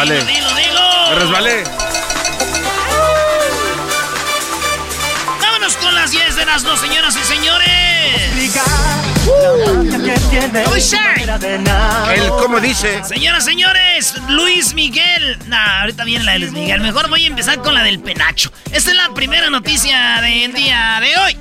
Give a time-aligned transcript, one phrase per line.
[0.00, 0.24] Resbalé.
[0.24, 1.10] Dilo, dilo.
[1.10, 1.64] Me resbalé.
[5.40, 9.09] Vámonos con las 10 de las dos, señoras y señores.
[12.14, 13.02] El cómo dice.
[13.04, 15.38] Señoras, señores, Luis Miguel.
[15.46, 16.80] Nah, ahorita viene la de Luis Miguel.
[16.80, 18.52] Mejor voy a empezar con la del penacho.
[18.72, 21.36] Esta es la primera noticia del día de hoy.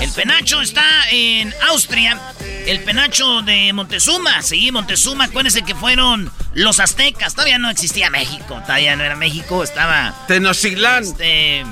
[0.00, 2.20] El penacho está en Austria.
[2.66, 4.42] El penacho de Montezuma.
[4.42, 5.24] Sí, Montezuma.
[5.24, 7.34] Acuérdense que fueron los aztecas.
[7.34, 8.60] Todavía no existía México.
[8.66, 9.62] Todavía no era México.
[9.62, 10.14] Estaba.
[10.26, 11.02] Tenochtitlán.
[11.02, 11.64] Este.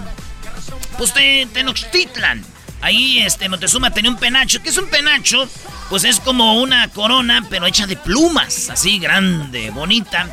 [0.98, 1.14] Pues
[1.52, 2.51] Tenochtitlan.
[2.82, 4.60] Ahí, este, Montezuma tenía un penacho.
[4.62, 5.48] ¿Qué es un penacho?
[5.88, 8.68] Pues es como una corona, pero hecha de plumas.
[8.70, 10.28] Así, grande, bonita.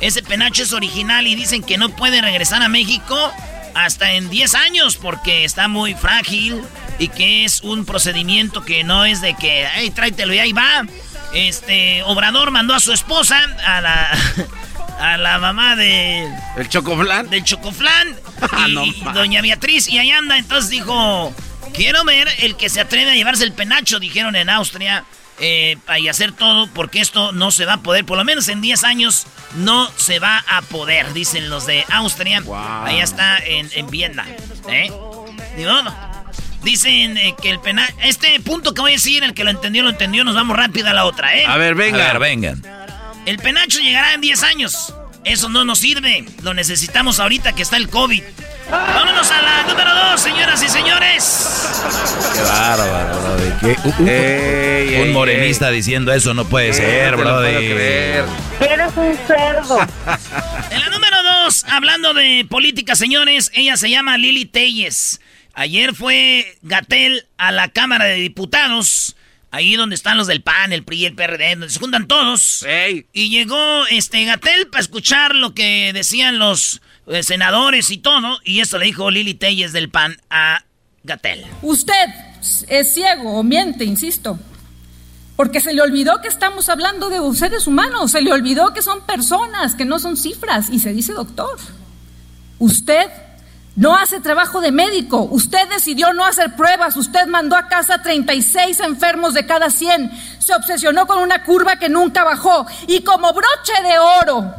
[0.00, 3.32] Ese penacho es original y dicen que no puede regresar a México
[3.74, 6.60] hasta en 10 años porque está muy frágil
[6.98, 10.84] y que es un procedimiento que no es de que, hey, tráetelo y ahí va.
[11.32, 14.10] Este, Obrador mandó a su esposa, a la,
[15.00, 17.30] a la mamá de, El chocoflán.
[17.30, 18.16] del Chocoflán
[18.50, 21.32] Ah, y, no y doña Beatriz y ahí anda entonces dijo
[21.72, 25.04] quiero ver el que se atreve a llevarse el penacho dijeron en Austria
[25.40, 28.60] eh, y hacer todo porque esto no se va a poder por lo menos en
[28.60, 32.84] 10 años no se va a poder dicen los de Austria Wow.
[32.84, 34.26] ahí está en, en Viena
[34.68, 34.90] ¿eh?
[35.56, 35.94] Ni modo.
[36.62, 39.82] Dicen eh, que el penacho este punto que voy a decir el que lo entendió
[39.82, 41.44] lo entendió nos vamos rápido a la otra ¿eh?
[41.46, 42.04] A ver, venga.
[42.10, 42.62] A ver, vengan.
[43.26, 44.94] El penacho llegará en 10 años.
[45.24, 46.24] Eso no nos sirve.
[46.42, 48.22] Lo necesitamos ahorita que está el COVID.
[48.70, 51.68] Vámonos a la número 2, señoras y señores.
[52.34, 53.52] Qué bárbaro, brother.
[53.60, 56.74] Qué- uh, uh, Ey, ey, un morenista diciendo eso no puede ey.
[56.74, 57.54] ser, No lo brother.
[57.54, 58.24] puedo creer.
[60.70, 65.20] En la número 2, hablando de política, señores, ella se llama Lili Telles.
[65.54, 69.16] Ayer fue Gatel a la Cámara de Diputados.
[69.50, 72.64] Ahí donde están los del PAN, el PRI el PRD, donde se juntan todos.
[73.12, 78.38] Y llegó este Gatel para escuchar lo que decían los eh, senadores y todo.
[78.44, 80.64] Y eso le dijo Lili Telles del PAN a
[81.04, 81.44] Gatel.
[81.62, 82.08] Usted
[82.68, 84.38] es ciego o miente, insisto.
[85.36, 89.00] Porque se le olvidó que estamos hablando de seres humanos, se le olvidó que son
[89.06, 91.58] personas, que no son cifras, y se dice doctor.
[92.58, 93.10] Usted
[93.74, 98.80] no hace trabajo de médico, usted decidió no hacer pruebas, usted mandó a casa 36
[98.80, 103.72] enfermos de cada 100, se obsesionó con una curva que nunca bajó, y como broche
[103.82, 104.54] de oro,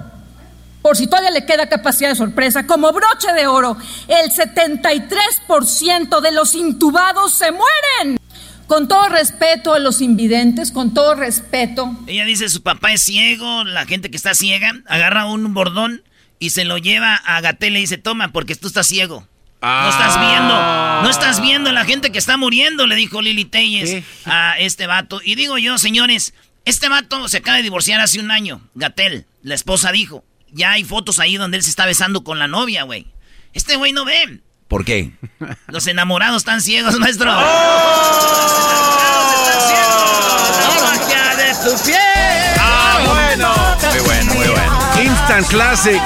[0.84, 3.76] por si todavía le queda capacidad de sorpresa, como broche de oro,
[4.08, 8.20] el 73% de los intubados se mueren.
[8.68, 13.64] Con todo respeto a los invidentes, con todo respeto, Ella dice su papá es ciego,
[13.64, 16.04] la gente que está ciega agarra un bordón
[16.40, 19.28] y se lo lleva a Gatel y le dice, toma, porque tú estás ciego.
[19.62, 20.54] No estás viendo,
[21.04, 24.04] no estás viendo la gente que está muriendo, le dijo Lili Telles ¿Qué?
[24.26, 25.22] a este vato.
[25.24, 26.34] Y digo yo, señores,
[26.66, 28.62] Este vato se acaba de divorciar hace un año.
[28.76, 30.24] Gatel, la esposa dijo.
[30.54, 33.08] Ya hay fotos ahí donde él se está besando con la novia, güey.
[33.54, 34.40] Este güey no ve.
[34.68, 35.12] ¿Por qué?
[35.68, 37.32] Los enamorados están ciegos, maestro.
[37.32, 40.60] Los enamorados están ciegos.
[40.60, 42.60] La magia de tu piel.
[42.60, 43.54] Ah, bueno.
[43.92, 44.80] Muy bueno, muy bueno.
[45.04, 46.02] Instant Classic.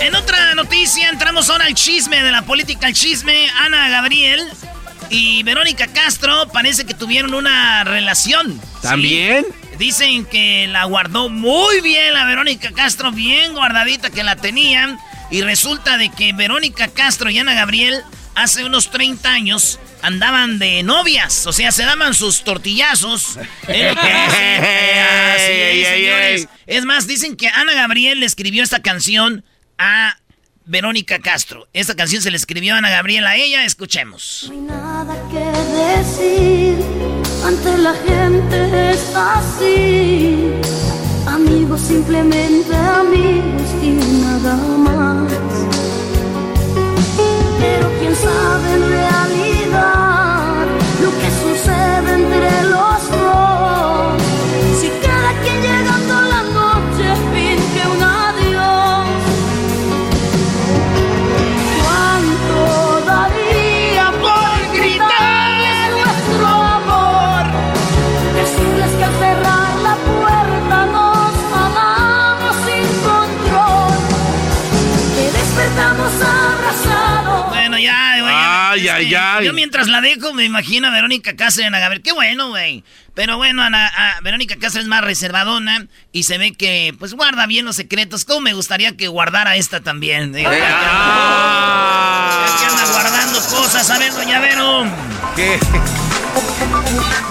[0.00, 3.48] En otra noticia, entramos ahora al chisme de la política, al chisme.
[3.58, 4.46] Ana Gabriel
[5.10, 8.52] y Verónica Castro parece que tuvieron una relación.
[8.52, 8.68] ¿sí?
[8.82, 9.44] ¿También?
[9.76, 14.98] Dicen que la guardó muy bien la Verónica Castro, bien guardadita que la tenían.
[15.30, 18.02] Y resulta de que Verónica Castro y Ana Gabriel
[18.34, 21.46] hace unos 30 años andaban de novias.
[21.46, 23.36] O sea, se daban sus tortillazos.
[23.62, 23.76] Así
[25.84, 26.48] señores.
[26.66, 29.44] Es más, dicen que Ana Gabriel le escribió esta canción
[29.78, 30.19] a
[30.70, 31.66] Verónica Castro.
[31.72, 33.64] Esta canción se le escribió a Ana Gabriel a ella.
[33.64, 34.44] Escuchemos.
[34.46, 35.44] No hay nada que
[35.76, 36.78] decir,
[37.44, 40.52] ante la gente es así.
[41.26, 43.90] Amigos, simplemente amigos y
[44.22, 45.32] nada más.
[47.58, 50.66] Pero quién sabe en realidad
[51.02, 54.22] lo que sucede entre los dos.
[54.80, 55.99] Si cada quien llegando
[78.90, 79.46] Ay, Es ay, que ay.
[79.46, 82.02] Yo mientras la dejo me imagino a Verónica y Ana Gabriel.
[82.02, 82.84] Qué bueno, güey.
[83.14, 87.46] Pero bueno, Ana, a Verónica Castro es más reservadona y se ve que, pues, guarda
[87.46, 88.24] bien los secretos.
[88.24, 90.32] ¿Cómo me gustaría que guardara esta también?
[90.32, 92.56] Digo, que- Ah.
[92.58, 93.90] que anda guardando cosas.
[93.90, 94.84] A ver, doña Vero.
[95.36, 95.58] ¿Qué?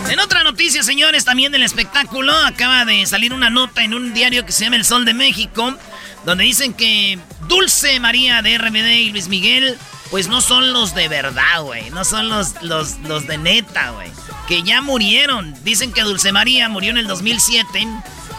[0.10, 4.46] En otra noticia, señores, también del espectáculo, acaba de salir una nota en un diario
[4.46, 5.76] que se llama El Sol de México,
[6.25, 9.77] donde dicen que Dulce María de RBD y Luis Miguel,
[10.12, 11.89] pues no son los de verdad, güey.
[11.92, 14.10] No son los, los, los de neta, güey.
[14.48, 15.56] Que ya murieron.
[15.63, 17.88] Dicen que Dulce María murió en el 2007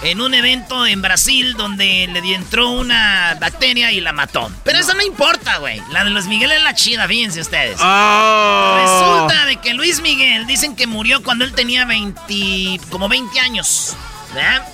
[0.03, 4.51] en un evento en Brasil donde le entró una bacteria y la mató.
[4.65, 5.81] Pero eso no importa, güey.
[5.91, 7.79] La de Luis Miguel es la chida, fíjense ustedes.
[7.81, 8.77] Oh.
[8.81, 13.95] Resulta de que Luis Miguel dicen que murió cuando él tenía 20, como 20 años,
[14.35, 14.67] ¿verdad?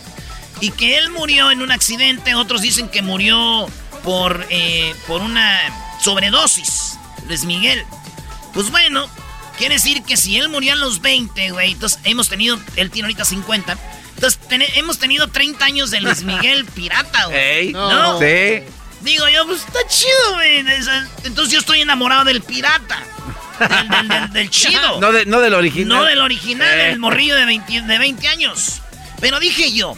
[0.60, 3.66] Y que él murió en un accidente, otros dicen que murió
[4.02, 5.60] por, eh, por una
[6.00, 6.98] sobredosis,
[7.28, 7.84] Luis Miguel.
[8.54, 9.08] Pues bueno,
[9.58, 13.06] quiere decir que si él murió a los 20, güey, entonces hemos tenido, él tiene
[13.06, 13.76] ahorita 50,
[14.14, 14.38] entonces
[14.76, 17.38] hemos tenido 30 años de Luis Miguel pirata, güey.
[17.38, 17.72] Ey.
[17.72, 18.18] ¿No?
[18.18, 18.62] Sí.
[19.02, 20.64] Digo yo, pues está chido, güey.
[21.24, 22.98] Entonces yo estoy enamorado del pirata.
[23.58, 25.00] Del, del- del- del chido.
[25.00, 25.98] No, de- no del original.
[25.98, 26.84] No del original, Eh.
[26.88, 28.80] del morrillo de 20, de 20 años.
[29.20, 29.94] Pero dije yo,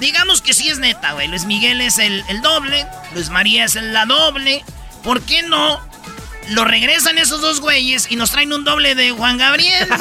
[0.00, 1.28] digamos que sí es neta, güey.
[1.28, 4.64] Luis Miguel es el, el doble, Luis María es el- la doble.
[5.02, 5.80] ¿Por qué no?
[6.50, 9.88] Lo regresan esos dos güeyes y nos traen un doble de Juan Gabriel.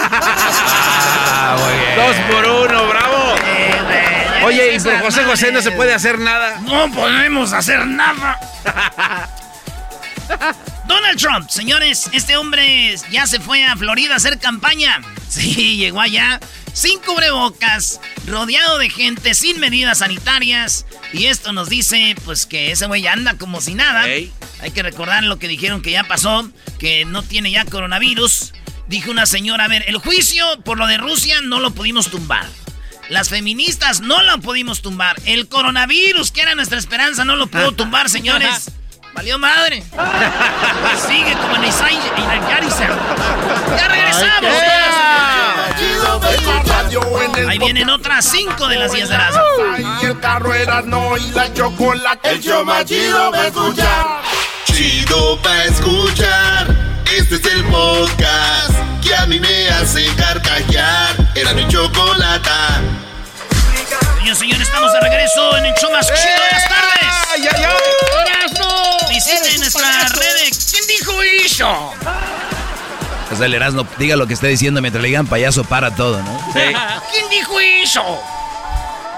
[1.38, 1.96] Ah, muy bien.
[1.96, 3.36] Dos por uno, bravo.
[3.46, 3.82] Eh,
[4.42, 6.60] güey, Oye, y por José José no se puede hacer nada.
[6.62, 8.40] No podemos hacer nada.
[10.88, 15.02] Donald Trump, señores, este hombre ya se fue a Florida a hacer campaña.
[15.28, 16.40] Sí, llegó allá
[16.76, 20.86] sin cubrebocas, rodeado de gente, sin medidas sanitarias.
[21.14, 24.04] Y esto nos dice, pues, que ese güey anda como si nada.
[24.04, 28.54] Hay que recordar lo que dijeron que ya pasó, que no tiene ya coronavirus.
[28.88, 32.46] Dijo una señora, a ver, el juicio por lo de Rusia no lo pudimos tumbar.
[33.10, 35.16] Las feministas no lo pudimos tumbar.
[35.26, 38.72] El coronavirus, que era nuestra esperanza, no lo pudo tumbar, señores.
[39.16, 39.82] Valió madre.
[41.08, 42.90] Sigue como en el Sai- en el Yarisel.
[43.78, 44.52] Ya regresamos.
[47.50, 49.36] Ahí vienen otras cinco de las 10 de las.
[50.02, 52.30] Y el carro era no y la chocolate.
[52.32, 54.06] El show más chido va a escuchar.
[54.66, 56.68] Chido pa' escuchar.
[57.18, 61.16] Este es el podcast que a mí me hace carcajear.
[61.36, 62.82] Era mi chocolata.
[64.18, 67.16] Señores, señores, estamos de regreso en el show más chido de las tardes.
[67.32, 68.25] ¡Ay, ay, ay!
[69.16, 70.72] Visiten nuestras redes.
[70.72, 71.94] ¿Quién dijo eso?
[73.32, 76.22] O sea, el Erasmo, diga lo que esté diciendo mientras le digan payaso para todo,
[76.22, 76.52] ¿no?
[76.54, 78.04] ¿Quién dijo eso?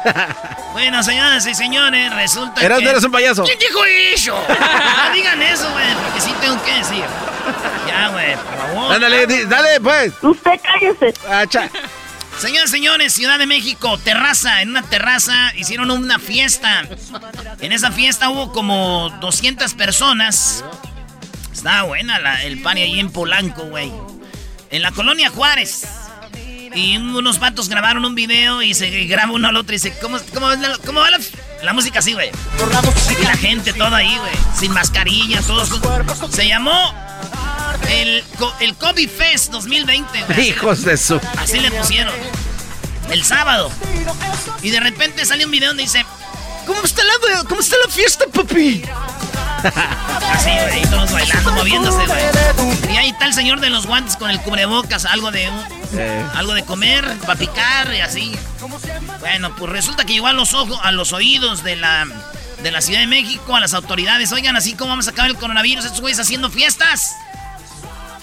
[0.73, 2.89] bueno, señoras y señores, resulta Erasmo, que...
[2.91, 3.43] eres un payaso.
[3.43, 4.39] ¿Quién dijo eso?
[4.47, 7.03] No digan eso, güey, porque sí tengo que decir.
[7.87, 8.93] Ya, güey, por favor.
[8.93, 10.13] Ándale, dale, pues.
[10.21, 11.13] Usted cállese.
[11.29, 11.69] Ah, cha-
[12.39, 16.87] Señores, señores, Ciudad de México, terraza, en una terraza hicieron una fiesta.
[17.61, 20.63] En esa fiesta hubo como 200 personas.
[21.51, 23.91] Estaba buena el pan ahí en Polanco, güey.
[24.69, 25.87] En la colonia Juárez.
[26.75, 30.19] Y unos vatos grabaron un video y se graba uno al otro y dice, ¿cómo,
[30.31, 30.47] cómo,
[30.85, 31.19] cómo va la,
[31.63, 32.29] la música así, güey?
[33.19, 35.71] Y la gente toda ahí, güey, sin mascarilla, todos.
[36.29, 36.93] Se llamó
[37.89, 38.23] el,
[38.59, 40.49] el COVID Fest 2020, güey.
[40.49, 41.19] Hijos de su.
[41.37, 42.13] Así le pusieron.
[43.09, 43.71] El sábado.
[44.61, 46.05] Y de repente sale un video donde dice,
[46.65, 48.83] ¿cómo está la, cómo está la fiesta, papi?
[50.33, 52.93] Así, güey, todos bailando, moviéndose, güey.
[52.93, 55.49] Y ahí está el señor de los guantes con el cubrebocas, algo de
[55.93, 56.25] Eh.
[56.35, 58.33] algo de comer, para picar y así.
[59.21, 62.05] Bueno, pues resulta que llegó a los ojos, a los oídos de la
[62.63, 64.31] de la Ciudad de México, a las autoridades.
[64.31, 67.15] Oigan, así como vamos a acabar el coronavirus, estos güeyes haciendo fiestas.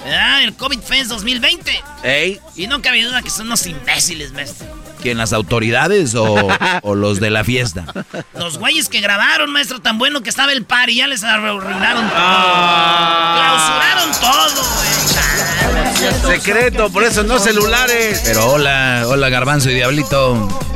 [0.05, 0.43] ¿Verdad?
[0.43, 1.83] El COVID Fest 2020.
[2.03, 2.41] Ey.
[2.57, 4.67] Y no cabe duda que son unos imbéciles, maestro.
[5.01, 6.49] ¿Quién, las autoridades o,
[6.83, 7.87] o los de la fiesta?
[8.35, 12.09] Los güeyes que grabaron, maestro, tan bueno que estaba el par y ya les arruinaron
[12.09, 12.19] todo.
[12.19, 13.37] Ah.
[13.39, 14.95] Clausuraron todo, güey.
[16.39, 18.23] Secreto, por eso no celulares.
[18.25, 20.74] Pero hola, hola Garbanzo y Diablito.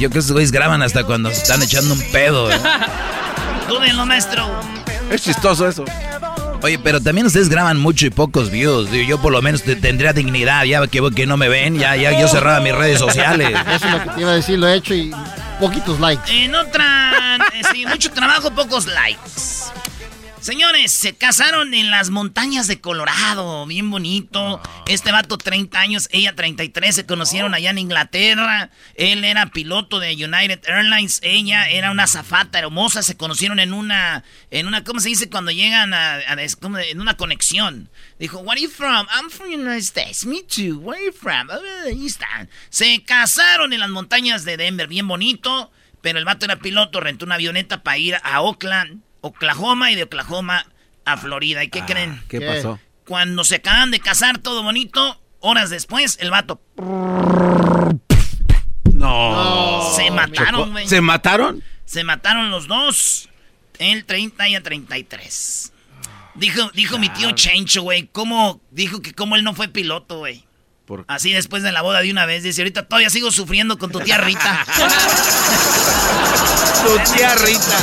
[0.00, 2.50] Yo creo que esos güeyes graban hasta cuando se están echando un pedo.
[2.50, 2.58] ¿eh?
[3.68, 4.48] Dúdenlo, maestro.
[5.10, 5.84] Es chistoso eso.
[6.62, 8.90] Oye, pero también ustedes graban mucho y pocos views.
[8.90, 10.64] Digo, yo por lo menos te- tendría dignidad.
[10.64, 13.50] Ya que, que no me ven, ya, ya yo cerraba mis redes sociales.
[13.74, 15.14] Eso es lo que te iba a decir, lo he hecho y
[15.58, 16.22] poquitos likes.
[16.44, 19.20] En otra, eh, sí, mucho trabajo, pocos likes.
[20.40, 24.58] Señores, se casaron en las montañas de Colorado, bien bonito.
[24.88, 28.70] Este vato 30 años, ella 33, se conocieron allá en Inglaterra.
[28.94, 34.24] Él era piloto de United Airlines, ella era una zafata hermosa, se conocieron en una
[34.50, 37.90] en una ¿cómo se dice cuando llegan a, a- es como en una conexión?
[38.18, 41.48] Dijo, "Where are you from?" "I'm from United States." "Me too." "Where are you from?"
[41.50, 42.48] "Oh, ahí están.
[42.70, 45.70] Se casaron en las montañas de Denver, bien bonito.
[46.02, 50.04] Pero el vato era piloto, rentó una avioneta para ir a Oakland, Oklahoma y de
[50.04, 50.66] Oklahoma
[51.04, 51.62] a Florida.
[51.64, 52.22] ¿Y qué creen?
[52.28, 52.78] ¿Qué pasó?
[53.06, 56.60] Cuando se acaban de casar, todo bonito, horas después, el vato
[58.92, 59.92] No.
[59.96, 60.86] se mataron, güey.
[60.88, 61.62] ¿Se mataron?
[61.84, 63.28] Se mataron los dos.
[63.78, 65.72] El 30 y a 33.
[66.34, 68.08] Dijo, dijo mi tío Chencho, güey.
[68.12, 68.60] ¿Cómo?
[68.70, 70.44] Dijo que como él no fue piloto, güey.
[70.84, 72.42] ¿Por Así después de la boda de una vez.
[72.42, 74.66] Dice, ahorita todavía sigo sufriendo con tu tía Rita.
[76.80, 77.78] Tu tía Rita.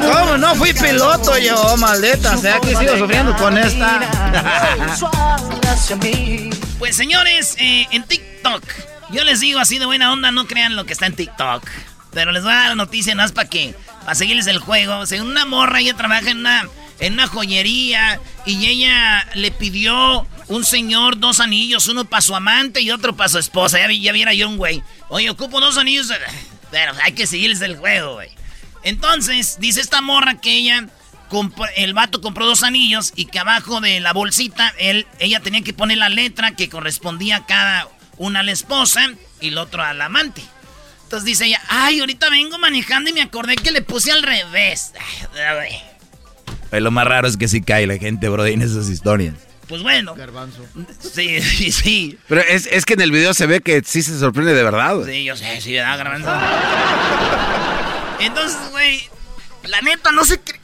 [0.00, 2.36] ¿Cómo no fui piloto yo, maldita?
[2.36, 4.00] O sea, que sigo sufriendo con esta.
[6.78, 8.62] Pues señores, eh, en TikTok,
[9.10, 11.68] yo les digo así de buena onda, no crean lo que está en TikTok.
[12.12, 15.06] Pero les voy a dar la noticia, no es para que, para seguirles el juego.
[15.06, 16.68] Según una morra, ella trabaja en una,
[17.00, 22.80] en una joyería y ella le pidió un señor dos anillos, uno para su amante
[22.80, 23.78] y otro para su esposa.
[23.78, 24.82] Ya, ya viera yo un güey.
[25.08, 26.12] Oye, ocupo dos anillos,
[26.70, 28.30] pero hay que seguirles el juego, güey.
[28.84, 30.86] Entonces, dice esta morra que ella
[31.30, 35.62] compró- el vato compró dos anillos y que abajo de la bolsita él, ella tenía
[35.62, 37.88] que poner la letra que correspondía a cada
[38.18, 39.06] una a la esposa
[39.40, 40.42] y el otro al amante.
[41.04, 44.92] Entonces dice ella, ay, ahorita vengo manejando y me acordé que le puse al revés.
[46.70, 49.34] Ay, Lo más raro es que sí cae la gente, bro, en esas historias.
[49.68, 50.64] Pues bueno, Garbanzo.
[51.00, 52.18] sí, sí, sí.
[52.28, 54.96] Pero es, es que en el video se ve que sí se sorprende de verdad.
[55.06, 56.30] Sí, yo sé, sí, ¿verdad, Garbanzo?
[58.26, 59.08] Entonces, güey,
[59.64, 60.58] la neta, no sé qué.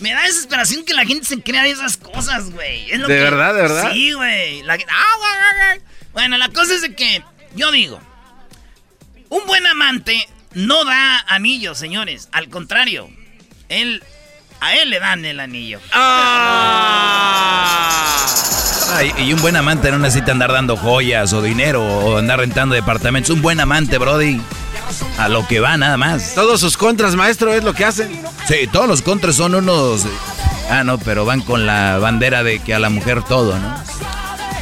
[0.00, 2.90] Me da desesperación que la gente se crea de esas cosas, güey.
[2.90, 3.92] Es lo ¿De que- verdad, de verdad?
[3.92, 4.62] Sí, güey.
[4.62, 4.74] La...
[4.74, 4.76] ah,
[5.18, 5.80] güey, güey, güey.
[6.12, 7.22] Bueno, la cosa es de que,
[7.54, 8.00] yo digo,
[9.28, 12.28] un buen amante no da anillos, señores.
[12.32, 13.08] Al contrario,
[13.68, 14.02] él,
[14.60, 15.80] a él le dan el anillo.
[18.94, 22.74] Ay, y un buen amante no necesita andar dando joyas o dinero o andar rentando
[22.74, 23.30] departamentos.
[23.30, 24.40] Un buen amante, Brody.
[25.18, 26.34] A lo que va, nada más.
[26.34, 28.10] Todos sus contras, maestro, es lo que hacen.
[28.48, 30.06] Sí, todos los contras son unos.
[30.70, 33.74] Ah, no, pero van con la bandera de que a la mujer todo, ¿no?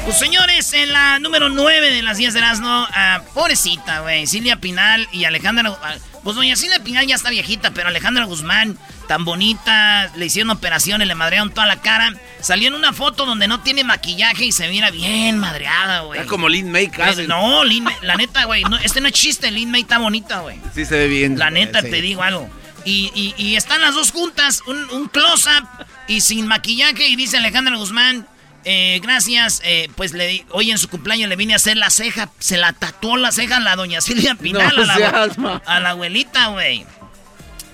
[0.04, 4.56] Pues señores, en la número 9 de las 10 de Erasmo, ah, pobrecita, güey, Silvia
[4.56, 5.76] Pinal y Alejandra...
[5.82, 5.94] ah,
[6.24, 8.76] Pues doña Silvia Pinal ya está viejita, pero Alejandra Guzmán,
[9.10, 12.14] tan bonita, le hicieron operaciones, le madrearon toda la cara.
[12.40, 16.20] Salió en una foto donde no tiene maquillaje y se mira bien madreada, güey.
[16.20, 17.22] Está como Lin May casi.
[17.22, 19.98] Eh, No, Lin May- la neta, güey, no, este no es chiste, Lin May está
[19.98, 20.60] bonita, güey.
[20.76, 21.36] Sí se ve bien.
[21.40, 21.90] La neta, Sí.
[21.90, 22.48] te digo algo.
[22.84, 25.66] Y, y- y están las dos juntas, un, un close-up
[26.06, 27.08] y sin maquillaje.
[27.08, 28.28] Y dice Alejandra Guzmán,
[28.64, 32.30] eh, gracias, eh, pues le hoy en su cumpleaños le vine a hacer la ceja.
[32.38, 35.90] Se la tatuó la ceja a la doña Silvia Pinal, No a, la, a la
[35.90, 36.86] abuelita, güey.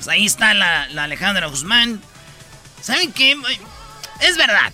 [0.07, 2.01] Pues ahí está la, la Alejandra Guzmán.
[2.81, 3.37] ¿Saben qué?
[4.21, 4.73] Es verdad,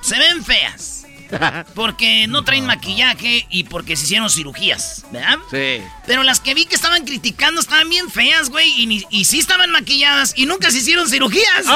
[0.00, 1.02] se ven feas.
[1.74, 5.38] Porque no traen maquillaje y porque se hicieron cirugías, ¿verdad?
[5.50, 5.82] Sí.
[6.06, 8.68] Pero las que vi que estaban criticando estaban bien feas, güey.
[8.80, 11.66] Y, ni- y sí estaban maquilladas y nunca se hicieron cirugías.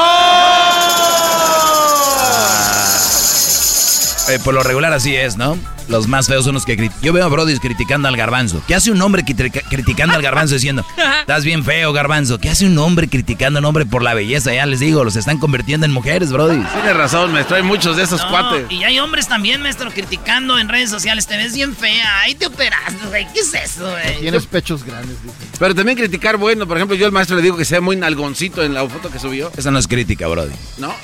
[4.28, 5.58] Eh, por lo regular así es, ¿no?
[5.88, 7.02] Los más feos son los que critican.
[7.02, 8.62] Yo veo a Brody criticando al garbanzo.
[8.66, 10.84] ¿Qué hace un hombre criticando al garbanzo diciendo,
[11.20, 12.38] estás bien feo, garbanzo?
[12.38, 14.54] ¿Qué hace un hombre criticando a un hombre por la belleza?
[14.54, 16.62] Ya les digo, los están convirtiendo en mujeres, Brody.
[16.72, 17.56] Tienes razón, maestro.
[17.56, 18.70] Hay muchos de esos cuates.
[18.70, 21.26] Y hay hombres también, maestro, criticando en redes sociales.
[21.26, 22.20] Te ves bien fea.
[22.20, 23.26] Ahí te operaste, güey.
[23.32, 24.20] ¿Qué es eso, güey?
[24.20, 25.34] Tienes pechos grandes, dice.
[25.58, 28.62] Pero también criticar, bueno, por ejemplo, yo al maestro le digo que sea muy nalgoncito
[28.62, 29.50] en la foto que subió.
[29.56, 30.52] Esa no es crítica, Brody.
[30.78, 30.88] ¿No?
[30.88, 30.94] No.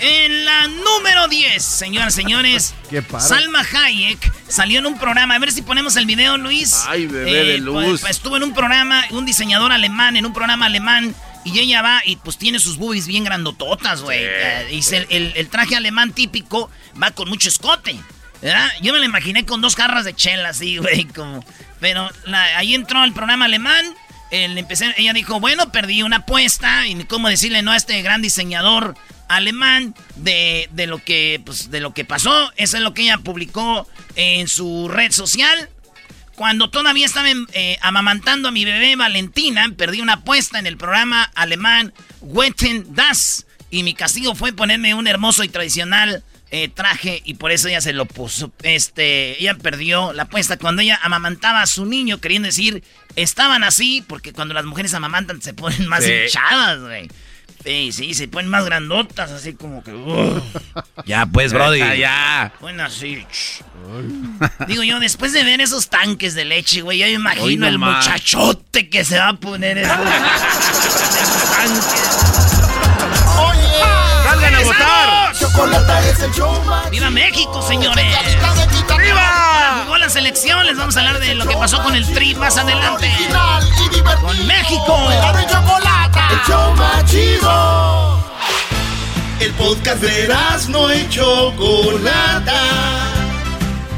[0.00, 2.74] En la número 10, señoras y señores,
[3.18, 5.34] Salma Hayek salió en un programa.
[5.34, 6.84] A ver si ponemos el video, Luis.
[6.88, 7.84] Ay, bebé de Eh, luz.
[7.84, 11.14] pues, pues, estuvo en un programa, un diseñador alemán, en un programa alemán.
[11.44, 14.18] Y ella va y pues tiene sus boobies bien grandototas, güey.
[14.22, 16.70] Eh, y se- el, el traje alemán típico
[17.02, 17.96] va con mucho escote.
[18.42, 18.70] ¿verdad?
[18.80, 21.04] Yo me lo imaginé con dos jarras de chela, así, güey.
[21.04, 21.44] Como...
[21.78, 23.84] Pero la- ahí entró el programa alemán.
[24.30, 26.86] el empecé, ella dijo, bueno, perdí una apuesta.
[26.86, 28.94] Y cómo decirle no a este gran diseñador
[29.30, 32.52] alemán de, de lo que pues, de lo que pasó.
[32.56, 35.70] Eso es lo que ella publicó en su red social.
[36.34, 41.30] Cuando todavía estaba eh, amamantando a mi bebé Valentina, perdí una apuesta en el programa
[41.34, 43.46] alemán Wetten Das.
[43.70, 47.80] Y mi castigo fue ponerme un hermoso y tradicional eh, traje y por eso ella
[47.80, 48.50] se lo puso.
[48.62, 52.82] Este, ella perdió la apuesta cuando ella amamantaba a su niño, queriendo decir,
[53.16, 56.10] estaban así, porque cuando las mujeres amamantan se ponen más Sí.
[56.10, 57.08] hinchadas, güey.
[57.64, 59.92] Sí, sí, se ponen más grandotas, así como que...
[59.92, 60.42] uh.
[61.04, 61.78] Ya, pues, Brody.
[61.78, 62.52] Ya, ya.
[62.60, 63.26] Bueno, así.
[64.66, 68.88] Digo yo, después de ver esos tanques de leche, güey, ya me imagino el muchachote
[68.88, 69.92] que se va a poner esos,
[71.22, 72.50] esos tanques.
[74.24, 75.32] ¡Salgan a votar!
[75.38, 78.16] Chocolata es el show más ¡Viva México, señores!
[78.98, 79.82] ¡Viva!
[79.84, 82.56] Jugó la selección, les vamos a hablar de lo que pasó con el Tri más
[82.56, 83.10] adelante.
[84.20, 85.10] Con México.
[85.48, 85.99] Chocolata.
[86.30, 88.20] El show más chido.
[89.40, 92.62] El podcast de Erasmo y chocolata.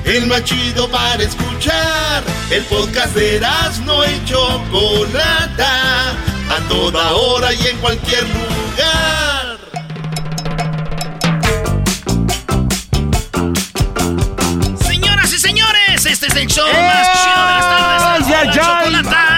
[0.04, 2.22] El más chido para escuchar.
[2.50, 6.10] El podcast de Erasmo y chocolata.
[6.50, 9.58] A toda hora y en cualquier lugar.
[14.86, 18.02] Señoras y señores, este es el show más chido de las tardes.
[18.38, 18.52] ¡Eh!
[18.52, 19.31] Erasmo y ¡Ay, ay!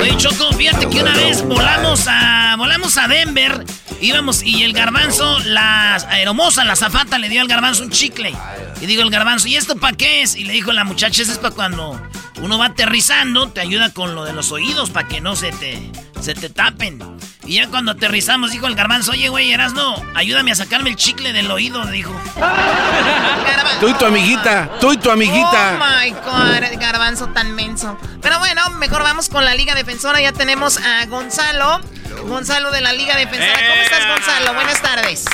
[0.00, 3.64] Oye, Choco, fíjate que una vez volamos a, volamos a Denver.
[4.00, 8.34] Íbamos y el garbanzo, la aeromoza, la zafata, le dio al garbanzo un chicle.
[8.80, 10.36] Y digo el garbanzo, ¿y esto para qué es?
[10.36, 12.00] Y le dijo la muchacha, eso es para cuando
[12.40, 15.90] uno va aterrizando, te ayuda con lo de los oídos para que no se te,
[16.22, 17.00] se te tapen.
[17.44, 21.32] Y ya cuando aterrizamos, dijo el garbanzo, oye, güey, Erasno, ayúdame a sacarme el chicle
[21.32, 22.14] del oído, dijo.
[23.80, 25.78] Tú y tu amiguita, tú y tu amiguita.
[25.80, 27.98] Oh my god, garbanzo tan menso.
[28.20, 30.20] Pero bueno, mejor vamos con la Liga Defensora.
[30.20, 31.80] Ya tenemos a Gonzalo.
[32.24, 33.58] Gonzalo de la Liga Defensora.
[33.70, 34.54] ¿Cómo estás, Gonzalo?
[34.54, 35.24] Buenas tardes.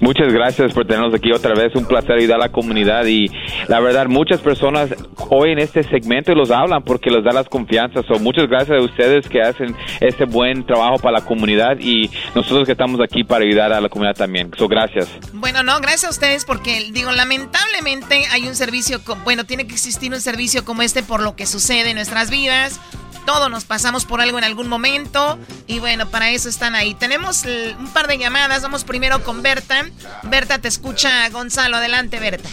[0.00, 1.74] Muchas gracias por tenernos aquí otra vez.
[1.74, 3.26] Un placer ayudar a la comunidad y
[3.68, 4.90] la verdad muchas personas
[5.30, 8.04] hoy en este segmento los hablan porque les da las confianzas.
[8.06, 12.66] So, muchas gracias a ustedes que hacen este buen trabajo para la comunidad y nosotros
[12.66, 14.50] que estamos aquí para ayudar a la comunidad también.
[14.56, 15.08] So, gracias.
[15.32, 20.12] Bueno, no, gracias a ustedes porque, digo, lamentablemente hay un servicio, bueno, tiene que existir
[20.12, 22.80] un servicio como este por lo que sucede en nuestras vidas.
[23.28, 26.94] Todos nos pasamos por algo en algún momento y bueno, para eso están ahí.
[26.94, 27.44] Tenemos
[27.78, 28.62] un par de llamadas.
[28.62, 29.84] Vamos primero con Berta.
[30.22, 31.76] Berta, te escucha Gonzalo.
[31.76, 32.48] Adelante, Berta.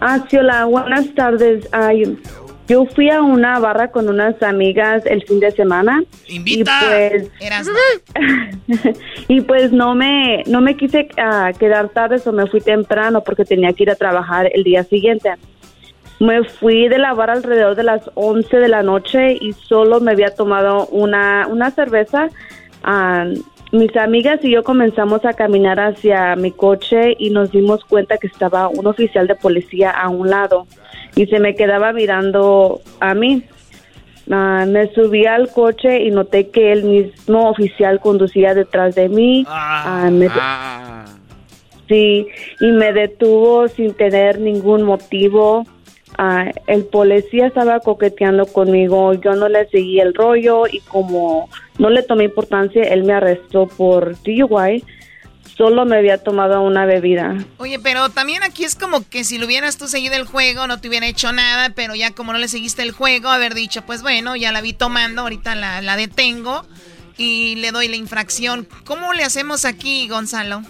[0.00, 1.68] Ah, sí, hola, buenas tardes.
[1.70, 2.18] Ay,
[2.66, 6.02] yo fui a una barra con unas amigas el fin de semana.
[6.26, 6.80] ¡Invita!
[6.82, 12.60] Y pues, y pues no me, no me quise ah, quedar tarde, o me fui
[12.60, 15.30] temprano porque tenía que ir a trabajar el día siguiente.
[16.18, 20.12] Me fui de la barra alrededor de las 11 de la noche y solo me
[20.12, 22.28] había tomado una, una cerveza.
[22.82, 23.26] Ah,
[23.72, 28.28] mis amigas y yo comenzamos a caminar hacia mi coche y nos dimos cuenta que
[28.28, 30.66] estaba un oficial de policía a un lado
[31.16, 33.42] y se me quedaba mirando a mí.
[34.30, 39.44] Ah, me subí al coche y noté que el mismo oficial conducía detrás de mí.
[39.48, 40.26] Ah, me-
[41.88, 42.26] sí,
[42.60, 45.66] y me detuvo sin tener ningún motivo.
[46.18, 51.90] Ah, el policía estaba coqueteando conmigo, yo no le seguí el rollo y como no
[51.90, 54.84] le tomé importancia, él me arrestó por DUI.
[55.56, 57.36] Solo me había tomado una bebida.
[57.58, 60.80] Oye, pero también aquí es como que si lo hubieras tú seguido el juego, no
[60.80, 64.02] te hubiera hecho nada, pero ya como no le seguiste el juego, haber dicho, pues
[64.02, 66.66] bueno, ya la vi tomando, ahorita la, la detengo
[67.16, 68.68] y le doy la infracción.
[68.84, 70.62] ¿Cómo le hacemos aquí, Gonzalo?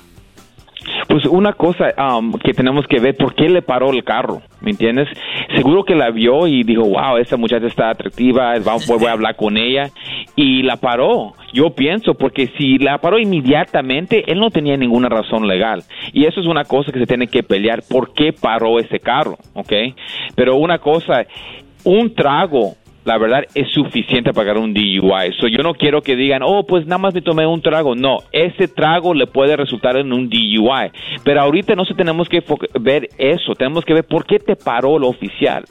[1.09, 4.43] Pues una cosa um, que tenemos que ver, ¿por qué le paró el carro?
[4.61, 5.09] ¿Me entiendes?
[5.55, 9.37] Seguro que la vio y dijo, wow, esta muchacha está atractiva, vamos, voy a hablar
[9.37, 9.91] con ella.
[10.35, 11.35] Y la paró.
[11.53, 15.83] Yo pienso, porque si la paró inmediatamente, él no tenía ninguna razón legal.
[16.13, 17.83] Y eso es una cosa que se tiene que pelear.
[17.89, 19.39] ¿Por qué paró ese carro?
[19.55, 19.73] ¿Ok?
[20.35, 21.25] Pero una cosa,
[21.85, 22.75] un trago
[23.07, 25.33] la verdad es suficiente para pagar un DUI.
[25.41, 27.95] So, yo no quiero que digan, oh, pues nada más me tomé un trago.
[27.95, 30.91] No, ese trago le puede resultar en un DUI.
[31.25, 32.43] Pero ahorita no se tenemos que
[32.81, 35.65] ver eso, tenemos que ver por qué te paró el oficial.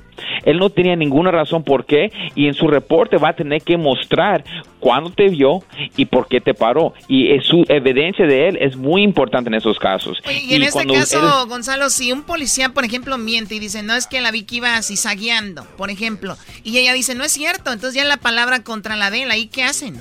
[0.46, 3.78] Él no tenía ninguna razón por qué y en su reporte va a tener que
[3.78, 4.44] mostrar
[4.86, 5.64] cuándo te vio
[5.98, 6.94] y por qué te paró.
[7.08, 10.22] Y su evidencia de él es muy importante en esos casos.
[10.30, 14.06] y en este caso, Gonzalo, si un policía, por ejemplo, miente y dice, no es
[14.06, 17.96] que la vi que iba cizagueando, por ejemplo, y ella dice, no es cierto, entonces
[17.96, 20.00] ya la palabra contra la de él, ¿ahí qué hacen?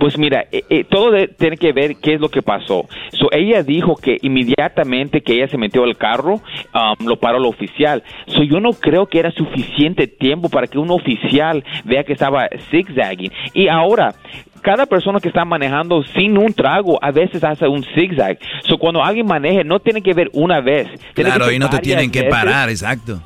[0.00, 2.88] Pues mira, eh, eh, todo tiene que ver qué es lo que pasó.
[3.12, 7.44] So, ella dijo que inmediatamente que ella se metió al carro, um, lo paró el
[7.44, 8.02] oficial.
[8.26, 12.48] So, yo no creo que era suficiente tiempo para que un oficial vea que estaba
[12.70, 13.30] zigzagging.
[13.52, 14.14] Y ahora,
[14.62, 18.38] cada persona que está manejando sin un trago a veces hace un zigzag.
[18.62, 20.88] So, cuando alguien maneje, no tiene que ver una vez.
[21.12, 23.20] claro, y no te tienen que parar, exacto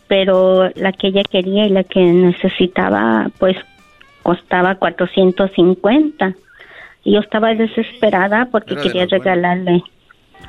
[0.09, 3.55] pero la que ella quería y la que necesitaba, pues
[4.23, 6.35] costaba 450.
[7.05, 9.83] Y yo estaba desesperada porque quería regalarle,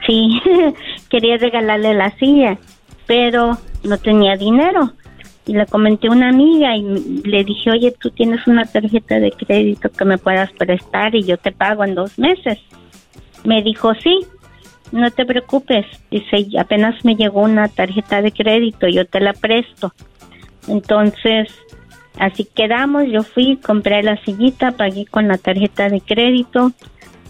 [0.04, 0.42] sí,
[1.08, 2.58] quería regalarle la silla,
[3.06, 4.94] pero no tenía dinero.
[5.46, 9.30] Y le comenté a una amiga y le dije, oye, tú tienes una tarjeta de
[9.30, 12.58] crédito que me puedas prestar y yo te pago en dos meses.
[13.44, 14.26] Me dijo, sí,
[14.92, 15.86] no te preocupes.
[16.10, 19.92] Dice, apenas me llegó una tarjeta de crédito, yo te la presto.
[20.68, 21.48] Entonces,
[22.18, 26.72] así quedamos, yo fui, compré la sillita, pagué con la tarjeta de crédito,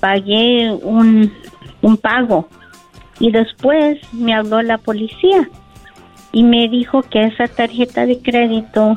[0.01, 1.33] pagué un,
[1.81, 2.49] un pago.
[3.21, 5.49] Y después me habló la policía
[6.33, 8.97] y me dijo que esa tarjeta de crédito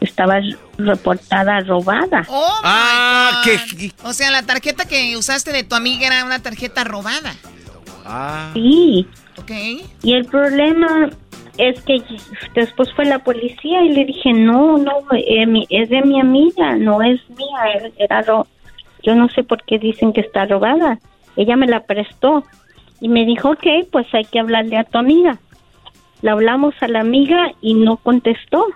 [0.00, 0.40] estaba
[0.78, 2.24] reportada robada.
[2.28, 3.92] Oh ah, qué...
[4.04, 7.34] O sea, la tarjeta que usaste de tu amiga era una tarjeta robada.
[8.06, 8.50] Ah.
[8.54, 9.06] Sí.
[9.36, 9.50] Ok.
[10.02, 11.10] Y el problema
[11.58, 12.02] es que
[12.54, 17.02] después fue la policía y le dije, no, no, eh, es de mi amiga, no
[17.02, 18.24] es mía, era
[19.02, 20.98] yo no sé por qué dicen que está robada.
[21.36, 22.44] Ella me la prestó
[23.00, 25.38] y me dijo, ok, pues hay que hablarle a tu amiga.
[26.22, 28.66] Le hablamos a la amiga y no contestó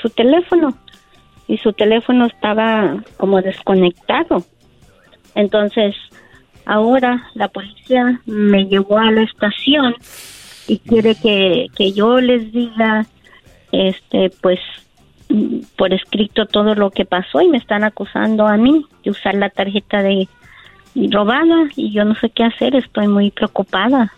[0.00, 0.76] su teléfono
[1.48, 4.44] y su teléfono estaba como desconectado.
[5.34, 5.94] Entonces,
[6.64, 9.94] ahora la policía me llevó a la estación
[10.66, 13.06] y quiere que, que yo les diga,
[13.72, 14.60] este, pues,
[15.76, 19.50] por escrito todo lo que pasó y me están acusando a mí de usar la
[19.50, 20.28] tarjeta de
[21.10, 24.12] robada y yo no sé qué hacer, estoy muy preocupada.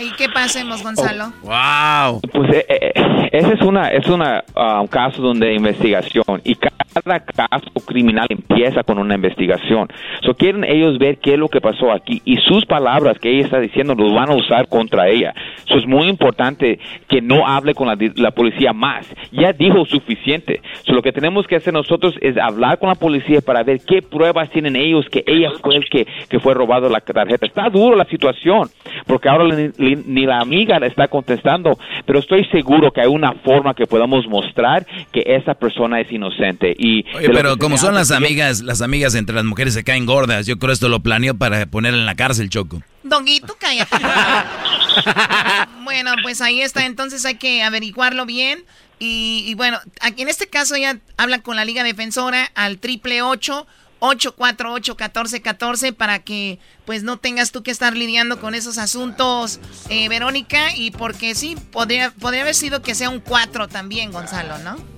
[0.00, 1.32] ¿Y qué pasemos, Gonzalo?
[1.42, 2.20] wow.
[2.32, 2.92] Pues eh, eh,
[3.32, 8.82] ese es una es una ah, un caso donde investigación y cada caso criminal empieza
[8.82, 9.88] con una investigación.
[10.24, 13.44] So quieren ellos ver qué es lo que pasó aquí y sus palabras que ella
[13.44, 15.34] está diciendo los van a usar contra ella.
[15.66, 16.78] Eso es muy importante
[17.08, 19.06] que no hable con la, policía más.
[19.32, 20.60] Ya dijo suficiente.
[20.86, 24.02] So lo que tenemos que hacer nosotros es hablar con la policía para ver qué
[24.02, 27.46] pruebas tienen ellos que ella fue el que, que fue robado la tarjeta.
[27.46, 28.68] Está duro la situación
[29.06, 29.44] porque ahora
[29.84, 34.26] ni la amiga le está contestando, pero estoy seguro que hay una forma que podamos
[34.26, 36.74] mostrar que esa persona es inocente.
[36.78, 40.58] Y pero como son las amigas, las amigas entre las mujeres se caen gordas, yo
[40.58, 42.82] creo esto lo planeó para ponerla en la cárcel, Choco.
[43.02, 43.96] Donguito, cállate.
[45.84, 48.64] bueno, pues ahí está, entonces hay que averiguarlo bien.
[48.98, 53.22] Y, y bueno, aquí en este caso ya hablan con la Liga Defensora al triple
[53.22, 53.66] ocho
[54.12, 60.74] 848-1414 para que pues no tengas tú que estar lidiando con esos asuntos, eh, Verónica,
[60.76, 64.93] y porque sí, podría, podría haber sido que sea un 4 también, Gonzalo, ¿no?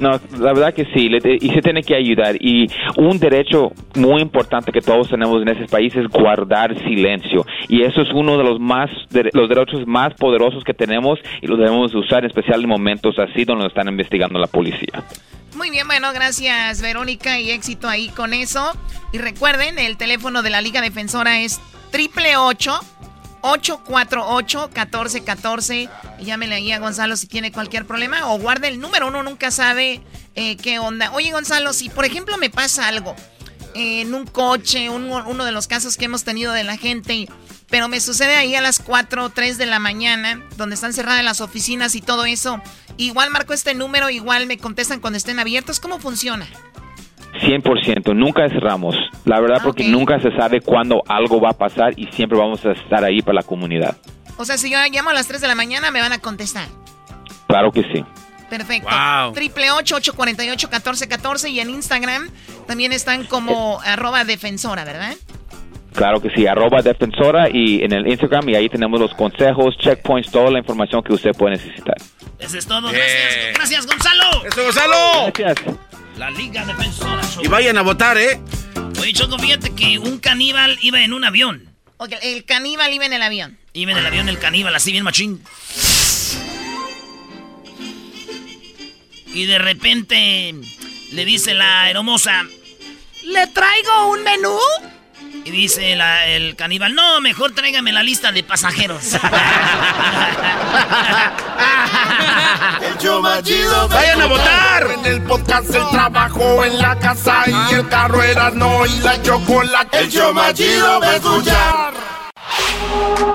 [0.00, 1.08] No, la verdad que sí,
[1.40, 2.36] y se tiene que ayudar.
[2.40, 7.46] Y un derecho muy importante que todos tenemos en ese país es guardar silencio.
[7.68, 8.90] Y eso es uno de los más
[9.32, 13.44] los derechos más poderosos que tenemos y lo debemos usar en especial en momentos así
[13.44, 15.04] donde están investigando la policía.
[15.56, 18.72] Muy bien, bueno, gracias Verónica y éxito ahí con eso.
[19.12, 21.60] Y recuerden, el teléfono de la Liga Defensora es
[21.92, 22.36] triple
[23.44, 25.88] 848-1414.
[26.20, 30.00] Llámele ahí a Gonzalo si tiene cualquier problema o guarde el número, uno nunca sabe
[30.34, 31.12] eh, qué onda.
[31.12, 33.14] Oye Gonzalo, si por ejemplo me pasa algo
[33.74, 37.28] en un coche, uno de los casos que hemos tenido de la gente,
[37.68, 41.24] pero me sucede ahí a las 4 o 3 de la mañana, donde están cerradas
[41.24, 42.62] las oficinas y todo eso,
[42.96, 46.46] igual marco este número, igual me contestan cuando estén abiertos, ¿cómo funciona?
[47.40, 48.96] 100%, nunca cerramos.
[49.24, 52.72] La verdad, porque nunca se sabe cuándo algo va a pasar y siempre vamos a
[52.72, 53.96] estar ahí para la comunidad.
[54.36, 56.68] O sea, si yo llamo a las 3 de la mañana, me van a contestar.
[57.46, 58.04] Claro que sí.
[58.48, 58.90] Perfecto.
[59.34, 62.30] Triple 848 1414 y en Instagram
[62.66, 65.14] también están como arroba defensora, ¿verdad?
[65.94, 70.30] Claro que sí, arroba defensora y en el Instagram y ahí tenemos los consejos, checkpoints,
[70.30, 71.94] toda la información que usted puede necesitar.
[72.38, 72.90] Eso es todo.
[72.90, 74.44] Gracias, gracias Gonzalo.
[74.44, 75.32] Eso, Gonzalo.
[75.32, 75.76] Gracias.
[76.16, 77.22] La Liga Defensora.
[77.42, 78.40] Y vayan a votar, ¿eh?
[79.00, 81.68] Oye, Choco, fíjate que un caníbal iba en un avión.
[81.96, 83.58] Ok, el caníbal iba en el avión.
[83.72, 85.42] Iba en el avión el caníbal, así bien machín.
[89.26, 90.54] Y de repente
[91.12, 92.44] le dice la hermosa,
[93.24, 94.56] ¿le traigo un menú?
[95.44, 99.12] Y dice el caníbal, no, mejor tráigame la lista de pasajeros.
[102.82, 103.88] el show chido.
[103.88, 104.90] ¡Vayan a votar!
[104.98, 109.20] En el podcast, el trabajo, en la casa y el carro era no y la
[109.20, 109.98] chocolate.
[109.98, 111.94] El show más chido va a escuchar.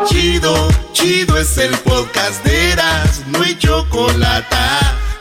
[0.07, 4.55] Chido, chido es el podcast de Eras, no hay chocolate.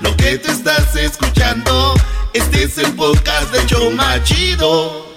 [0.00, 1.94] Lo que te estás escuchando,
[2.32, 5.07] este es el podcast de Choma Chido.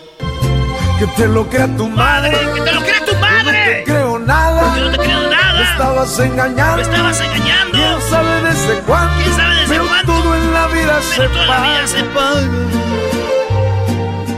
[1.02, 2.30] Que te lo crea tu madre.
[2.54, 3.42] Que te lo crea tu madre.
[3.44, 4.78] No te creo nada.
[4.78, 5.54] Yo no te creo nada.
[5.60, 6.76] Me estabas engañando.
[6.76, 7.72] Me estabas engañando.
[7.72, 9.24] ¿Quién sabe desde cuándo?
[9.24, 10.14] ¿Quién sabe desde Pero cuándo?
[10.14, 12.42] todo en la vida Pero se todo en la vida se paga.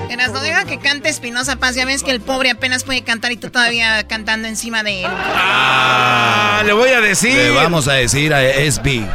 [0.10, 1.76] Eras, no deja que cante Espinosa Paz.
[1.76, 5.12] Ya ves que el pobre apenas puede cantar y tú todavía cantando encima de él.
[5.12, 7.36] Ah, le voy a decir.
[7.36, 9.06] Le vamos a decir a SB.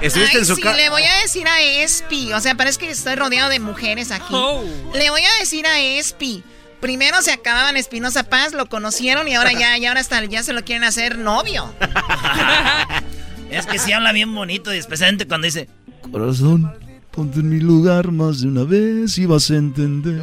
[0.00, 0.76] Estuviste Ay, en su sí, casa.
[0.76, 2.32] le voy a decir a Espi.
[2.32, 4.34] O sea, parece que estoy rodeado de mujeres aquí.
[4.34, 4.62] Oh.
[4.94, 6.44] Le voy a decir a Espi.
[6.82, 10.52] Primero se acababan Espinosa Paz, lo conocieron y ahora ya, ya ahora hasta ya se
[10.52, 11.72] lo quieren hacer novio.
[13.50, 15.68] Es que sí habla bien bonito, y especialmente cuando dice,
[16.10, 16.72] Corazón,
[17.10, 20.22] ponte en mi lugar más de una vez y vas a entender.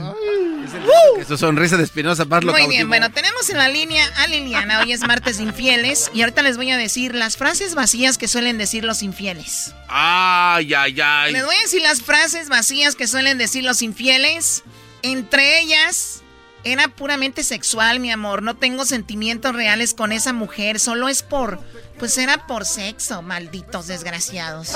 [1.15, 4.27] Que su sonrisa de Espinosa Paz lo Muy bien, bueno, tenemos en la línea a
[4.27, 4.79] Liliana.
[4.79, 8.27] Hoy es martes de infieles y ahorita les voy a decir las frases vacías que
[8.27, 9.75] suelen decir los infieles.
[9.87, 11.31] Ay, ay, ay.
[11.31, 14.63] Les voy a decir las frases vacías que suelen decir los infieles.
[15.03, 16.18] Entre ellas,
[16.63, 18.43] era puramente sexual, mi amor.
[18.43, 20.79] No tengo sentimientos reales con esa mujer.
[20.79, 21.59] Solo es por.
[21.97, 24.73] Pues era por sexo, malditos desgraciados.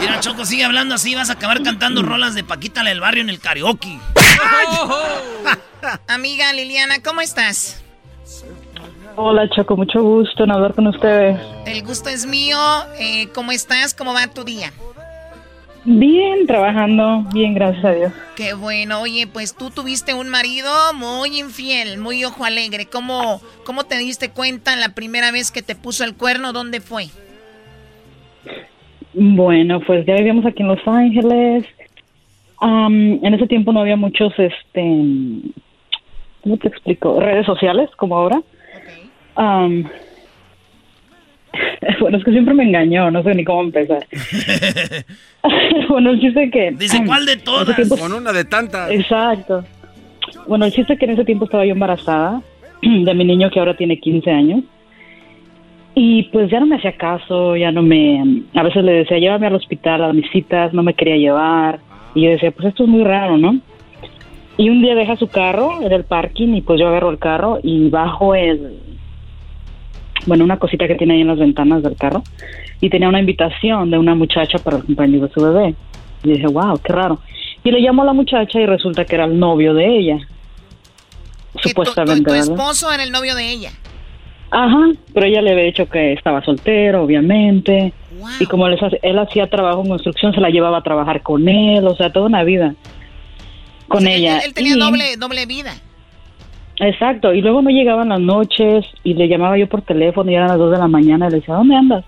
[0.00, 3.22] Mira, Choco, sigue hablando así, vas a acabar cantando rolas de Paquita la del barrio
[3.22, 3.98] en el karaoke.
[6.06, 7.82] Amiga Liliana, ¿cómo estás?
[9.16, 11.40] Hola Choco, mucho gusto en hablar con ustedes.
[11.66, 12.58] El gusto es mío.
[12.98, 13.94] Eh, ¿Cómo estás?
[13.94, 14.72] ¿Cómo va tu día?
[15.86, 18.12] Bien, trabajando, bien, gracias a Dios.
[18.36, 19.02] Qué bueno.
[19.02, 22.86] Oye, pues tú tuviste un marido muy infiel, muy ojo alegre.
[22.86, 26.54] ¿Cómo, cómo te diste cuenta la primera vez que te puso el cuerno?
[26.54, 27.08] ¿Dónde fue?
[29.12, 31.66] Bueno, pues ya vivíamos aquí en Los Ángeles.
[32.60, 34.80] Am, en ese tiempo no había muchos, este,
[36.42, 37.20] ¿cómo te explico?
[37.20, 38.42] Redes sociales como ahora.
[39.36, 39.84] Am,
[42.00, 44.04] bueno, es que siempre me engañó, no sé ni cómo empezar.
[45.88, 46.70] bueno, el chiste que...
[46.72, 47.74] Dice, ¿cuál de todas?
[47.76, 48.90] tiempo- Con una de tantas.
[48.90, 49.64] Exacto.
[50.46, 52.40] Bueno, el chiste es que en ese tiempo estaba yo embarazada
[52.82, 54.62] de mi niño que ahora tiene 15 años.
[55.96, 58.42] Y pues ya no me hacía caso, ya no me...
[58.54, 61.78] A veces le decía, llévame al hospital a mis citas, no me quería llevar.
[62.16, 63.58] Y yo decía, pues esto es muy raro, ¿no?
[64.56, 67.58] Y un día deja su carro en el parking y pues yo agarro el carro
[67.62, 68.78] y bajo el...
[70.26, 72.22] Bueno, una cosita que tiene ahí en las ventanas del carro.
[72.80, 75.74] Y tenía una invitación de una muchacha para el cumpleaños de su bebé.
[76.22, 77.18] Y dije, wow, qué raro.
[77.62, 80.18] Y le llamo a la muchacha y resulta que era el novio de ella.
[81.62, 82.50] Tu, Supuestamente, tu ¿verdad?
[82.50, 83.70] esposo era el novio de ella.
[84.50, 87.92] Ajá, pero ella le había dicho que estaba soltero, obviamente.
[88.40, 91.86] Y como él, él hacía trabajo en construcción, se la llevaba a trabajar con él,
[91.86, 92.74] o sea, toda una vida.
[93.88, 94.38] con ella.
[94.38, 95.72] Él, tenía Y- doble, doble vida.
[96.80, 100.48] Exacto, y luego no llegaban las noches y le llamaba yo por teléfono y eran
[100.48, 102.04] las 2 de la mañana y le decía, ¿dónde andas?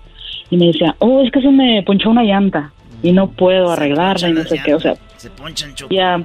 [0.49, 4.29] Y me decía, oh, es que se me ponchó una llanta y no puedo arreglarla
[4.29, 5.93] y no sé qué, o sea, Se ponchan choco.
[5.93, 6.21] ya.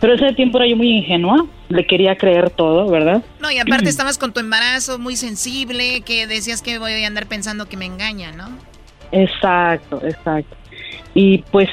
[0.00, 3.22] Pero ese tiempo era yo muy ingenua, le quería creer todo, ¿verdad?
[3.40, 7.26] No, y aparte estabas con tu embarazo muy sensible, que decías que voy a andar
[7.26, 8.48] pensando que me engaña, ¿no?
[9.12, 10.56] Exacto, exacto.
[11.14, 11.68] Y pues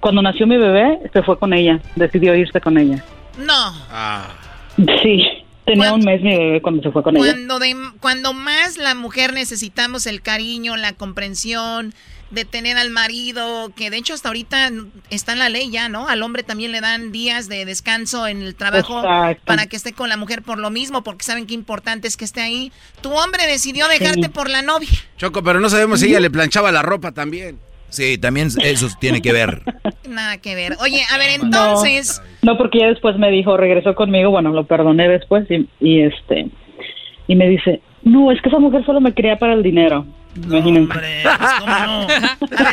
[0.00, 3.02] cuando nació mi bebé, se fue con ella, decidió irse con ella.
[3.38, 3.72] No.
[4.76, 5.22] Sí,
[5.64, 7.32] tenía un mes mi bebé cuando se fue con ella.
[7.32, 11.94] Cuando, de, cuando más la mujer necesitamos el cariño, la comprensión,
[12.32, 14.70] de tener al marido, que de hecho hasta ahorita
[15.10, 16.08] está en la ley ya, ¿no?
[16.08, 19.42] Al hombre también le dan días de descanso en el trabajo Exacto.
[19.44, 22.24] para que esté con la mujer por lo mismo, porque saben qué importante es que
[22.24, 22.72] esté ahí.
[23.02, 24.88] Tu hombre decidió dejarte por la novia.
[25.18, 27.58] Choco, pero no sabemos si ella le planchaba la ropa también.
[27.92, 29.62] Sí, también eso tiene que ver.
[30.08, 30.76] Nada que ver.
[30.80, 32.22] Oye, a ver, entonces...
[32.40, 36.46] No, porque ya después me dijo, regresó conmigo, bueno, lo perdoné después y, y este,
[37.28, 40.06] y me dice, no, es que esa mujer solo me quería para el dinero.
[40.34, 40.98] Imagínense.
[41.28, 42.64] A ver, pero,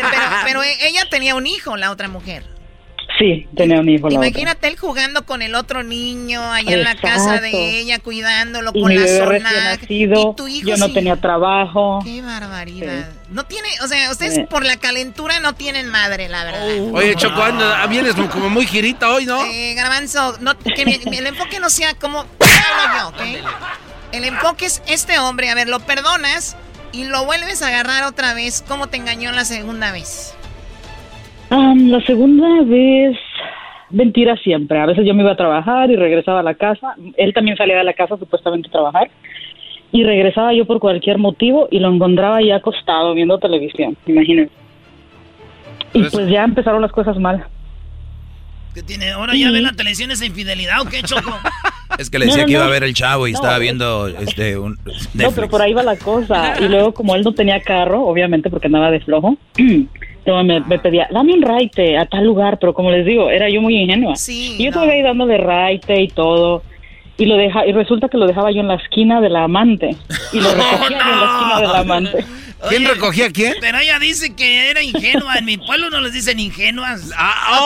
[0.46, 2.44] pero ella tenía un hijo, la otra mujer.
[3.20, 4.10] Sí, tenía un hijo.
[4.10, 8.82] Imagínate él jugando con el otro niño allá en la casa de ella, cuidándolo Y
[8.82, 9.40] con mi la zona.
[9.76, 10.94] nacido, Y tu hijo yo no sí.
[10.94, 12.00] tenía trabajo.
[12.04, 13.10] Qué barbaridad.
[13.30, 14.48] No tiene, o sea, ustedes Eh.
[14.50, 16.66] por la calentura no tienen madre, la verdad.
[16.94, 19.44] Oye, Choco, anda- vienes como- como muy girita hoy, ¿no?
[19.46, 23.44] Eh, Garbanzo, no, que mi- el enfoque no sea como hablo yo, ¿ok?
[24.14, 26.56] El enfoque es este hombre, a ver, lo perdonas
[26.94, 28.64] y lo vuelves a agarrar otra vez.
[28.68, 30.34] ¿Cómo te engañó la segunda vez?
[31.50, 33.18] Am, la segunda vez,
[33.90, 34.80] mentira siempre.
[34.80, 36.96] A veces yo me iba a trabajar y regresaba a la casa.
[37.18, 39.10] Él también salía de la casa supuestamente a trabajar.
[39.92, 44.54] Y regresaba yo por cualquier motivo y lo encontraba ya acostado viendo televisión, imagínense.
[45.94, 47.44] Y pues ya empezaron las cosas mal.
[48.76, 49.10] ¿Qué tiene?
[49.10, 51.32] Ahora ya ven la televisión esa infidelidad, ¿o qué, Choco?
[51.98, 53.60] Es que le decía no, que iba a ver el chavo y No, estaba eh.
[53.60, 54.78] viendo este un
[55.16, 56.54] No, pero por ahí va la cosa.
[56.62, 59.38] Y luego, como él no tenía carro, obviamente porque andaba de flojo,
[60.44, 62.58] me, me pedía, dame un raite a tal lugar.
[62.60, 64.14] Pero como les digo, era yo muy ingenua.
[64.58, 66.64] y yo estaba ahí dándole raite y todo.
[67.18, 69.90] Y, lo deja, y resulta que lo dejaba yo en la esquina de la amante.
[70.32, 72.26] Y lo recogía yo en la esquina de la amante.
[72.68, 73.54] ¿Quién recogía a quién?
[73.62, 75.36] Pero ella dice que era ingenua.
[75.38, 77.10] En mi pueblo no les dicen ingenuas.
[77.18, 77.60] Ah,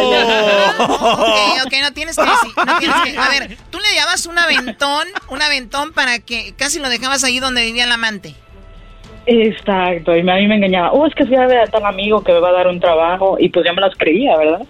[0.00, 4.38] Ok, ok, no tienes que decir, no tienes que- A ver, tú le dabas un
[4.38, 8.34] aventón, un aventón para que casi lo dejabas ahí donde vivía el amante.
[9.26, 10.16] Exacto.
[10.16, 10.92] Y a mí me engañaba.
[10.92, 12.80] Oh, es que fui a ver a tal amigo que me va a dar un
[12.80, 13.36] trabajo.
[13.38, 14.62] Y pues ya me las creía, ¿verdad?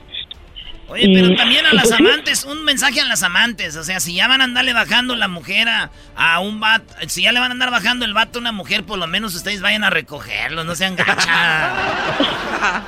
[0.89, 3.77] Oye, pero también a las pues amantes, un mensaje a las amantes.
[3.77, 7.23] O sea, si ya van a andarle bajando la mujer a, a un vato, si
[7.23, 9.61] ya le van a andar bajando el vato a una mujer, por lo menos ustedes
[9.61, 11.73] vayan a recogerlo, no sean gachas.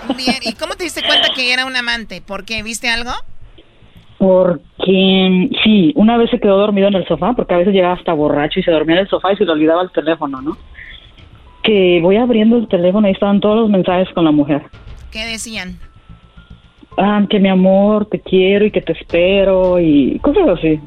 [0.16, 2.22] Bien, ¿y cómo te diste cuenta que era un amante?
[2.22, 2.62] ¿Por qué?
[2.62, 3.12] ¿Viste algo?
[4.18, 8.12] Porque sí, una vez se quedó dormido en el sofá, porque a veces llegaba hasta
[8.12, 10.57] borracho y se dormía en el sofá y se le olvidaba el teléfono, ¿no?
[11.68, 14.62] Que voy abriendo el teléfono y estaban todos los mensajes con la mujer.
[15.11, 15.78] ¿Qué decían?
[16.96, 20.81] Ah, que mi amor, te quiero y que te espero y cosas así.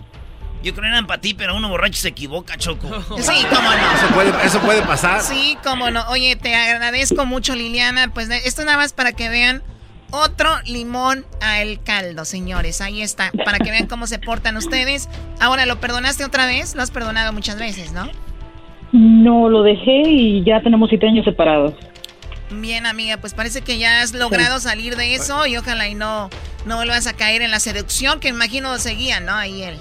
[0.63, 2.87] Yo creo que eran para ti, pero uno borracho se equivoca, Choco.
[3.19, 3.93] Sí, cómo no.
[3.93, 5.21] Eso puede, eso puede pasar.
[5.21, 6.01] Sí, cómo no.
[6.09, 8.07] Oye, te agradezco mucho, Liliana.
[8.11, 9.61] Pues esto nada más para que vean
[10.09, 12.81] otro limón al caldo, señores.
[12.81, 15.09] Ahí está, para que vean cómo se portan ustedes.
[15.39, 16.73] Ahora, ¿lo perdonaste otra vez?
[16.73, 18.09] Lo has perdonado muchas veces, ¿no?
[18.91, 21.73] No, lo dejé y ya tenemos siete años separados.
[22.51, 26.29] Bien, amiga, pues parece que ya has logrado salir de eso y ojalá y no,
[26.65, 29.31] no vuelvas a caer en la seducción que imagino seguía, ¿no?
[29.33, 29.75] Ahí él.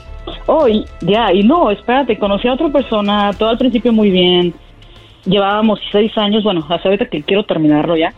[0.46, 4.55] Oh, y- ya, y no, espérate, conocí a otra persona, todo al principio muy bien.
[5.25, 8.14] Llevábamos seis años, bueno, hasta ahorita que quiero terminarlo ya.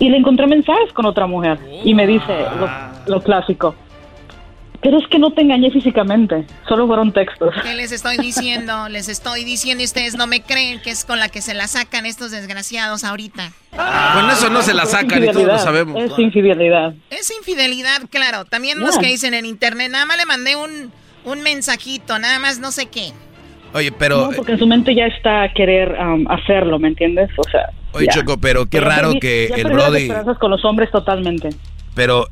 [0.00, 2.26] Y le encontré mensajes con otra mujer y me dice
[2.58, 2.68] lo,
[3.14, 3.74] lo clásico.
[4.82, 7.54] Pero es que no te engañé físicamente, solo fueron textos.
[7.62, 8.88] ¿Qué les estoy diciendo?
[8.96, 11.66] Les estoy diciendo y ustedes no me creen que es con la que se la
[11.66, 13.52] sacan estos desgraciados ahorita.
[13.70, 16.02] Con eso no se la sacan y todos lo sabemos.
[16.02, 16.94] Es infidelidad.
[17.10, 18.44] Es infidelidad, claro.
[18.44, 20.92] También los que dicen en internet, nada más le mandé un,
[21.24, 23.12] un mensajito, nada más no sé qué.
[23.74, 27.28] Oye, pero No, porque en su mente ya está a querer am, hacerlo, ¿me entiendes?
[27.36, 27.70] O sea.
[27.92, 28.12] Oye, ya.
[28.12, 30.08] Choco, pero qué raro que ya el las Brody
[30.38, 31.50] con los hombres totalmente.
[31.94, 32.26] pero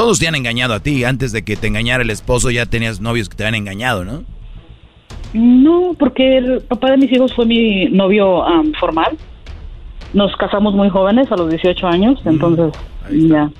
[0.00, 3.02] todos te han engañado a ti antes de que te engañara el esposo ya tenías
[3.02, 4.24] novios que te habían engañado, ¿no?
[5.34, 9.18] No, porque el papá de mis hijos fue mi novio am, formal.
[10.14, 12.72] Nos casamos muy jóvenes, a los 18 años, Mm, entonces
[13.10, 13.50] ya.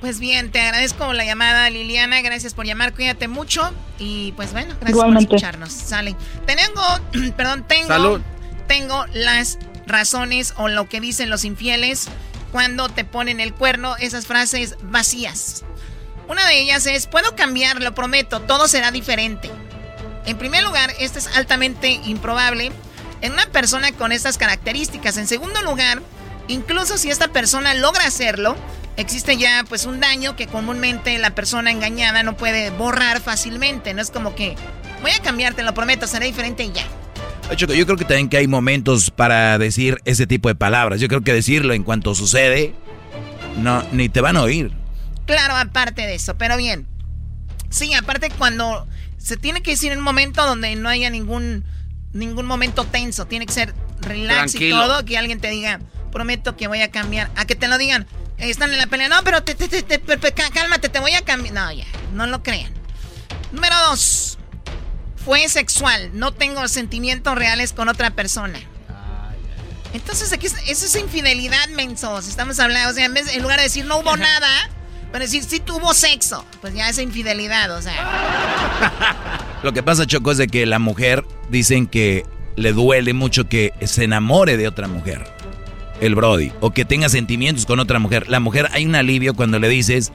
[0.00, 2.22] Pues bien, te agradezco la llamada, Liliana.
[2.22, 3.62] Gracias por llamar, cuídate mucho.
[3.98, 5.26] Y pues bueno, gracias Igualmente.
[5.26, 5.72] por escucharnos.
[5.72, 6.14] Sale.
[6.46, 8.20] Tengo, perdón, tengo, Salud.
[8.68, 12.08] tengo las razones o lo que dicen los infieles
[12.52, 15.64] cuando te ponen el cuerno, esas frases vacías.
[16.28, 19.50] Una de ellas es, puedo cambiar, lo prometo, todo será diferente.
[20.26, 22.70] En primer lugar, esto es altamente improbable
[23.22, 25.16] en una persona con estas características.
[25.16, 26.00] En segundo lugar,
[26.46, 28.54] incluso si esta persona logra hacerlo,
[28.96, 33.94] existe ya pues un daño que comúnmente la persona engañada no puede borrar fácilmente.
[33.94, 34.54] No es como que
[35.00, 36.84] voy a cambiarte, lo prometo, será diferente y ya.
[37.56, 41.00] Choco, yo creo que también que hay momentos para decir ese tipo de palabras.
[41.00, 42.74] Yo creo que decirlo en cuanto sucede,
[43.58, 44.72] no, ni te van a oír.
[45.26, 46.86] Claro, aparte de eso, pero bien.
[47.70, 48.86] Sí, aparte cuando
[49.18, 51.64] se tiene que decir en un momento donde no haya ningún,
[52.12, 55.80] ningún momento tenso, tiene que ser relax y todo, que alguien te diga,
[56.10, 58.06] prometo que voy a cambiar, a que te lo digan,
[58.38, 59.54] están en la pelea, no, pero te,
[60.52, 61.54] cálmate, te voy a cambiar.
[61.54, 62.72] No, ya, no lo crean.
[63.52, 64.38] Número dos,
[65.24, 68.58] fue sexual, no tengo sentimientos reales con otra persona.
[69.94, 72.26] Entonces, aquí, eso es infidelidad, mensos.
[72.26, 74.48] Estamos hablando, o sea, en, lugar de decir no hubo nada,
[75.12, 79.50] pero decir sí tuvo sexo, pues ya es infidelidad, o sea.
[79.62, 82.24] Lo que pasa, Choco, es de que la mujer dicen que
[82.56, 85.24] le duele mucho que se enamore de otra mujer,
[86.00, 88.28] el Brody, o que tenga sentimientos con otra mujer.
[88.28, 90.10] La mujer hay un alivio cuando le dices,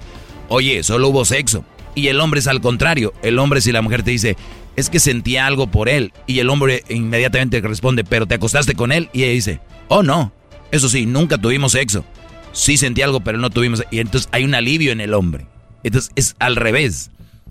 [0.50, 1.64] oye, solo hubo sexo.
[1.94, 3.14] Y el hombre es al contrario.
[3.24, 4.38] El hombre, si la mujer te dice,
[4.78, 6.14] es que sentía algo por él.
[6.28, 9.10] Y el hombre inmediatamente responde, pero te acostaste con él.
[9.12, 9.60] Y ella dice,
[9.90, 10.32] oh no,
[10.72, 12.06] eso sí, nunca tuvimos sexo.
[12.54, 13.84] Sí sentí algo, pero no tuvimos.
[13.92, 15.48] Y entonces hay un alivio en el hombre.
[15.84, 17.10] Entonces es al revés.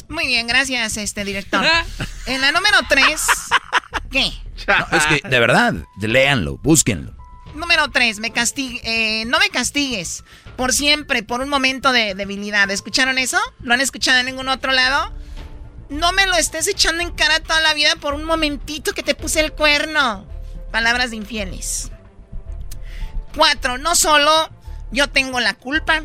[0.09, 1.65] Muy bien, gracias, este director.
[2.27, 3.21] en la número 3,
[4.11, 4.33] ¿qué?
[4.93, 7.13] es que, de verdad, léanlo, búsquenlo.
[7.57, 10.23] Número 3, me castigue, eh, no me castigues
[10.57, 12.71] por siempre, por un momento de debilidad.
[12.71, 13.39] ¿Escucharon eso?
[13.63, 15.13] ¿Lo han escuchado en ningún otro lado?
[15.89, 19.15] No me lo estés echando en cara toda la vida por un momentito que te
[19.15, 20.27] puse el cuerno.
[20.73, 21.91] Palabras de infieles.
[23.37, 24.51] Cuatro, no solo
[24.91, 26.03] yo tengo la culpa.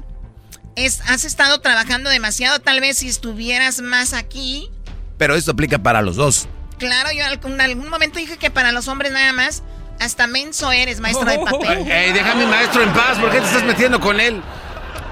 [0.75, 2.59] Es, has estado trabajando demasiado.
[2.59, 4.69] Tal vez si estuvieras más aquí.
[5.17, 6.47] Pero esto aplica para los dos.
[6.77, 9.63] Claro, yo en algún momento dije que para los hombres nada más.
[9.99, 11.83] Hasta menso eres, maestro de papel.
[11.87, 13.19] Hey, déjame maestro en paz.
[13.19, 14.41] ¿Por qué te estás metiendo con él?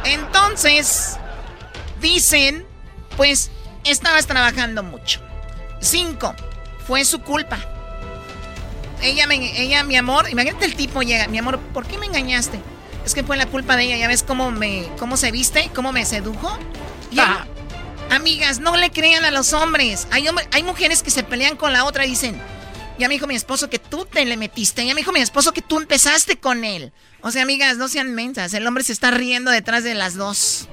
[0.04, 1.18] Entonces,
[2.02, 2.66] dicen,
[3.18, 3.52] pues
[3.84, 5.22] Estabas trabajando mucho.
[5.80, 6.36] Cinco,
[6.88, 7.58] fue su culpa.
[9.02, 12.60] Ella, me, ella, mi amor, imagínate el tipo llega, mi amor, ¿por qué me engañaste?
[13.06, 15.92] Es que fue la culpa de ella, ya ves cómo me, cómo se viste, cómo
[15.94, 16.58] me sedujo.
[17.12, 17.48] Ya,
[18.12, 20.08] amigas, no le crean a los hombres.
[20.12, 22.40] Hay, hay mujeres que se pelean con la otra y dicen,
[23.00, 25.54] ya me dijo mi esposo que tú te le metiste, ya me dijo mi esposo
[25.54, 26.92] que tú empezaste con él.
[27.22, 30.68] O sea, amigas, no sean mensas, el hombre se está riendo detrás de las dos.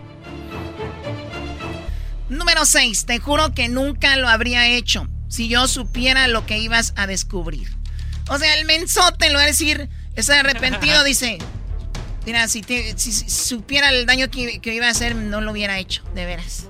[2.28, 3.06] Número 6.
[3.06, 7.68] Te juro que nunca lo habría hecho si yo supiera lo que ibas a descubrir.
[8.28, 11.38] O sea, el mensote lo va a decir, está arrepentido, dice.
[12.24, 12.62] Mira, si,
[13.28, 16.66] supiera el daño que, iba a hacer, no lo hubiera hecho, de veras.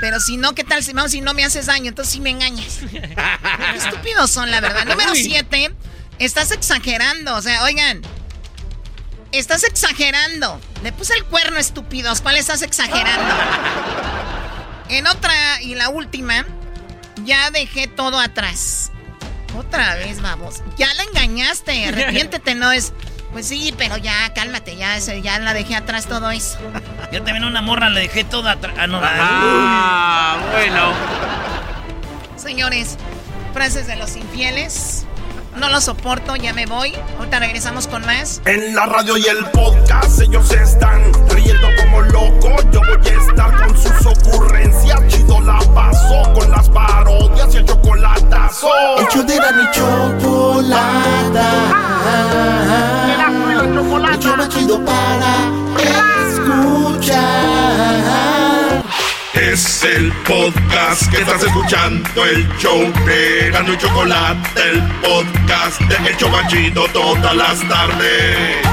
[0.00, 1.88] Pero si no, ¿qué tal si, si no me haces daño?
[1.88, 2.80] Entonces sí me engañas.
[2.90, 4.86] Qué estúpidos son, la verdad.
[4.86, 5.72] Número 7.
[6.18, 7.36] Estás exagerando.
[7.36, 8.02] O sea, oigan.
[9.30, 10.60] Estás exagerando.
[10.82, 12.20] Le puse el cuerno, estúpidos.
[12.20, 13.34] ¿Cuál estás exagerando?
[14.88, 16.46] En otra y la última,
[17.24, 18.90] ya dejé todo atrás.
[19.56, 20.62] Otra vez, vamos.
[20.76, 22.92] Ya la engañaste, arrepiéntete, no es.
[23.32, 26.58] Pues sí, pero ya, cálmate, ya, ya la dejé atrás todo eso.
[27.12, 28.74] Yo también una morra le dejé todo atrás.
[28.78, 28.86] Ah,
[29.20, 30.92] ah, bueno.
[32.36, 32.96] Señores,
[33.52, 35.04] frases de los infieles.
[35.58, 36.94] No lo soporto, ya me voy.
[37.18, 38.40] Ahorita regresamos con más.
[38.44, 42.64] En la radio y el podcast ellos están riendo como locos.
[42.70, 45.00] Yo voy a estar con sus ocurrencias.
[45.08, 48.68] Chido la paso con las parodias y el chocolatazo.
[48.98, 51.50] El de la ni chocolata.
[53.64, 55.50] El el chido para
[56.30, 58.27] escuchar.
[59.40, 66.10] Es el podcast que estás escuchando, el show de Gano y Chocolate, el podcast de
[66.10, 68.66] Hecho Chocachito todas las tardes.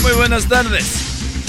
[0.00, 0.86] Muy buenas tardes,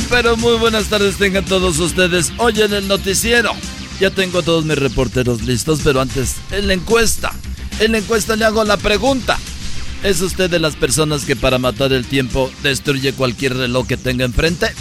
[0.09, 3.51] pero muy buenas tardes tengan todos ustedes hoy en el noticiero.
[3.99, 7.31] Ya tengo a todos mis reporteros listos, pero antes, en la encuesta.
[7.79, 9.37] En la encuesta le hago la pregunta.
[10.03, 14.25] ¿Es usted de las personas que para matar el tiempo destruye cualquier reloj que tenga
[14.25, 14.73] enfrente?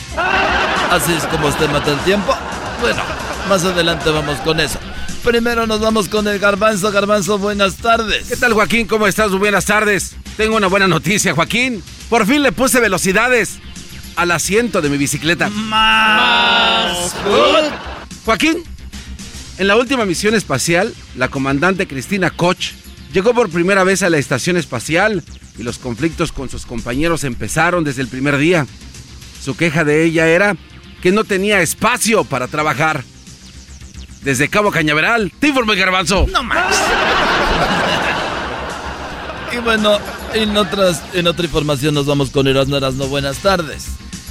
[0.91, 2.35] Así es como usted mata el tiempo.
[2.81, 3.03] Bueno,
[3.47, 4.79] más adelante vamos con eso.
[5.23, 6.91] Primero nos vamos con el garbanzo.
[6.91, 8.29] Garbanzo, buenas tardes.
[8.29, 8.87] ¿Qué tal, Joaquín?
[8.87, 9.31] ¿Cómo estás?
[9.33, 10.17] Buenas tardes.
[10.39, 11.83] Tengo una buena noticia, Joaquín.
[12.09, 13.59] Por fin le puse velocidades
[14.17, 15.51] al asiento de mi bicicleta.
[15.51, 17.15] Más.
[18.25, 18.65] Joaquín,
[19.59, 22.73] en la última misión espacial, la comandante Cristina Koch
[23.13, 25.25] Llegó por primera vez a la estación espacial
[25.59, 28.67] y los conflictos con sus compañeros empezaron desde el primer día.
[29.43, 30.57] Su queja de ella era
[31.03, 33.03] que no tenía espacio para trabajar.
[34.23, 36.27] Desde Cabo Cañaveral, te informo Garbanzo.
[36.31, 36.77] No más.
[39.53, 39.99] y bueno,
[40.35, 43.09] en, otras, en otra información nos vamos con Erasmo Erasmo.
[43.09, 43.87] Buenas tardes.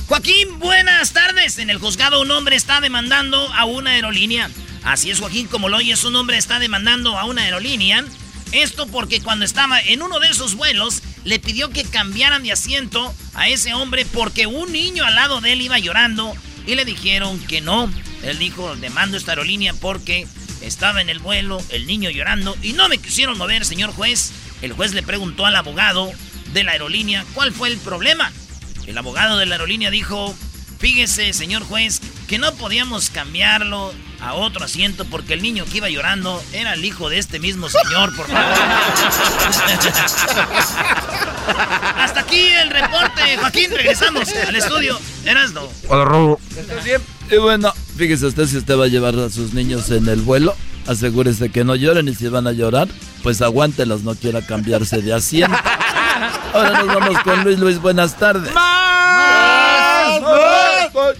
[0.07, 1.57] Joaquín, buenas tardes.
[1.57, 4.49] En el juzgado un hombre está demandando a una aerolínea.
[4.83, 8.05] Así es, Joaquín, como lo oyes, un hombre está demandando a una aerolínea.
[8.51, 13.13] Esto porque cuando estaba en uno de esos vuelos, le pidió que cambiaran de asiento
[13.35, 16.33] a ese hombre porque un niño al lado de él iba llorando
[16.65, 17.91] y le dijeron que no.
[18.23, 20.27] Él dijo, demando esta aerolínea porque
[20.61, 24.31] estaba en el vuelo, el niño llorando y no me quisieron mover, señor juez.
[24.61, 26.11] El juez le preguntó al abogado
[26.53, 28.31] de la aerolínea cuál fue el problema.
[28.87, 30.35] El abogado de la aerolínea dijo,
[30.79, 35.89] fíjese, señor juez, que no podíamos cambiarlo a otro asiento porque el niño que iba
[35.89, 38.43] llorando era el hijo de este mismo señor, por favor.
[41.97, 43.71] Hasta aquí el reporte, Joaquín.
[43.75, 44.99] Regresamos al estudio.
[45.25, 45.67] Eras no.
[45.87, 46.37] Hola,
[47.31, 50.55] Y bueno, fíjese usted si usted va a llevar a sus niños en el vuelo,
[50.85, 52.87] asegúrese que no lloren y si van a llorar,
[53.23, 55.57] pues aguántelos, no quiera cambiarse de asiento.
[56.53, 58.51] Ahora nos vamos con Luis Luis, buenas tardes.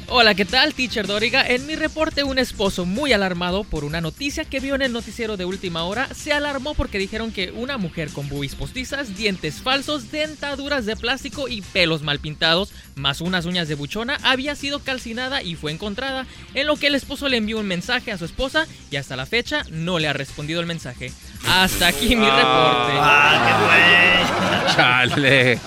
[0.08, 1.48] Hola, ¿qué tal, teacher Doriga?
[1.48, 5.38] En mi reporte, un esposo muy alarmado por una noticia que vio en el noticiero
[5.38, 10.12] de última hora se alarmó porque dijeron que una mujer con bubis postizas, dientes falsos,
[10.12, 15.42] dentaduras de plástico y pelos mal pintados, más unas uñas de buchona, había sido calcinada
[15.42, 16.26] y fue encontrada.
[16.54, 19.26] En lo que el esposo le envió un mensaje a su esposa y hasta la
[19.26, 21.12] fecha no le ha respondido el mensaje.
[21.48, 22.94] Hasta aquí mi reporte.
[23.00, 24.76] ¡Ah, qué bueno!
[24.76, 25.60] ¡Chale!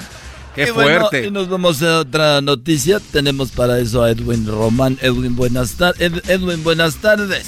[0.55, 1.27] ¡Qué fuerte!
[1.27, 3.01] y nos vamos a otra noticia.
[3.13, 4.99] Tenemos para eso a Edwin Román.
[5.01, 7.47] Edwin, buenas, Edwin, buenas tardes.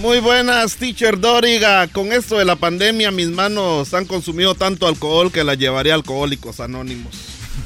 [0.00, 1.88] Muy buenas, teacher Doriga.
[1.88, 5.96] Con esto de la pandemia, mis manos han consumido tanto alcohol que la llevaré a
[5.96, 7.14] Alcohólicos Anónimos.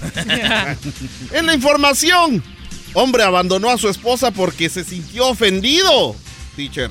[1.32, 2.42] en la información,
[2.94, 6.16] hombre abandonó a su esposa porque se sintió ofendido,
[6.56, 6.90] teacher.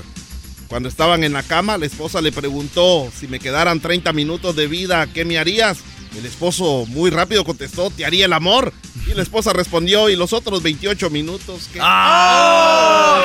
[0.68, 4.68] Cuando estaban en la cama, la esposa le preguntó si me quedaran 30 minutos de
[4.68, 5.78] vida, ¿qué me harías?
[6.16, 8.72] El esposo muy rápido contestó, te haría el amor.
[9.06, 11.78] Y la esposa respondió, ¿y los otros 28 minutos qué?
[11.82, 13.22] ¡Ah!
[13.22, 13.24] ¡Oh!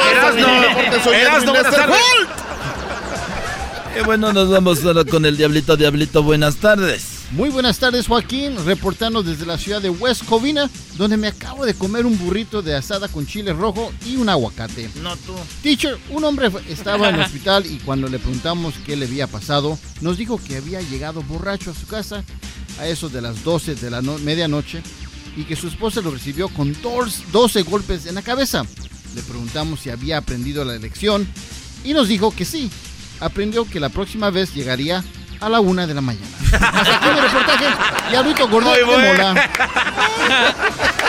[4.00, 6.24] Y bueno, nos vamos ahora con el Diablito Diablito.
[6.24, 7.17] Buenas tardes.
[7.32, 8.56] Muy buenas tardes, Joaquín.
[8.66, 12.74] Reportando desde la ciudad de West Covina, donde me acabo de comer un burrito de
[12.74, 14.90] asada con chile rojo y un aguacate.
[15.04, 15.34] No tú.
[15.62, 19.78] Teacher, un hombre estaba en el hospital y cuando le preguntamos qué le había pasado,
[20.00, 22.24] nos dijo que había llegado borracho a su casa
[22.80, 24.82] a eso de las 12 de la medianoche
[25.36, 28.66] y que su esposa lo recibió con 12 golpes en la cabeza.
[29.16, 31.28] Le preguntamos si había aprendido la lección
[31.84, 32.72] y nos dijo que sí.
[33.20, 35.04] Aprendió que la próxima vez llegaría
[35.40, 36.28] a la una de la mañana.
[36.52, 37.66] Hasta aquí mi reportaje.
[38.10, 39.50] Diablito Gordo de mola.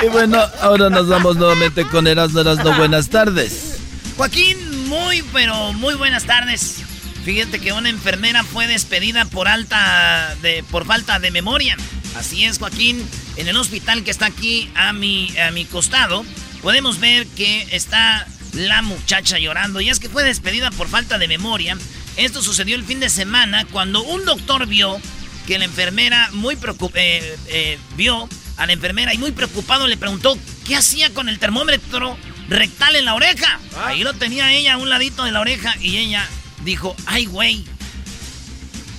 [0.03, 2.73] Y bueno, ahora nos vamos nuevamente con Erasmo Erasmo.
[2.75, 3.79] Buenas tardes.
[4.17, 6.83] Joaquín, muy, pero muy buenas tardes.
[7.25, 11.77] Fíjate que una enfermera fue despedida por alta de por falta de memoria.
[12.17, 13.07] Así es, Joaquín.
[13.37, 16.25] En el hospital que está aquí a mi, a mi costado,
[16.63, 19.81] podemos ver que está la muchacha llorando.
[19.81, 21.77] Y es que fue despedida por falta de memoria.
[22.19, 25.01] Esto sucedió el fin de semana cuando un doctor vio
[25.47, 29.97] que la enfermera muy preocupada, eh, eh, vio a la enfermera y muy preocupado le
[29.97, 33.61] preguntó qué hacía con el termómetro rectal en la oreja.
[33.77, 33.87] Ah.
[33.91, 36.29] Ahí lo tenía ella a un ladito de la oreja y ella
[36.65, 37.65] dijo, ay, güey.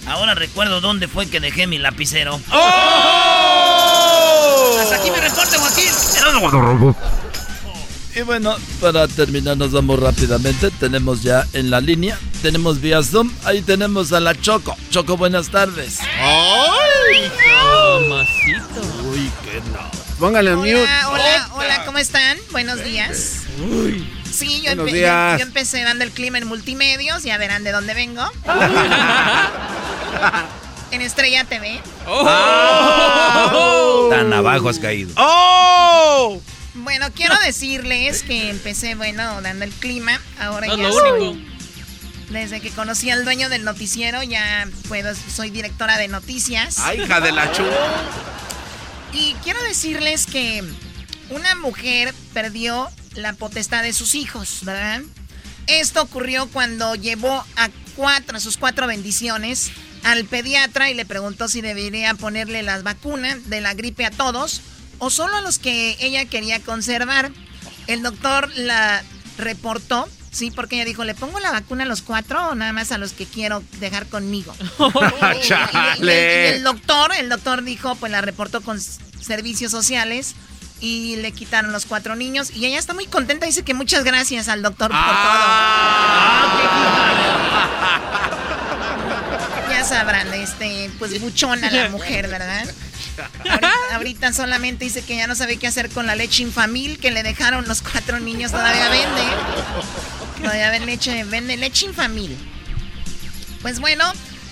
[0.07, 2.39] Ahora recuerdo dónde fue que dejé mi lapicero.
[2.51, 3.69] ¡Oh!
[4.81, 5.91] Hasta aquí me reporte, Joaquín.
[8.15, 10.71] Y bueno, para terminar nos vamos rápidamente.
[10.71, 14.75] Tenemos ya en la línea, tenemos vía Zoom, ahí tenemos a la Choco.
[14.89, 15.99] Choco, buenas tardes.
[16.01, 17.31] ¡Ay!
[18.01, 18.81] Mamacito.
[19.09, 19.79] Uy, qué no.
[20.19, 20.83] Póngale hola, mute.
[21.07, 22.37] Hola, hola, ¿cómo están?
[22.51, 23.43] Buenos días.
[23.59, 24.07] Uy.
[24.29, 28.23] Sí, yo, empecé dando el clima en multimedios, ya verán de dónde vengo.
[30.91, 31.81] en Estrella TV.
[32.07, 34.07] Oh.
[34.11, 35.11] Tan abajo has caído.
[35.17, 36.39] ¡Oh!
[36.75, 40.21] Bueno, quiero decirles que empecé, bueno, dando el clima.
[40.39, 41.45] Ahora ya soy,
[42.29, 46.77] Desde que conocí al dueño del noticiero, ya puedo, soy directora de noticias.
[46.79, 47.63] ¡Ay, hija de la chu!
[49.13, 50.63] Y quiero decirles que
[51.31, 55.01] una mujer perdió la potestad de sus hijos, ¿verdad?
[55.65, 59.71] Esto ocurrió cuando llevó a cuatro, a sus cuatro bendiciones
[60.03, 64.61] al pediatra y le preguntó si debería ponerle las vacunas de la gripe a todos
[64.97, 67.31] o solo a los que ella quería conservar.
[67.87, 69.03] El doctor la
[69.37, 72.91] reportó, sí, porque ella dijo, ¿le pongo la vacuna a los cuatro o nada más
[72.91, 74.53] a los que quiero dejar conmigo?
[76.01, 80.35] y, el doctor, el doctor dijo, pues la reportó con servicios sociales
[80.81, 84.47] y le quitaron los cuatro niños y ella está muy contenta, dice que muchas gracias
[84.47, 86.43] al doctor por Ah.
[89.67, 89.73] todo.
[89.73, 92.65] ya sabrán, este, pues buchona la mujer, ¿verdad?
[93.49, 97.11] Ahorita, ahorita solamente dice que ya no sabe qué hacer con la leche infamil que
[97.11, 99.21] le dejaron los cuatro niños, todavía vende.
[100.41, 102.37] Todavía vende leche, vende leche infamil.
[103.61, 104.05] Pues bueno,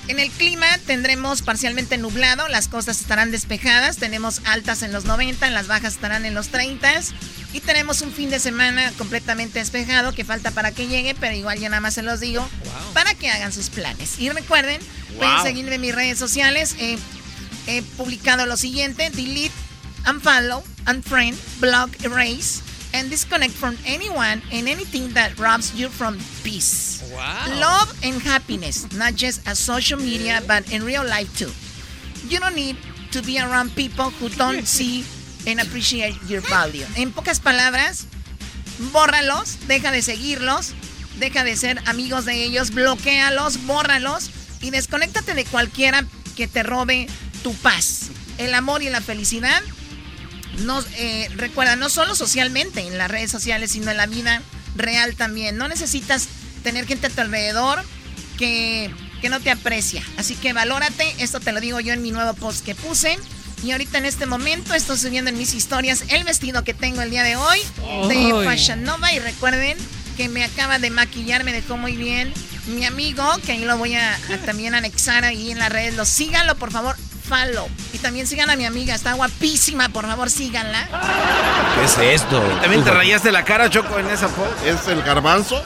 [0.10, 5.50] en el clima tendremos parcialmente nublado, las costas estarán despejadas, tenemos altas en los 90,
[5.50, 7.02] las bajas estarán en los 30
[7.54, 11.60] y tenemos un fin de semana completamente despejado que falta para que llegue, pero igual
[11.60, 12.48] ya nada más se los digo
[12.94, 14.20] para que hagan sus planes.
[14.20, 14.80] Y recuerden,
[15.18, 16.76] pueden seguirme en mis redes sociales.
[16.80, 16.98] eh,
[17.68, 19.56] he publicado lo siguiente: delete,
[20.10, 22.62] unfollow, unfriend, block, erase,
[22.94, 27.04] and disconnect from anyone and anything that robs you from peace.
[27.60, 31.52] Love and happiness, not just as social media, but in real life too.
[32.28, 32.78] You don't need
[33.12, 35.06] to be around people who don't see
[35.48, 36.86] and appreciate your value.
[36.96, 38.06] En pocas palabras,
[38.92, 40.74] bórralos, deja de seguirlos,
[41.20, 44.30] deja de ser amigos de ellos, bloquealos, bórralos
[44.62, 47.08] y desconéctate de cualquiera que te robe
[47.44, 48.10] tu paz.
[48.38, 49.62] El amor y la felicidad,
[50.60, 54.42] no, eh, recuerda, no solo socialmente en las redes sociales, sino en la vida
[54.76, 55.58] real también.
[55.58, 56.28] No necesitas
[56.64, 57.84] tener gente a tu alrededor
[58.38, 60.04] que, que no te aprecia.
[60.18, 63.18] Así que valórate, esto te lo digo yo en mi nuevo post que puse.
[63.64, 67.10] Y ahorita en este momento estoy subiendo en mis historias el vestido que tengo el
[67.10, 67.60] día de hoy
[68.08, 68.46] de.
[68.46, 69.12] Fashion Nova.
[69.14, 69.78] Y recuerden
[70.16, 72.32] que me acaba de maquillar, me dejó muy bien
[72.68, 75.96] mi amigo, que ahí lo voy a, a también anexar ahí en las redes.
[75.96, 76.96] Lo síganlo, por favor,
[77.28, 77.68] follow.
[77.94, 80.88] Y también sigan a mi amiga, está guapísima, por favor, síganla.
[81.76, 82.40] ¿Qué es esto?
[82.62, 84.56] También te rayaste la cara, Choco, en esa foto.
[84.66, 85.64] ¿Es el garbanzo?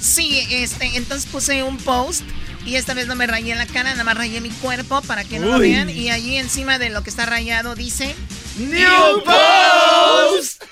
[0.00, 2.22] Sí, este, entonces puse un post
[2.66, 5.38] y esta vez no me rayé la cara, nada más rayé mi cuerpo para que
[5.38, 5.90] no lo vean.
[5.90, 8.14] Y allí encima de lo que está rayado dice...
[8.56, 10.62] New Post.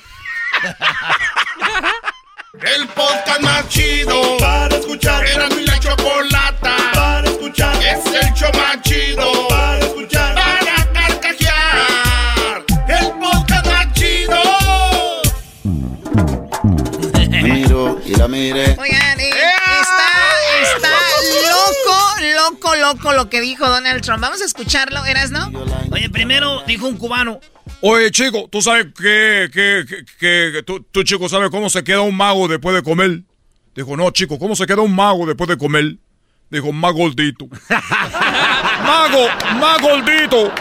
[2.61, 5.24] El podcast más chido para escuchar.
[5.26, 7.74] Era mi la chocolata para escuchar.
[7.82, 10.34] Es el show más chido para escuchar.
[10.34, 12.64] Para carcajear.
[12.88, 14.38] El podcast más chido.
[17.42, 18.76] Miro y la mire.
[18.78, 19.30] Oigan, eh,
[19.80, 20.11] está,
[20.74, 20.90] está
[21.53, 24.20] loco, loco, loco lo que dijo Donald Trump.
[24.20, 25.50] Vamos a escucharlo, ¿eras no?
[25.90, 27.40] Oye, primero dijo un cubano.
[27.85, 30.05] Oye, chico, ¿tú sabes qué, qué, qué,
[30.53, 33.22] qué- tú, tú, chico, sabes cómo se queda un mago después de comer?
[33.74, 35.97] Dijo, no, chico, ¿cómo se queda un mago después de comer?
[36.49, 37.47] Dijo, más gordito.
[38.87, 39.26] ¡Mago!
[39.59, 40.53] ¡Más gordito!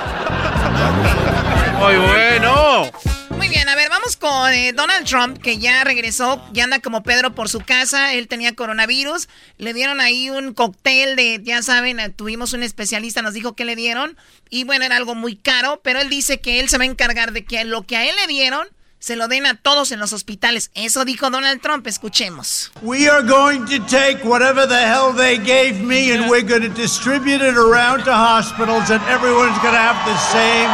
[1.79, 2.89] Muy bueno.
[3.31, 7.03] Muy bien, a ver, vamos con eh, Donald Trump, que ya regresó, ya anda como
[7.03, 9.29] Pedro por su casa, él tenía coronavirus,
[9.59, 13.63] le dieron ahí un cóctel de, ya saben, eh, tuvimos un especialista, nos dijo que
[13.63, 14.17] le dieron,
[14.49, 17.31] y bueno, era algo muy caro, pero él dice que él se va a encargar
[17.31, 20.13] de que lo que a él le dieron, se lo den a todos en los
[20.13, 20.71] hospitales.
[20.73, 22.71] Eso dijo Donald Trump, escuchemos.
[22.81, 26.69] We are going to take whatever the hell they gave me and we're going to
[26.69, 30.69] distribute it around to hospitals and everyone's going to have the same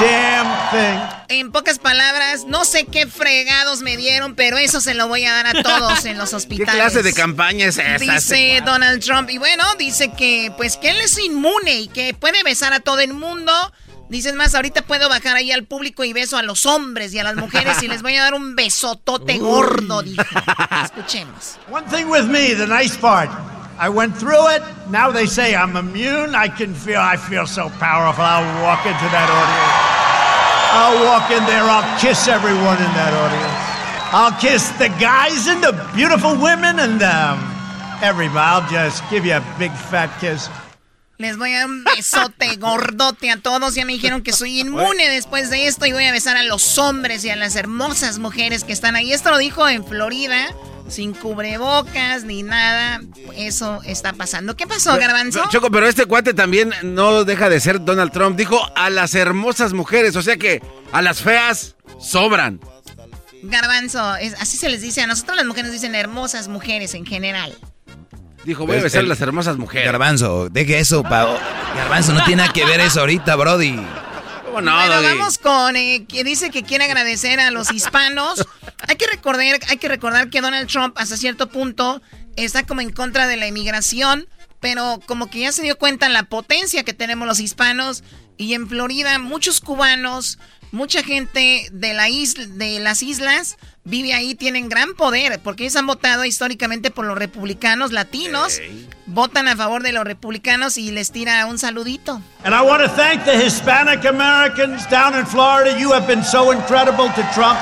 [0.00, 1.17] damn thing.
[1.30, 5.32] En pocas palabras, no sé qué fregados me dieron, pero eso se lo voy a
[5.32, 6.74] dar a todos en los ¿Qué hospitales.
[6.74, 7.98] clase de campaña es esa?
[7.98, 9.28] Dice Donald Trump.
[9.28, 13.00] Y bueno, dice que pues que él es inmune y que puede besar a todo
[13.00, 13.52] el mundo.
[14.08, 17.24] Dices más, ahorita puedo bajar ahí al público y beso a los hombres y a
[17.24, 20.22] las mujeres y les voy a dar un besotote gordo, dijo.
[20.82, 21.58] Escuchemos.
[21.70, 23.30] One thing with me, the nice part.
[23.78, 24.62] I went through it.
[24.90, 26.34] Now they say I'm immune.
[26.34, 28.24] I can feel, I feel so powerful.
[28.24, 30.17] I'll walk into that audience.
[30.70, 31.64] I'll walk in there.
[31.64, 33.68] I'll kiss everyone in that audience.
[34.12, 37.40] I'll kiss the guys and the beautiful women and um,
[38.02, 38.38] everybody.
[38.38, 40.48] I'll just give you a big fat kiss.
[41.18, 43.74] Les voy a dar un besote gordote a todos.
[43.74, 46.78] Ya me dijeron que soy inmune después de esto y voy a besar a los
[46.78, 49.12] hombres y a las hermosas mujeres que están ahí.
[49.12, 50.54] Esto lo dijo en Florida,
[50.88, 53.00] sin cubrebocas ni nada.
[53.36, 54.56] Eso está pasando.
[54.56, 55.42] ¿Qué pasó, Garbanzo?
[55.50, 58.36] Choco, pero este cuate también no deja de ser Donald Trump.
[58.36, 60.62] Dijo a las hermosas mujeres, o sea que
[60.92, 62.60] a las feas sobran.
[63.42, 65.00] Garbanzo, es- así se les dice.
[65.02, 67.54] A nosotros las mujeres nos dicen hermosas mujeres en general.
[68.44, 69.86] Dijo, voy a besar a el- las hermosas mujeres.
[69.86, 71.26] Garbanzo, deje eso, pa.
[71.76, 73.78] Garbanzo, no tiene nada que ver eso ahorita, Brody.
[74.60, 75.18] ¿Cómo no, bueno, Doggy?
[75.18, 78.44] vamos con eh, que dice que quiere agradecer a los hispanos.
[78.88, 82.02] hay que recordar, hay que recordar que Donald Trump hasta cierto punto
[82.36, 84.28] está como en contra de la inmigración,
[84.60, 88.02] pero como que ya se dio cuenta la potencia que tenemos los hispanos
[88.36, 90.38] Y en Florida, muchos cubanos,
[90.72, 95.76] mucha gente de, la isla, de las islas vive ahí, tienen gran poder, porque ellos
[95.76, 98.60] han votado históricamente por los republicanos latinos.
[99.06, 102.20] Votan a favor de los republicanos y les tira un saludito.
[102.44, 105.78] And I want to thank the Hispanic Americans down in Florida.
[105.78, 107.58] You have been so incredible to Trump.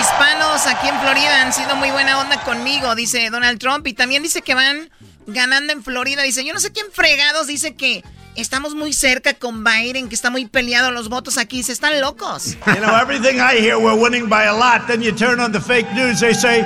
[0.00, 3.86] Hispanos aquí en Florida han sido muy buena onda conmigo, dice Donald Trump.
[3.86, 4.88] Y también dice que van
[5.26, 6.22] ganando en Florida.
[6.22, 8.02] Dice, yo no sé quién fregados dice que
[8.36, 11.62] estamos muy cerca con Biden, que está muy peleado los votos aquí.
[11.62, 12.56] Se están locos.
[12.66, 14.86] You know, everything I hear, we're winning by a lot.
[14.86, 16.62] Then you turn on the fake news, they say,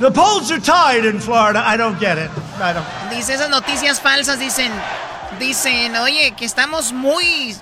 [0.00, 1.62] the polls are tied in Florida.
[1.66, 2.30] I don't get it.
[2.60, 2.86] I don't.
[3.10, 4.72] Dice, esas noticias falsas dicen,
[5.38, 7.54] dicen, oye, que estamos muy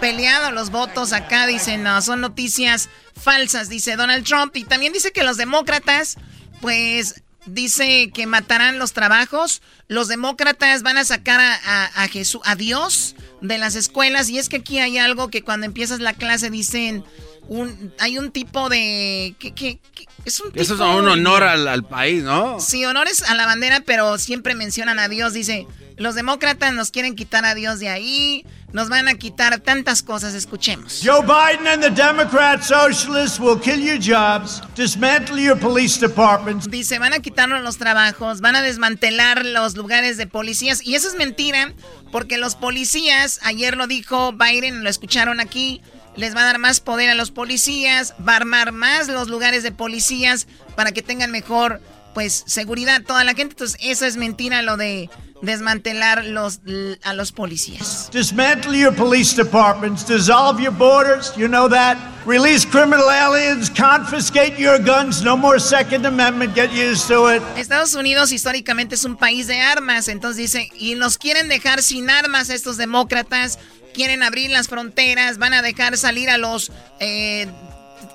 [0.00, 1.46] peleados los votos acá.
[1.46, 2.88] Dicen, no, son noticias
[3.20, 4.56] falsas, dice Donald Trump.
[4.56, 6.16] Y también dice que los demócratas,
[6.60, 9.62] pues dice que matarán los trabajos.
[9.88, 14.28] Los demócratas van a sacar a, Jesús, a Dios de las escuelas.
[14.30, 17.04] Y es que aquí hay algo que cuando empiezas la clase dicen,
[17.48, 19.34] un, hay un tipo de...
[19.38, 19.78] Que,
[20.24, 22.60] es un Eso es un honor al, al, país, ¿no?
[22.60, 25.32] Sí, honores a la bandera, pero siempre mencionan a Dios.
[25.32, 25.66] Dice,
[25.96, 28.46] los demócratas nos quieren quitar a Dios de ahí.
[28.72, 31.02] Nos van a quitar tantas cosas, escuchemos.
[31.04, 36.70] Joe Biden and the Democrat Socialists will kill your jobs, dismantle your police departments.
[36.70, 40.82] Dice, van a quitarnos los trabajos, van a desmantelar los lugares de policías.
[40.82, 41.74] Y eso es mentira,
[42.10, 45.82] porque los policías, ayer lo dijo Biden, lo escucharon aquí,
[46.16, 49.62] les va a dar más poder a los policías, va a armar más los lugares
[49.62, 50.46] de policías
[50.76, 51.82] para que tengan mejor,
[52.14, 53.52] pues, seguridad toda la gente.
[53.52, 55.10] Entonces, eso es mentira lo de
[55.42, 56.60] desmantelar los,
[57.04, 58.08] a los policías.
[58.12, 61.98] Dismantle your police departments, dissolve your borders, you know that.
[62.24, 67.42] Release criminal aliens, confiscate your guns, no more Second Amendment, get used to it.
[67.56, 72.08] Estados Unidos históricamente es un país de armas, entonces dice, y nos quieren dejar sin
[72.08, 73.58] armas estos demócratas,
[73.92, 76.70] quieren abrir las fronteras, van a dejar salir a los
[77.00, 77.48] eh,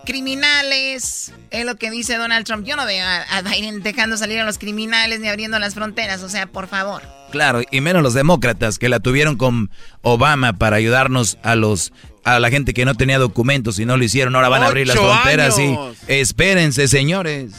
[0.08, 1.34] criminales.
[1.52, 2.66] Es lo que dice Donald Trump.
[2.66, 6.24] Yo no veo a, Biden dejando salir a los criminales ni abriendo las fronteras.
[6.24, 7.04] O sea, por favor.
[7.30, 9.70] Claro, y menos los demócratas que la tuvieron con
[10.02, 11.92] Obama para ayudarnos a los
[12.28, 14.36] a la gente que no tenía documentos y no lo hicieron.
[14.36, 17.54] Ahora van a abrir las fronteras y espérense, señores.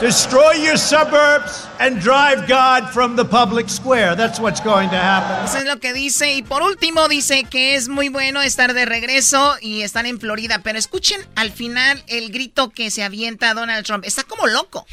[0.00, 4.16] Destroy your suburbs and drive God from the public square.
[4.16, 5.44] That's what's going to happen.
[5.44, 6.34] Eso es lo que dice.
[6.34, 10.60] Y por último dice que es muy bueno estar de regreso y estar en Florida.
[10.62, 14.04] Pero escuchen al final el grito que se avienta Donald Trump.
[14.04, 14.86] Está como loco.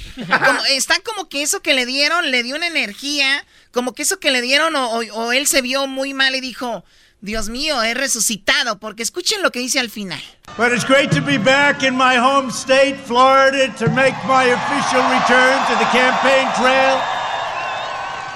[0.70, 3.46] está como que eso que le dieron le dio una energía.
[3.72, 6.84] Como que eso que le dieron o, o él se vio muy mal y dijo...
[7.26, 10.20] Dios mío, he resucitado, porque escuchen lo que dice al final.
[10.58, 15.02] But it's great to be back in my home state, Florida, to make my official
[15.10, 17.02] return to the campaign trail.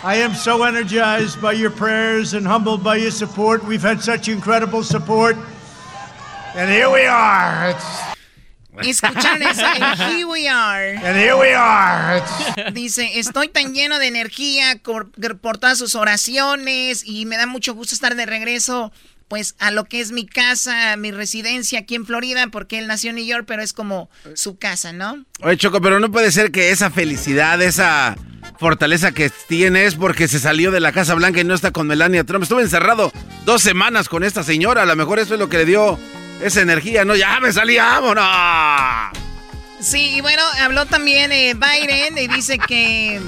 [0.01, 3.63] I am so energized by your prayers and humbled by your support.
[3.63, 5.37] We've had such incredible support.
[6.55, 7.75] And here we are.
[8.83, 9.65] Escucharon eso.
[10.09, 10.95] here we are.
[10.97, 12.21] And here we are.
[12.73, 17.93] Dice, estoy tan lleno de energía por, todas sus oraciones y me da mucho gusto
[17.93, 18.91] estar de regreso
[19.27, 23.11] pues a lo que es mi casa, mi residencia aquí en Florida, porque él nació
[23.11, 25.23] en New York, pero es como su casa, ¿no?
[25.43, 28.17] Oye, Choco, pero no puede ser que esa felicidad, esa
[28.57, 31.85] fortaleza que tiene es porque se salió de la Casa Blanca y no está con
[31.85, 32.41] Melania Trump.
[32.41, 33.11] Estuve encerrado
[33.45, 35.99] dos semanas con esta señora, a lo mejor eso es lo que le dio
[36.41, 37.15] esa energía, ¿no?
[37.15, 38.25] Ya me salí, vámonos.
[39.79, 43.21] Sí, y bueno, habló también eh, Biden y dice que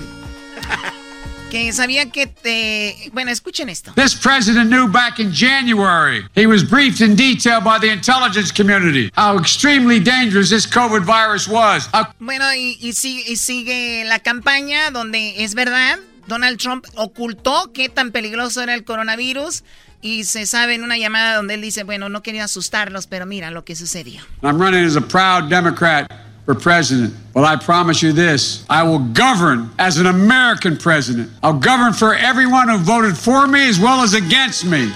[1.52, 3.12] que sabía que te...
[3.12, 3.92] Bueno, escuchen esto.
[3.96, 6.26] This president knew back in January.
[6.34, 11.50] He was briefed in detail by the intelligence community how extremely dangerous this COVID virus
[11.50, 11.90] was.
[12.20, 17.90] Bueno, y, y, sigue, y sigue la campaña donde es verdad, Donald Trump ocultó qué
[17.90, 19.64] tan peligroso era el coronavirus
[20.02, 23.52] y se sabe en una llamada donde él dice, bueno, no quería asustarlos, pero mira
[23.52, 24.22] lo que sucedió.
[24.42, 26.12] I'm running as a proud Democrat
[26.46, 27.14] for president.
[27.34, 31.30] Well, I promise you this I will govern as an American president.
[31.44, 34.92] I'll govern for everyone who voted for me as well as against me.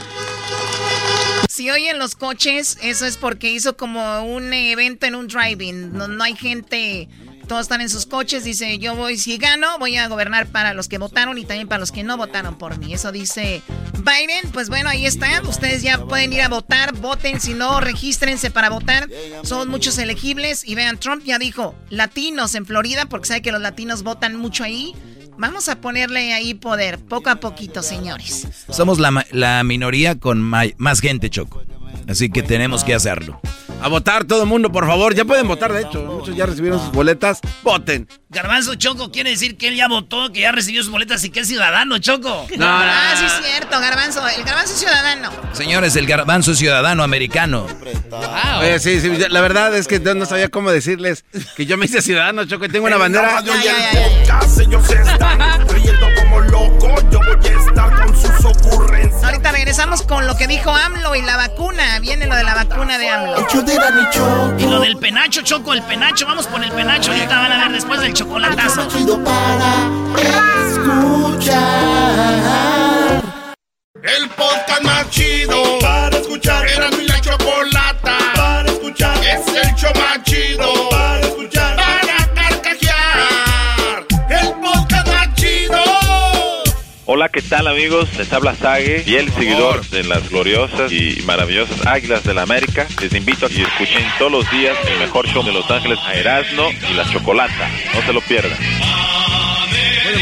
[1.49, 5.93] Si oyen los coches, eso es porque hizo como un evento en un driving.
[5.93, 7.07] No, no hay gente
[7.45, 10.87] todos están en sus coches, dice, yo voy, si gano, voy a gobernar para los
[10.87, 12.93] que votaron y también para los que no votaron por mí.
[12.93, 13.61] Eso dice
[13.99, 14.51] Biden.
[14.51, 15.41] Pues bueno, ahí está.
[15.41, 19.09] Ustedes ya pueden ir a votar, voten, si no, regístrense para votar.
[19.43, 20.67] Son muchos elegibles.
[20.67, 24.63] Y vean, Trump ya dijo, latinos en Florida, porque sabe que los latinos votan mucho
[24.63, 24.93] ahí.
[25.37, 28.47] Vamos a ponerle ahí poder, poco a poquito, señores.
[28.69, 31.63] Somos la, la minoría con más gente, Choco.
[32.07, 33.41] Así que tenemos que hacerlo.
[33.85, 35.13] A votar todo el mundo, por favor.
[35.13, 36.01] Ya pueden votar, de hecho.
[36.01, 37.39] Muchos ya recibieron sus boletas.
[37.61, 38.07] Voten.
[38.29, 41.41] Garbanzo Choco quiere decir que él ya votó, que ya recibió sus boletas y que
[41.41, 42.47] es ciudadano, Choco.
[42.57, 44.27] No, ah, sí es cierto, Garbanzo.
[44.27, 45.29] El Garbanzo es ciudadano.
[45.53, 47.67] Señores, el Garbanzo es ciudadano americano.
[48.59, 51.23] Oye, sí, sí, la verdad es que no sabía cómo decirles
[51.55, 53.43] que yo me hice ciudadano, Choco, y tengo una bandera.
[53.43, 53.53] Ya,
[54.23, 57.03] ya, están riendo como locos.
[57.11, 58.94] Yo voy a estar con sus ocurrencias.
[59.65, 61.97] Regresamos con lo que dijo AMLO y la vacuna.
[61.99, 63.47] Viene lo de la vacuna de AMLO.
[64.59, 66.27] Y lo del penacho, Choco, el penacho.
[66.27, 67.11] Vamos por el penacho.
[67.11, 68.87] Ahorita van a ver después del chocolatazo.
[74.03, 76.67] El podcast más chido para escuchar.
[76.67, 77.74] Era mi la chocolata
[87.15, 88.09] Hola, ¿qué tal amigos?
[88.17, 92.89] Les habla Sage, fiel seguidor de las gloriosas y maravillosas Águilas de la América.
[93.01, 96.13] Les invito a que escuchen todos los días el mejor show de Los Ángeles a
[96.13, 97.69] Erasmo y la Chocolata.
[97.93, 98.57] No se lo pierdan.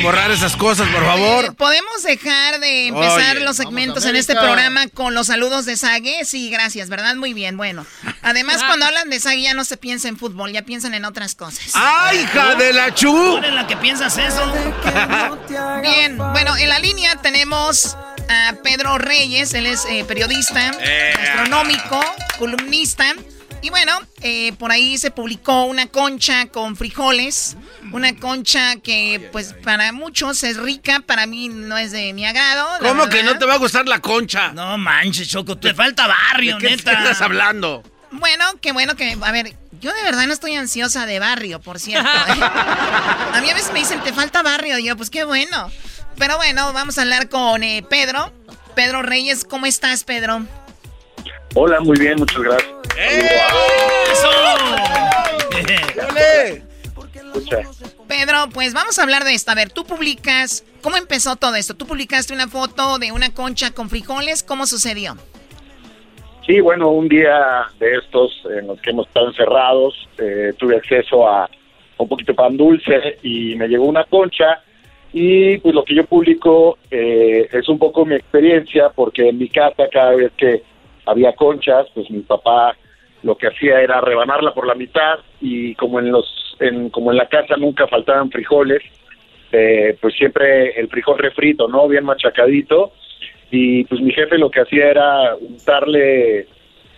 [0.03, 1.55] Borrar esas cosas, por favor.
[1.55, 6.25] ¿Podemos dejar de empezar los segmentos en este programa con los saludos de Sague?
[6.25, 7.15] Sí, gracias, ¿verdad?
[7.15, 7.85] Muy bien, bueno.
[8.21, 11.35] Además, cuando hablan de Sague ya no se piensa en fútbol, ya piensan en otras
[11.35, 11.71] cosas.
[11.73, 13.37] ¡Ay, hija de la chu!
[13.37, 14.53] en la que piensas eso?
[15.81, 17.95] bien, bueno, en la línea tenemos
[18.29, 21.13] a Pedro Reyes, él es eh, periodista, eh.
[21.17, 22.03] astronómico,
[22.37, 23.15] columnista.
[23.63, 27.55] Y bueno, eh, por ahí se publicó una concha con frijoles.
[27.93, 32.67] Una concha que, pues, para muchos es rica, para mí no es de mi agrado.
[32.81, 34.51] ¿Cómo que no te va a gustar la concha?
[34.51, 36.91] No manches, Choco, te falta barrio, ¿De qué neta.
[36.91, 37.81] estás hablando?
[38.11, 39.17] Bueno, qué bueno que.
[39.21, 42.09] A ver, yo de verdad no estoy ansiosa de barrio, por cierto.
[42.09, 42.39] ¿eh?
[43.33, 44.77] A mí a veces me dicen, te falta barrio.
[44.77, 45.71] Y yo, pues qué bueno.
[46.17, 48.33] Pero bueno, vamos a hablar con eh, Pedro.
[48.75, 50.45] Pedro Reyes, ¿cómo estás, Pedro?
[51.55, 52.73] Hola, muy bien, muchas gracias.
[52.97, 53.29] ¡Eh!
[58.07, 59.51] Pedro, pues vamos a hablar de esto.
[59.51, 61.75] A ver, tú publicas, ¿cómo empezó todo esto?
[61.75, 65.15] Tú publicaste una foto de una concha con frijoles, ¿cómo sucedió?
[66.45, 71.27] Sí, bueno, un día de estos en los que hemos estado encerrados, eh, tuve acceso
[71.27, 71.49] a
[71.97, 74.61] un poquito de pan dulce y me llegó una concha
[75.13, 79.47] y pues lo que yo publico eh, es un poco mi experiencia porque en mi
[79.47, 80.63] casa cada vez que
[81.05, 82.75] había conchas, pues mi papá
[83.23, 86.25] lo que hacía era rebanarla por la mitad y como en los
[86.59, 88.81] en, como en la casa nunca faltaban frijoles,
[89.51, 91.87] eh, pues siempre el frijol refrito, ¿no?
[91.87, 92.91] Bien machacadito
[93.49, 96.47] y pues mi jefe lo que hacía era untarle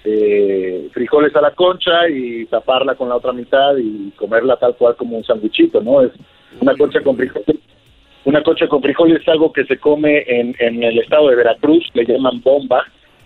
[0.06, 4.96] eh, frijoles a la concha y taparla con la otra mitad y comerla tal cual
[4.96, 6.02] como un sandwichito, ¿no?
[6.02, 6.12] Es
[6.62, 7.58] una concha con frijoles.
[8.24, 11.84] Una concha con frijoles es algo que se come en, en el estado de Veracruz,
[11.94, 12.86] le llaman bomba.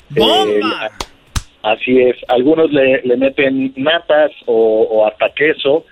[0.10, 0.88] ¡Bomba!
[0.88, 1.06] Eh,
[1.62, 5.86] Así es, algunos le, le meten natas o, o, hasta queso.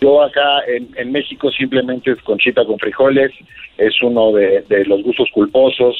[0.00, 3.30] Yo acá en, en, México simplemente es conchita con frijoles,
[3.78, 5.96] es uno de, de los gustos culposos.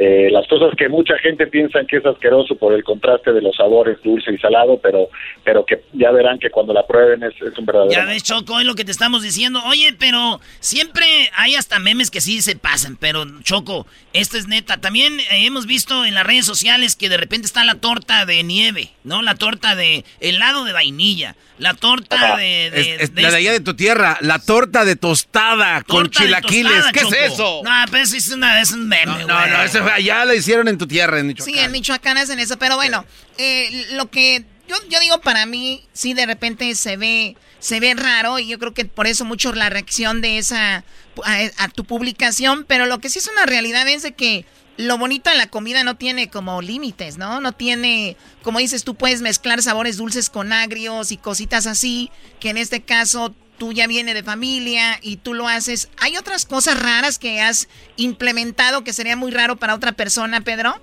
[0.00, 3.56] Eh, las cosas que mucha gente piensa que es asqueroso por el contraste de los
[3.56, 5.08] sabores dulce y salado, pero,
[5.42, 7.90] pero que ya verán que cuando la prueben es, es un verdadero.
[7.90, 9.60] Ya ves, Choco, es lo que te estamos diciendo.
[9.66, 14.80] Oye, pero siempre hay hasta memes que sí se pasan, pero Choco, esto es neta.
[14.80, 18.44] También eh, hemos visto en las redes sociales que de repente está la torta de
[18.44, 19.22] nieve, ¿no?
[19.22, 21.34] La torta de helado de vainilla.
[21.58, 24.84] La torta de, de, es, es de, la de allá de tu tierra, la torta
[24.84, 26.72] de tostada torta con chilaquiles.
[26.72, 27.14] Tostada, ¿Qué Choco?
[27.14, 27.60] es eso?
[27.64, 30.78] No, pues es, una, es un meme, No, no, no, eso allá lo hicieron en
[30.78, 31.54] tu tierra, en Michoacán.
[31.54, 33.04] Sí, en Michoacán hacen eso, pero bueno,
[33.38, 37.94] eh, lo que yo, yo digo para mí, sí de repente se ve, se ve
[37.94, 40.84] raro y yo creo que por eso mucho la reacción de esa,
[41.24, 44.44] a, a tu publicación, pero lo que sí es una realidad es de que
[44.78, 47.40] lo bonito de la comida no tiene como límites, ¿no?
[47.40, 52.50] No tiene, como dices, tú puedes mezclar sabores dulces con agrios y cositas así, que
[52.50, 55.90] en este caso tú ya viene de familia y tú lo haces.
[56.00, 60.74] ¿Hay otras cosas raras que has implementado que sería muy raro para otra persona, Pedro?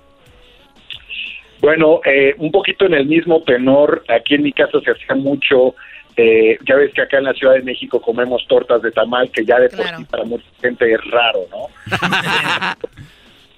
[1.60, 5.74] Bueno, eh, un poquito en el mismo tenor, aquí en mi casa se hacía mucho,
[6.16, 9.44] eh, ya ves que acá en la Ciudad de México comemos tortas de tamal, que
[9.44, 9.90] ya de claro.
[9.90, 11.68] por sí para mucha gente es raro, ¿no?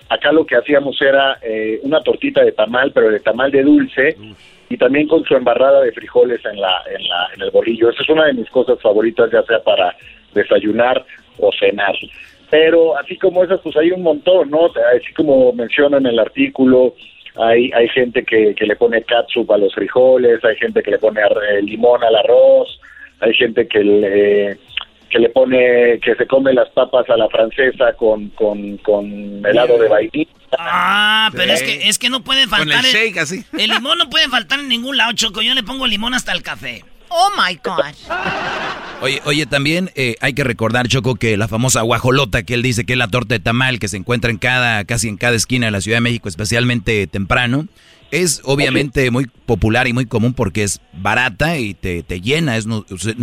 [0.09, 4.16] acá lo que hacíamos era eh, una tortita de tamal, pero de tamal de dulce,
[4.71, 7.91] y también con su embarrada de frijoles en la, en la en el bolillo.
[7.91, 9.95] Esa es una de mis cosas favoritas, ya sea para
[10.35, 11.05] desayunar
[11.39, 11.95] o cenar.
[12.51, 14.66] Pero así como esas, pues hay un montón, ¿no?
[14.66, 16.95] Así como menciona en el artículo,
[17.37, 20.99] hay hay gente que, que le pone catsup a los frijoles, hay gente que le
[20.99, 22.81] pone eh, limón al arroz,
[23.21, 24.59] hay gente que le
[25.11, 29.07] que le pone, que se come las papas a la francesa con, con, con
[29.47, 30.31] helado de vainilla.
[30.59, 32.77] Ah, pero es que es que no puede faltar.
[32.77, 33.45] Con el shake, así.
[33.59, 35.43] El limón no puede faltar en ningún lado, Choco.
[35.43, 36.85] Yo le pongo limón hasta el café.
[37.11, 37.95] Oh my God.
[39.01, 42.85] Oye, oye, también eh, hay que recordar, Choco, que la famosa guajolota que él dice
[42.85, 45.67] que es la torta de tamal que se encuentra en cada, casi en cada esquina
[45.67, 47.67] de la Ciudad de México, especialmente temprano.
[48.11, 52.57] Es obviamente muy popular y muy común porque es barata y te, te llena.
[52.57, 53.17] Es, no, es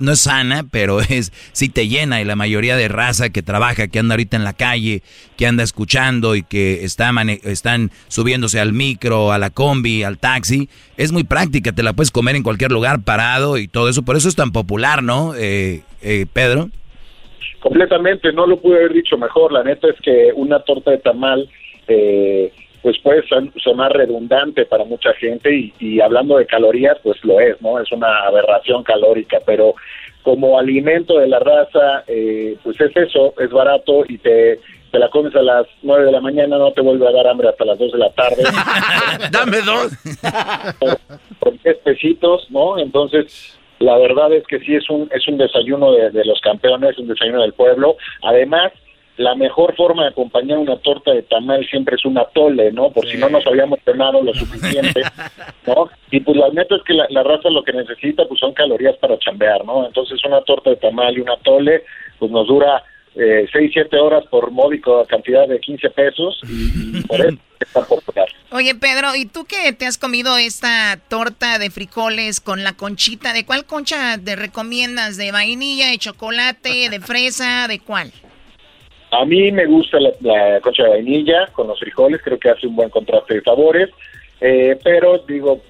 [0.00, 2.20] no es sana, pero es sí te llena.
[2.20, 5.02] Y la mayoría de raza que trabaja, que anda ahorita en la calle,
[5.36, 7.10] que anda escuchando y que está
[7.42, 11.72] están subiéndose al micro, a la combi, al taxi, es muy práctica.
[11.72, 14.02] Te la puedes comer en cualquier lugar parado y todo eso.
[14.02, 16.70] Por eso es tan popular, ¿no, eh, eh, Pedro?
[17.58, 19.52] Completamente, no lo pude haber dicho mejor.
[19.52, 21.48] La neta es que una torta de tamal.
[21.88, 22.52] Eh,
[22.84, 23.24] pues puede
[23.62, 27.80] sonar redundante para mucha gente y, hablando de calorías, pues lo es, ¿no?
[27.80, 29.74] Es una aberración calórica, pero
[30.22, 34.60] como alimento de la raza, eh, pues es eso, es barato y te,
[34.92, 37.48] te la comes a las nueve de la mañana, no te vuelve a dar hambre
[37.48, 38.42] hasta las dos de la tarde.
[39.30, 39.90] Dame dos.
[41.40, 42.78] Por, 10 pesitos, ¿no?
[42.78, 46.98] Entonces, la verdad es que sí es un, es un desayuno de, de los campeones,
[46.98, 47.96] un desayuno del pueblo.
[48.22, 48.72] Además,
[49.16, 52.90] la mejor forma de acompañar una torta de tamal siempre es un atole, ¿no?
[52.90, 55.02] Por si no nos habíamos cenado lo suficiente,
[55.66, 55.88] ¿no?
[56.10, 59.18] Y pues la neta es que la, raza lo que necesita pues son calorías para
[59.18, 59.86] chambear, ¿no?
[59.86, 61.84] Entonces una torta de tamal y un atole
[62.18, 62.82] pues nos dura
[63.14, 67.38] eh, 6, 7 horas por módico cantidad de 15 pesos y, por eso
[67.88, 68.26] popular.
[68.50, 73.32] Oye Pedro, ¿y tú qué te has comido esta torta de frijoles con la conchita?
[73.32, 75.16] ¿De cuál concha te recomiendas?
[75.16, 78.12] ¿De vainilla, de chocolate, de fresa, de cuál?
[79.10, 82.76] A mí me gusta la, concha de vainilla con los frijoles, creo que hace un
[82.76, 83.90] buen contraste de sabores,
[84.40, 85.60] eh, pero digo,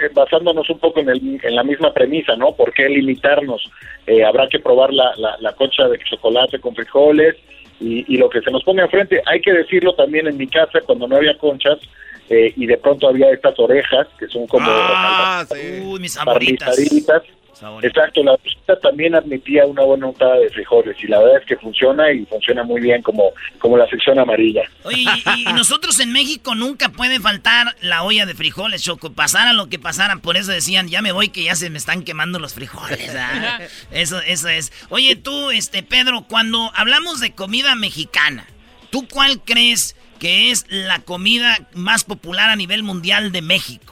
[0.00, 2.52] eh, basándonos un poco en, el, en la misma premisa, ¿no?
[2.54, 3.70] ¿Por qué limitarnos?
[4.06, 7.36] Eh, habrá que probar la, la, concha de chocolate con frijoles
[7.80, 9.22] y, lo que se nos pone enfrente.
[9.26, 11.78] Hay que decirlo también en mi casa, cuando no había conchas,
[12.30, 15.44] y de pronto había estas orejas que son como ah,
[15.84, 16.16] Uy, mis
[17.82, 21.56] Exacto, la receta también admitía una buena untada de frijoles y la verdad es que
[21.56, 24.62] funciona y funciona muy bien como, como la sección amarilla.
[24.84, 25.04] Oye,
[25.36, 29.78] y, nosotros en México nunca puede faltar la olla de frijoles, Choco, pasara lo que
[29.78, 33.14] pasara, por eso decían, ya me voy que ya se me están quemando los frijoles.
[33.16, 33.60] ¿ah?
[33.90, 34.72] Eso, eso es.
[34.88, 38.46] Oye, tú, este Pedro, cuando hablamos de comida mexicana,
[38.90, 43.91] ¿tú cuál crees que es la comida más popular a nivel mundial de México?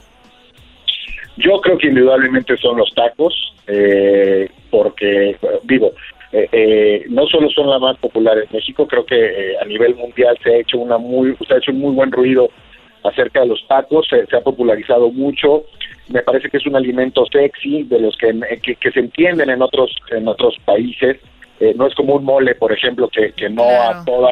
[1.37, 5.93] Yo creo que indudablemente son los tacos, eh, porque, digo,
[6.33, 9.95] eh, eh, no solo son las más populares en México, creo que eh, a nivel
[9.95, 12.49] mundial se ha hecho una muy, se ha hecho un muy buen ruido
[13.03, 15.63] acerca de los tacos, se, ha popularizado mucho,
[16.07, 18.31] me parece que es un alimento sexy de los que,
[18.79, 21.17] que, se entienden en otros en otros países,
[21.75, 24.31] no es como un mole, por ejemplo, que, que no a toda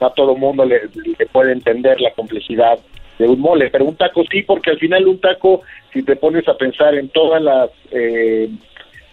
[0.00, 0.82] a todo mundo le,
[1.18, 2.78] le puede entender la complejidad
[3.18, 5.62] de un mole, pero un taco sí, porque al final un taco,
[5.92, 8.48] si te pones a pensar en todas las, eh,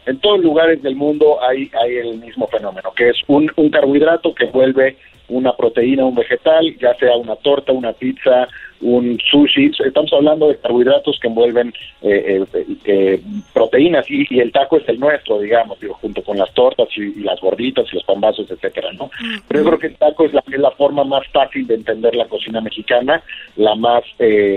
[0.05, 4.33] en todos lugares del mundo hay, hay el mismo fenómeno, que es un, un carbohidrato
[4.33, 4.97] que vuelve
[5.29, 8.47] una proteína, un vegetal, ya sea una torta, una pizza,
[8.81, 9.71] un sushi.
[9.85, 13.21] Estamos hablando de carbohidratos que envuelven eh, eh, eh,
[13.53, 17.39] proteínas y, el taco es el nuestro, digamos, digo, junto con las tortas y, las
[17.39, 19.09] gorditas y los pambazos, etcétera, ¿no?
[19.47, 22.15] Pero yo creo que el taco es la, es la forma más fácil de entender
[22.15, 23.23] la cocina mexicana,
[23.55, 24.03] la más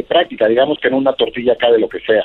[0.09, 2.25] práctica, digamos que en una tortilla cabe lo que sea.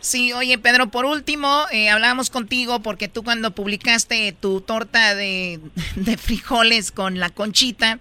[0.00, 5.58] Sí, oye Pedro, por último, eh, hablábamos contigo porque tú cuando publicaste tu torta de,
[5.96, 7.98] de, frijoles con la conchita,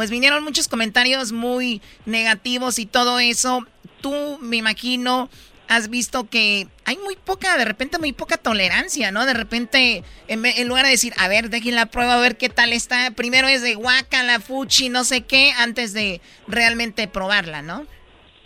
[0.00, 3.66] pues vinieron muchos comentarios muy negativos y todo eso.
[4.00, 5.28] Tú, me imagino,
[5.68, 9.26] has visto que hay muy poca, de repente muy poca tolerancia, ¿no?
[9.26, 12.72] De repente, en, lugar de decir, a ver, dejen la prueba, a ver qué tal
[12.72, 13.76] está, primero es de
[14.24, 17.84] la fuchi, no sé qué, antes de realmente probarla, ¿no?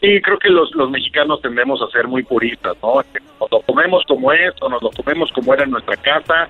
[0.00, 2.96] Sí, creo que los, los mexicanos tendemos a ser muy puristas, ¿no?
[3.40, 6.48] Nos lo comemos como es o nos lo comemos como era en nuestra casa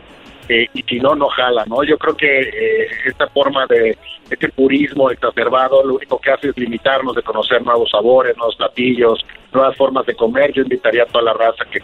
[0.49, 1.82] eh, y si no, no jala, ¿no?
[1.84, 3.97] Yo creo que eh, esta forma de
[4.30, 9.24] este purismo exacerbado lo único que hace es limitarnos de conocer nuevos sabores, nuevos platillos,
[9.53, 10.53] nuevas formas de comer.
[10.53, 11.80] Yo invitaría a toda la raza que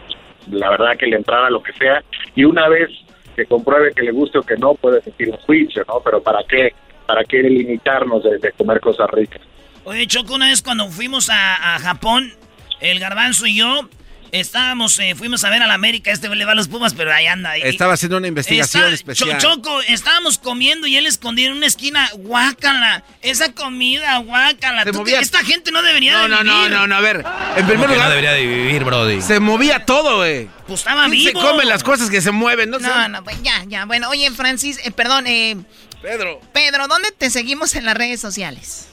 [0.51, 2.03] la verdad que le entrara lo que sea
[2.35, 2.91] y una vez
[3.37, 6.01] que compruebe que le guste o que no, puede sentir un juicio, ¿no?
[6.05, 6.75] Pero ¿para qué?
[7.07, 9.41] ¿Para qué limitarnos de comer cosas ricas?
[9.85, 12.33] Oye, Choco, una vez cuando fuimos a, Japón,
[12.81, 13.89] el garbanzo y yo,
[14.33, 17.13] Estábamos, eh, fuimos a ver a la América, este le va a los Pumas, pero
[17.13, 17.57] ahí anda.
[17.57, 19.39] Estaba haciendo una investigación especial.
[19.39, 24.85] Choco, estábamos comiendo y él escondido en una esquina, guácala, esa comida, guácala.
[25.21, 26.45] Esta gente no debería no, de vivir.
[26.45, 27.25] No, no, no, a ver,
[27.57, 28.05] en primer lugar.
[28.05, 29.21] no debería de vivir, Brody.
[29.21, 30.49] Se movía todo, güey.
[30.67, 31.41] Pues estaba vivo.
[31.41, 32.79] Se comen las cosas que se mueven, ¿no?
[32.79, 33.85] No, no, pues ya, ya.
[33.87, 35.57] Bueno, oye, Francis, eh, perdón, eh.
[36.03, 36.41] Pedro.
[36.53, 38.89] Pedro, ¿dónde te seguimos en las redes sociales?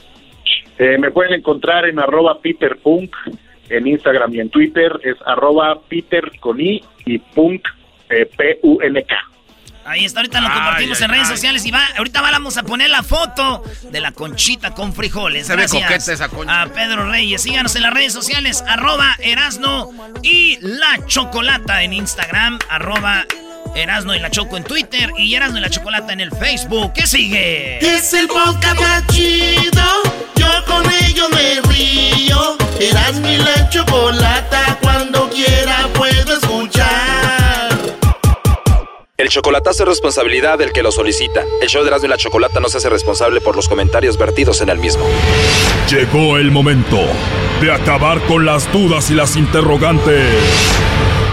[0.79, 3.11] Eh, me pueden encontrar en arroba peterpunk
[3.69, 7.67] en Instagram y en Twitter es arroba Peter con I y punk
[8.09, 9.15] eh, P-U-N-K.
[9.85, 13.03] Ahí está, ahorita lo compartimos en redes sociales y va, ahorita vamos a poner la
[13.03, 15.47] foto de la conchita con frijoles.
[15.47, 16.61] Se Gracias ve coqueta esa concha.
[16.61, 17.41] A Pedro Reyes.
[17.41, 19.91] Síganos en las redes sociales, arroba Erasno
[20.23, 23.25] y la chocolata en Instagram, arroba
[23.75, 26.93] Erasno y la Choco en Twitter y Erasno y la Chocolata en el Facebook.
[26.93, 27.79] ¿Qué sigue?
[27.79, 29.83] Es el podcast más chido.
[30.35, 32.57] Yo con ello me río.
[32.79, 37.77] Erasno y la Chocolata cuando quiera puedo escuchar.
[39.17, 41.43] El chocolatazo es responsabilidad del que lo solicita.
[41.61, 44.61] El show de Erasmo y la Chocolata no se hace responsable por los comentarios vertidos
[44.61, 45.05] en el mismo.
[45.89, 46.99] Llegó el momento
[47.61, 50.35] de acabar con las dudas y las interrogantes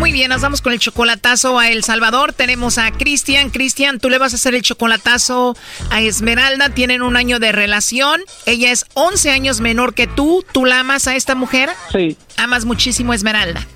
[0.00, 2.32] Muy bien, nos vamos con el chocolatazo a El Salvador.
[2.32, 3.50] Tenemos a Cristian.
[3.50, 5.54] Cristian, tú le vas a hacer el chocolatazo
[5.90, 6.70] a Esmeralda.
[6.70, 8.22] Tienen un año de relación.
[8.46, 10.42] Ella es 11 años menor que tú.
[10.52, 11.68] ¿Tú la amas a esta mujer?
[11.92, 12.16] Sí.
[12.38, 13.66] ¿Amas muchísimo a Esmeralda?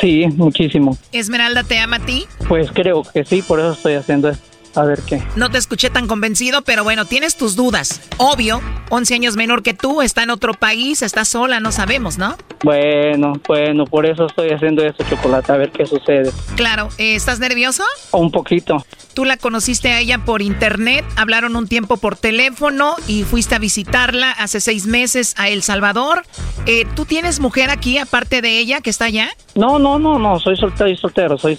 [0.00, 0.96] Sí, muchísimo.
[1.12, 2.24] ¿Esmeralda te ama a ti?
[2.48, 4.47] Pues creo que sí, por eso estoy haciendo esto.
[4.74, 5.22] A ver qué.
[5.36, 8.00] No te escuché tan convencido, pero bueno, tienes tus dudas.
[8.16, 8.60] Obvio,
[8.90, 12.36] 11 años menor que tú, está en otro país, está sola, no sabemos, ¿no?
[12.64, 16.32] Bueno, bueno, por eso estoy haciendo esto, Chocolate, a ver qué sucede.
[16.56, 17.84] Claro, eh, ¿estás nervioso?
[18.12, 18.84] Un poquito.
[19.14, 23.58] Tú la conociste a ella por internet, hablaron un tiempo por teléfono y fuiste a
[23.58, 26.24] visitarla hace seis meses a El Salvador.
[26.66, 29.30] Eh, ¿Tú tienes mujer aquí aparte de ella que está allá?
[29.54, 31.58] No, no, no, no, soy soltero, soltero, soy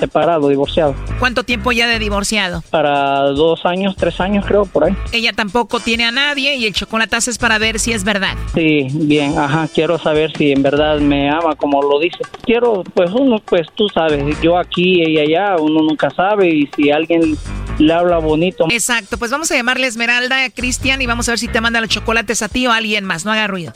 [0.00, 0.94] separado, divorciado.
[1.18, 2.62] ¿Cuánto tiempo ya de divorciado?
[2.70, 4.94] Para dos años, tres años creo, por ahí.
[5.12, 8.36] Ella tampoco tiene a nadie y el chocolatazo es para ver si es verdad.
[8.54, 12.18] Sí, bien, ajá, quiero saber si en verdad me ama como lo dice.
[12.44, 16.90] Quiero, pues uno, pues tú sabes, yo aquí, y allá, uno nunca sabe y si
[16.90, 17.36] alguien
[17.78, 18.66] le habla bonito.
[18.70, 21.80] Exacto, pues vamos a llamarle Esmeralda a Cristian y vamos a ver si te manda
[21.80, 23.72] los chocolates a ti o a alguien más, no haga ruido.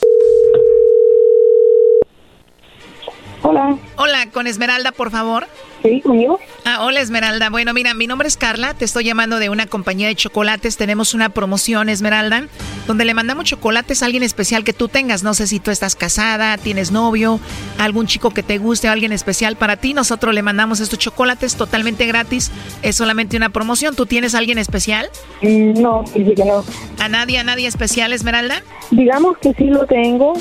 [3.41, 3.77] Hola.
[3.99, 5.47] Hola, con Esmeralda, por favor.
[5.81, 6.39] Sí, conmigo.
[6.65, 7.49] Ah, hola Esmeralda.
[7.49, 10.77] Bueno, mira, mi nombre es Carla, te estoy llamando de una compañía de chocolates.
[10.77, 12.47] Tenemos una promoción, Esmeralda,
[12.85, 15.23] donde le mandamos chocolates a alguien especial que tú tengas.
[15.23, 17.39] No sé si tú estás casada, tienes novio,
[17.79, 19.95] algún chico que te guste, alguien especial para ti.
[19.95, 22.51] Nosotros le mandamos estos chocolates totalmente gratis.
[22.83, 23.95] Es solamente una promoción.
[23.95, 25.09] ¿Tú tienes a alguien especial?
[25.41, 26.63] Mm, no, sí que no.
[26.99, 28.61] ¿A nadie, a nadie especial, Esmeralda?
[28.91, 30.33] Digamos que sí lo tengo.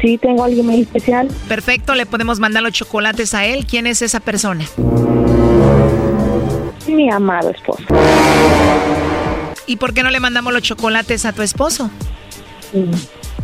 [0.00, 1.28] Sí, tengo a alguien muy especial.
[1.48, 3.66] Perfecto, le podemos mandar los chocolates a él.
[3.66, 4.64] ¿Quién es esa persona?
[6.86, 7.84] Mi amado esposo.
[9.66, 11.90] ¿Y por qué no le mandamos los chocolates a tu esposo?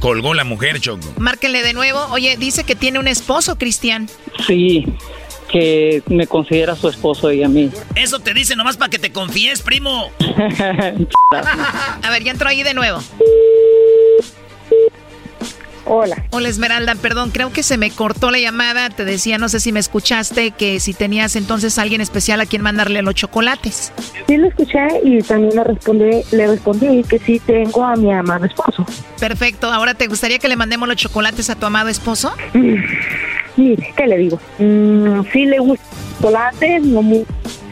[0.01, 1.07] Colgó la mujer, Choco.
[1.19, 2.01] Márquenle de nuevo.
[2.11, 4.09] Oye, dice que tiene un esposo, Cristian.
[4.47, 4.87] Sí,
[5.49, 7.71] que me considera su esposo y a mí.
[7.95, 10.11] Eso te dice nomás para que te confíes, primo.
[12.03, 13.01] a ver, ya entró ahí de nuevo.
[15.87, 16.25] Hola.
[16.31, 18.91] Hola Esmeralda, perdón, creo que se me cortó la llamada.
[18.91, 22.63] Te decía, no sé si me escuchaste, que si tenías entonces alguien especial a quien
[22.63, 23.93] mandarle los chocolates.
[24.27, 28.47] Sí lo escuché y también le respondí, le respondí que sí tengo a mi amado
[28.47, 28.87] esposo.
[29.21, 32.35] Perfecto, ahora te gustaría que le mandemos los chocolates a tu amado esposo?
[32.55, 32.77] Mm,
[33.57, 34.41] mire, ¿qué le digo?
[34.59, 37.27] Mm, sí le gustan los chocolates, no mucho.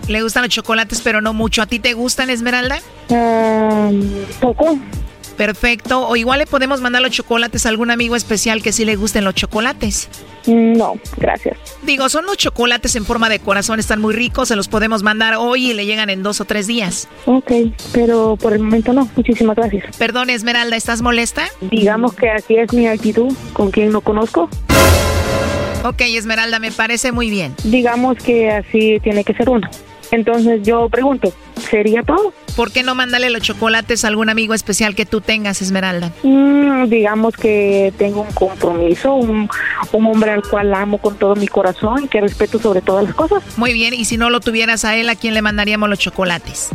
[0.09, 1.63] Le gustan los chocolates, pero no mucho.
[1.63, 2.81] ¿A ti te gustan, Esmeralda?
[3.09, 4.03] Um,
[4.41, 4.79] poco.
[5.43, 6.07] Perfecto.
[6.07, 9.25] O igual le podemos mandar los chocolates a algún amigo especial que sí le gusten
[9.25, 10.09] los chocolates.
[10.47, 11.59] No, gracias.
[11.83, 15.35] Digo, son los chocolates en forma de corazón, están muy ricos, se los podemos mandar
[15.37, 17.09] hoy y le llegan en dos o tres días.
[17.27, 17.51] Ok,
[17.93, 19.09] pero por el momento no.
[19.17, 19.97] Muchísimas gracias.
[19.97, 21.49] Perdón, Esmeralda, ¿estás molesta?
[21.61, 24.49] Digamos que así es mi actitud con quien no conozco.
[25.83, 27.53] Ok, Esmeralda, me parece muy bien.
[27.65, 29.69] Digamos que así tiene que ser uno.
[30.13, 32.35] Entonces yo pregunto, ¿sería todo?
[32.55, 36.13] ¿Por qué no mandarle los chocolates a algún amigo especial que tú tengas, Esmeralda?
[36.23, 39.49] Mm, digamos que tengo un compromiso, un,
[39.91, 43.43] hombre al cual amo con todo mi corazón y que respeto sobre todas las cosas.
[43.57, 46.71] Muy bien, y si no lo tuvieras a él, ¿a quién le mandaríamos los chocolates?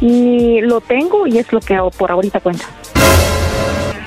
[0.00, 2.64] ni lo tengo y es lo que por ahorita cuenta.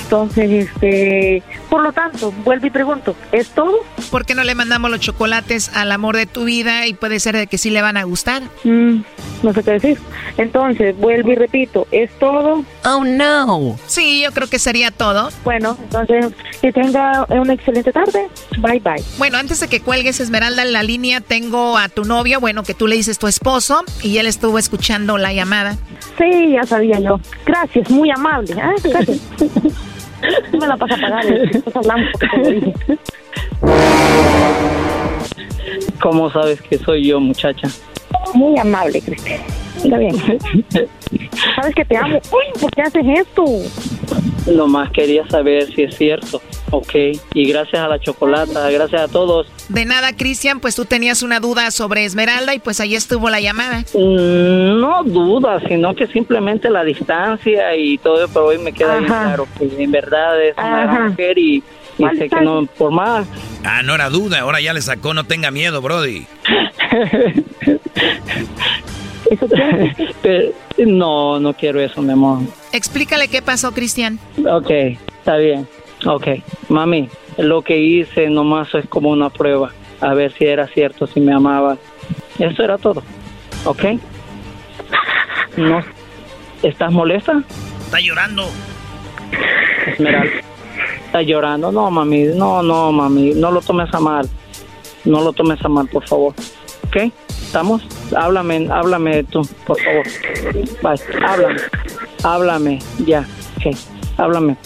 [0.04, 3.74] Entonces, este, por lo tanto, vuelvo y pregunto, ¿es todo?
[4.12, 7.36] ¿Por qué no le mandamos los chocolates al amor de tu vida y puede ser
[7.36, 8.44] de que sí le van a gustar?
[8.64, 9.02] Mm,
[9.42, 9.98] no sé qué decir.
[10.38, 12.64] Entonces, vuelvo y repito, ¿es todo?
[12.86, 13.78] Oh, no.
[13.88, 15.30] Sí, yo creo que sería todo.
[15.44, 18.28] Bueno, entonces, que tenga una excelente tarde.
[18.60, 19.04] Bye, bye.
[19.18, 22.74] Bueno, antes de que cuelgues, Esmeralda, en la línea tengo a tu novio, bueno, que
[22.74, 25.78] tú le dices tu esposo, y él estuvo escuchando la llamada.
[26.18, 27.20] Sí, ya sabía yo.
[27.46, 28.54] Gracias, muy amable.
[28.54, 28.76] ¿eh?
[28.84, 29.20] Gracias.
[30.52, 31.26] me la pasa a pagar.
[31.26, 32.10] Después hablamos.
[36.02, 37.68] ¿Cómo sabes que soy yo, muchacha?
[38.34, 39.42] Muy amable, Cristian.
[39.78, 40.16] Está bien.
[41.56, 42.20] Sabes que te amo.
[42.32, 43.46] Uy, ¿por qué haces esto?
[44.52, 46.42] Nomás quería saber si es cierto.
[46.72, 46.94] Ok.
[47.34, 49.48] Y gracias a la chocolata, gracias a todos.
[49.70, 53.40] De nada, Cristian, pues tú tenías una duda sobre Esmeralda y pues ahí estuvo la
[53.40, 53.82] llamada.
[53.94, 59.08] Mm, no duda, sino que simplemente la distancia y todo, pero hoy me queda bien
[59.08, 61.64] claro que en verdad es una gran mujer y,
[61.98, 63.28] y sé que no por más.
[63.64, 66.26] Ah, no era duda, ahora ya le sacó, no tenga miedo, Brody.
[69.30, 69.96] ¿Eso quieres?
[70.22, 70.52] Pero,
[70.86, 72.40] no, no quiero eso, mi amor.
[72.72, 74.20] Explícale qué pasó, Cristian.
[74.50, 75.68] Ok, está bien.
[76.06, 76.28] Ok,
[76.70, 79.72] mami, lo que hice nomás es como una prueba.
[80.02, 81.78] A ver si era cierto, si me amaba.
[82.38, 83.02] Eso era todo.
[83.66, 83.84] ¿Ok?
[85.56, 85.82] No.
[86.62, 87.42] ¿Estás molesta?
[87.86, 88.50] Está llorando.
[89.88, 90.34] Esmeralda.
[91.06, 91.72] ¿Está llorando?
[91.72, 92.24] No, mami.
[92.36, 93.34] No, no, mami.
[93.36, 94.28] No lo tomes a mal.
[95.06, 96.34] No lo tomes a mal, por favor.
[96.88, 97.12] ¿Ok?
[97.30, 97.82] ¿Estamos?
[98.16, 100.06] Háblame, háblame tú, por favor.
[100.82, 101.24] Bye.
[101.26, 101.62] Háblame.
[102.24, 102.80] Háblame.
[103.06, 103.28] Ya.
[103.58, 103.76] Ok.
[104.18, 104.58] Háblame.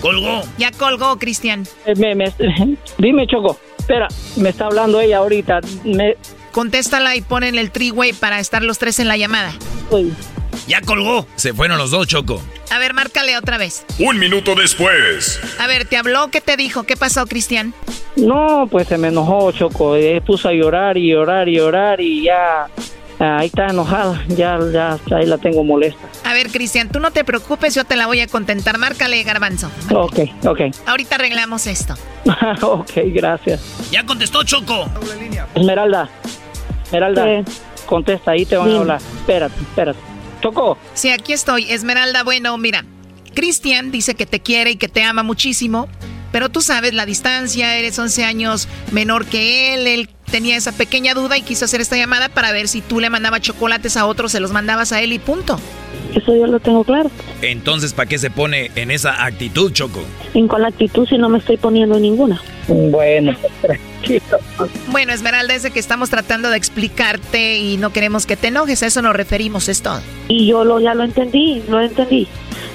[0.00, 0.42] Colgó.
[0.58, 1.66] Ya colgó, Cristian.
[1.86, 2.32] Eh, me- me-
[2.98, 3.58] dime, Choco.
[3.78, 5.60] Espera, me está hablando ella ahorita.
[5.84, 6.16] Me,
[6.52, 9.52] Contéstala y ponen el three-way para estar los tres en la llamada.
[10.66, 11.26] Ya colgó.
[11.36, 12.40] Se fueron los dos, Choco.
[12.70, 13.84] A ver, márcale otra vez.
[13.98, 15.38] Un minuto después.
[15.60, 16.28] A ver, ¿te habló?
[16.30, 16.84] ¿Qué te dijo?
[16.84, 17.74] ¿Qué pasó, Cristian?
[18.16, 19.96] No, pues se me enojó, Choco.
[19.96, 22.64] Eh, puso a llorar y llorar y llorar y ya.
[23.20, 24.22] ah, Ahí está enojada.
[24.28, 26.08] Ya, ya, ahí la tengo molesta.
[26.24, 28.78] A ver, Cristian, tú no te preocupes, yo te la voy a contentar.
[28.78, 29.70] Márcale, garbanzo.
[29.90, 30.60] Ok, ok.
[30.86, 31.94] Ahorita arreglamos esto.
[32.62, 33.60] ok, gracias.
[33.90, 34.88] Ya contestó Choco.
[35.54, 36.08] Esmeralda.
[36.86, 37.24] Esmeralda.
[37.24, 37.44] ¿Qué?
[37.86, 39.00] Contesta, ahí te van a hablar.
[39.18, 40.13] Espérate, espérate.
[40.94, 41.70] Sí, aquí estoy.
[41.70, 42.84] Esmeralda, bueno, mira.
[43.34, 45.88] Cristian dice que te quiere y que te ama muchísimo,
[46.32, 51.14] pero tú sabes la distancia, eres 11 años menor que él, él tenía esa pequeña
[51.14, 54.32] duda y quiso hacer esta llamada para ver si tú le mandabas chocolates a otros,
[54.32, 55.58] se los mandabas a él y punto.
[56.14, 57.10] Eso yo lo tengo claro.
[57.42, 60.04] Entonces, ¿para qué se pone en esa actitud, Choco?
[60.34, 62.40] ¿En la actitud si no me estoy poniendo ninguna?
[62.68, 64.38] Bueno, tranquilo.
[64.88, 68.82] Bueno, Esmeralda, es de que estamos tratando de explicarte y no queremos que te enojes,
[68.82, 70.00] a eso nos referimos, es todo.
[70.28, 72.28] Y yo lo, ya lo entendí, lo entendí.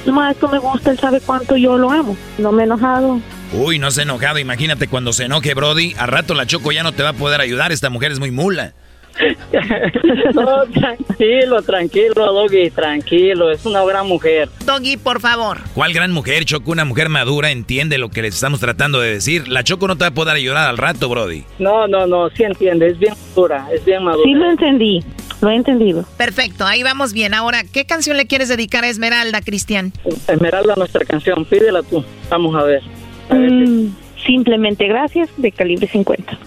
[0.05, 2.17] Nomás esto me gusta, él sabe cuánto yo lo amo.
[2.37, 3.19] No me he enojado.
[3.53, 4.37] Uy, no se ha enojado.
[4.37, 5.95] Imagínate cuando se enoje, Brody.
[5.97, 7.71] A rato la Choco ya no te va a poder ayudar.
[7.71, 8.73] Esta mujer es muy mula.
[10.33, 13.51] no, tranquilo, tranquilo, Doggy, tranquilo.
[13.51, 14.49] Es una gran mujer.
[14.65, 15.59] Doggy, por favor.
[15.73, 16.71] ¿Cuál gran mujer, Choco?
[16.71, 19.47] Una mujer madura entiende lo que les estamos tratando de decir.
[19.47, 21.43] La Choco no te va a poder ayudar al rato, Brody.
[21.59, 22.87] No, no, no, sí entiende.
[22.87, 24.23] Es bien madura, es bien madura.
[24.23, 25.03] Sí lo entendí,
[25.41, 26.05] lo he entendido.
[26.17, 27.33] Perfecto, ahí vamos bien.
[27.33, 29.91] Ahora, ¿qué canción le quieres dedicar a Esmeralda, Cristian?
[30.27, 32.03] Esmeralda, nuestra canción, pídela tú.
[32.29, 32.83] Vamos a ver.
[33.29, 33.89] Mm,
[34.25, 36.37] simplemente gracias de calibre 50.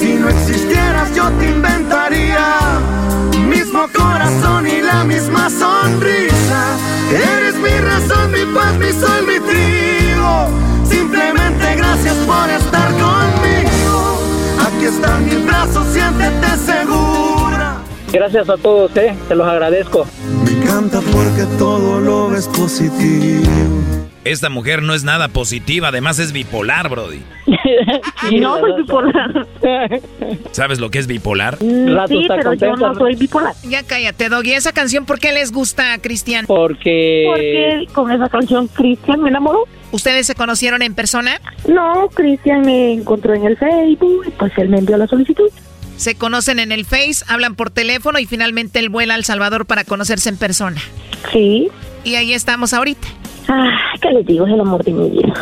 [0.00, 2.78] Si no existieras yo te inventaría
[3.48, 6.76] mismo corazón y la misma sonrisa.
[7.10, 10.48] Eres mi razón, mi paz, mi sol, mi trigo.
[10.88, 14.20] Simplemente gracias por estar conmigo.
[14.66, 17.78] Aquí están mis brazos, siéntete segura.
[18.12, 19.16] Gracias a todos, eh.
[19.28, 20.06] Te los agradezco.
[20.44, 23.77] Me encanta porque todo lo ves positivo.
[24.28, 27.22] Esta mujer no es nada positiva, además es bipolar, Brody.
[28.38, 29.46] no soy bipolar.
[30.52, 31.56] ¿Sabes lo que es bipolar?
[31.58, 33.54] Sí, pero yo no soy bipolar.
[33.66, 34.52] Ya cállate, Doggy.
[34.52, 36.44] ¿Esa canción por qué les gusta, Cristian?
[36.44, 37.24] Porque...
[37.26, 39.64] Porque con esa canción Cristian me enamoró.
[39.92, 41.40] ¿Ustedes se conocieron en persona?
[41.66, 45.48] No, Cristian me encontró en el Facebook y pues él me envió la solicitud.
[45.96, 49.64] Se conocen en el Face, hablan por teléfono y finalmente él vuela a El Salvador
[49.64, 50.82] para conocerse en persona.
[51.32, 51.70] Sí.
[52.04, 53.08] Y ahí estamos ahorita.
[53.48, 54.46] Ah, ¿qué les digo?
[54.46, 55.32] Es el amor de mi vida.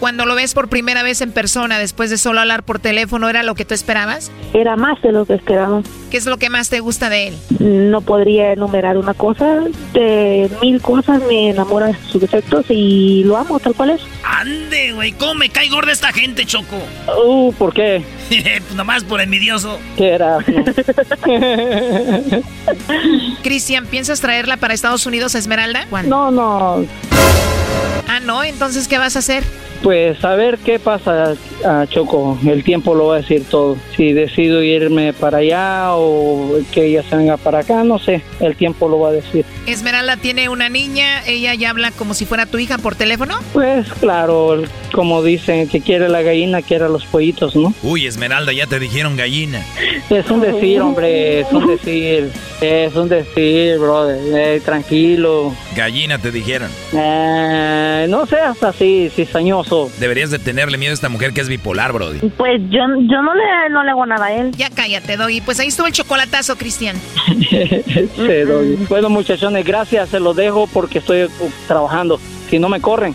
[0.00, 3.44] Cuando lo ves por primera vez en persona, después de solo hablar por teléfono, ¿era
[3.44, 4.32] lo que tú esperabas?
[4.52, 5.80] Era más de lo que esperaba.
[6.10, 7.36] ¿Qué es lo que más te gusta de él?
[7.60, 9.60] No podría enumerar una cosa,
[9.92, 14.00] de mil cosas me enamoran sus defectos y lo amo tal cual es.
[14.24, 16.76] Ande, güey, ¿cómo me cae gorda esta gente, Choco?
[17.24, 18.02] Uh, ¿por qué?
[18.28, 19.78] pues nomás por envidioso.
[19.96, 20.38] ¿Qué era?
[23.44, 25.86] Cristian, ¿piensas traerla para Estados Unidos a Esmeralda?
[26.04, 26.84] No, no.
[28.08, 29.42] Ah, no, entonces, ¿qué vas a hacer?
[29.82, 31.34] Pues a ver qué pasa,
[31.64, 32.38] a Choco.
[32.46, 33.76] El tiempo lo va a decir todo.
[33.96, 38.22] Si decido irme para allá o que ella se venga para acá, no sé.
[38.38, 39.44] El tiempo lo va a decir.
[39.66, 43.40] Esmeralda tiene una niña, ella ya habla como si fuera tu hija por teléfono.
[43.52, 44.62] Pues claro,
[44.92, 47.74] como dicen, que quiere la gallina, quiere los pollitos, ¿no?
[47.82, 49.66] Uy, Esmeralda, ya te dijeron gallina.
[50.10, 52.30] Es un decir, hombre, es un decir.
[52.60, 54.20] Es un decir, brother.
[54.32, 55.52] Eh, tranquilo.
[55.74, 56.70] Gallina te dijeron.
[56.92, 57.41] Eh,
[58.08, 59.90] no seas así, cizañoso.
[59.98, 62.18] Deberías de tenerle miedo a esta mujer que es bipolar, Brody.
[62.36, 64.52] Pues yo, yo no, le, no le hago nada a él.
[64.56, 65.40] Ya cállate, Doggy.
[65.40, 66.96] Pues ahí estuvo el chocolatazo, Cristian.
[68.16, 68.86] Doggy.
[68.88, 70.10] Bueno, muchachones, gracias.
[70.10, 71.28] Se los dejo porque estoy
[71.66, 72.20] trabajando.
[72.48, 73.14] Si no me corren.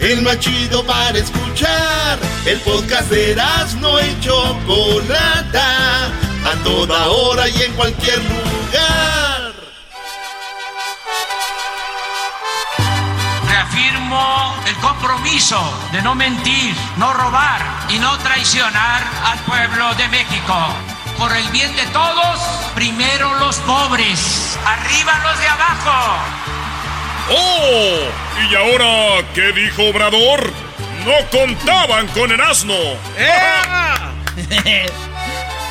[0.00, 2.18] el más chido para escuchar.
[2.46, 9.52] El podcast de Erasmo y Chocolata, a toda hora y en cualquier lugar.
[13.48, 15.60] Reafirmo el compromiso
[15.92, 20.54] de no mentir, no robar y no traicionar al pueblo de México.
[21.18, 22.38] Por el bien de todos,
[22.74, 26.47] primero los pobres, arriba los de abajo.
[27.30, 27.98] ¡Oh!
[28.50, 30.50] ¿Y ahora qué dijo Obrador?
[31.04, 32.74] No contaban con el asno.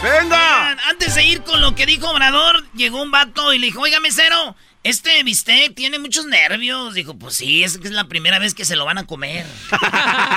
[0.04, 0.78] ¡Venga!
[0.90, 4.00] Antes de ir con lo que dijo Obrador, llegó un vato y le dijo, oiga,
[4.00, 6.94] mesero, este bistec tiene muchos nervios.
[6.94, 9.46] Dijo, pues sí, es que es la primera vez que se lo van a comer.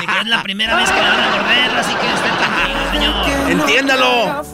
[0.01, 3.51] Dijo, es la primera vez que lo van a morder, así que esté tranquilo, señor.
[3.51, 4.45] ¡Entiéndalo!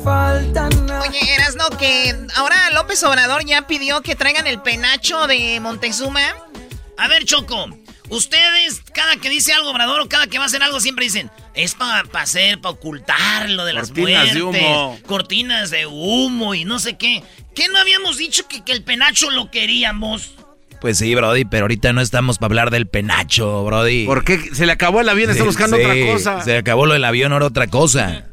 [1.09, 6.21] Oye, eras no que ahora López Obrador ya pidió que traigan el penacho de Montezuma.
[6.99, 7.69] A ver, Choco,
[8.09, 11.31] ustedes, cada que dice algo Obrador o cada que va a hacer algo, siempre dicen,
[11.55, 14.99] es para hacer, para ocultar lo de las Cortinas de muertes, humo.
[15.07, 17.23] cortinas de humo y no sé qué.
[17.55, 20.33] ¿Qué no habíamos dicho que, que el penacho lo queríamos?
[20.81, 24.05] Pues sí, Brody, pero ahorita no estamos para hablar del penacho, Brody.
[24.07, 24.55] ¿Por qué?
[24.55, 26.43] Se le acabó el avión, está buscando sí, otra cosa.
[26.43, 28.27] Se acabó lo del avión, ahora otra cosa.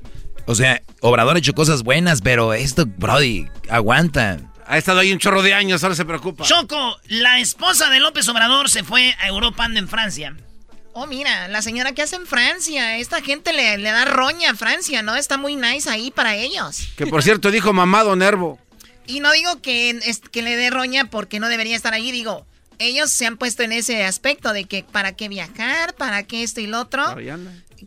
[0.45, 4.39] O sea, Obrador ha hecho cosas buenas, pero esto, Brody, aguanta.
[4.65, 6.43] Ha estado ahí un chorro de años, ahora se preocupa.
[6.45, 10.35] Choco, la esposa de López Obrador se fue a Europa, anda en Francia.
[10.93, 12.97] Oh, mira, la señora que hace en Francia.
[12.97, 15.15] Esta gente le, le da roña a Francia, ¿no?
[15.15, 16.87] Está muy nice ahí para ellos.
[16.95, 18.59] Que por cierto dijo mamado Nervo.
[19.07, 22.45] Y no digo que, es- que le dé roña porque no debería estar allí, digo,
[22.79, 26.61] ellos se han puesto en ese aspecto de que para qué viajar, para qué esto
[26.61, 27.03] y lo otro.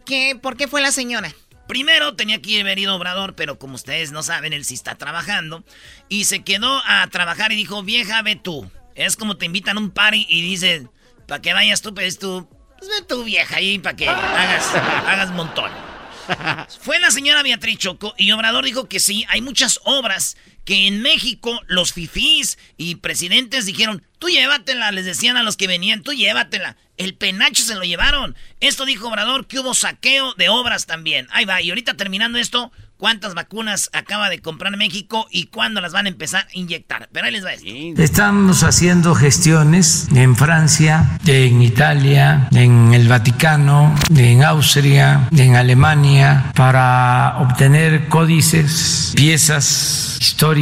[0.04, 1.32] ¿Qué, ¿Por qué fue la señora?
[1.76, 5.62] Primero tenía que haber ido Obrador, pero como ustedes no saben, él sí está trabajando.
[6.08, 8.70] Y se quedó a trabajar y dijo, vieja, ve tú.
[8.94, 10.90] Es como te invitan a un party y dicen,
[11.28, 12.48] para que vayas tú, pues tú,
[12.78, 15.70] pues ve tú, vieja, ahí para que hagas, hagas montón.
[16.80, 21.00] Fue la señora Beatriz Choco y Obrador dijo que sí, hay muchas obras que en
[21.00, 26.12] México los fifís y presidentes dijeron, tú llévatela, les decían a los que venían, tú
[26.12, 26.76] llévatela.
[26.96, 28.34] El penacho se lo llevaron.
[28.60, 31.28] Esto dijo Obrador que hubo saqueo de obras también.
[31.30, 35.92] Ahí va, y ahorita terminando esto, ¿cuántas vacunas acaba de comprar México y cuándo las
[35.92, 37.08] van a empezar a inyectar?
[37.12, 38.02] Pero ahí les va esto.
[38.02, 47.36] Estamos haciendo gestiones en Francia, en Italia, en el Vaticano, en Austria, en Alemania, para
[47.38, 50.55] obtener códices, piezas históricas,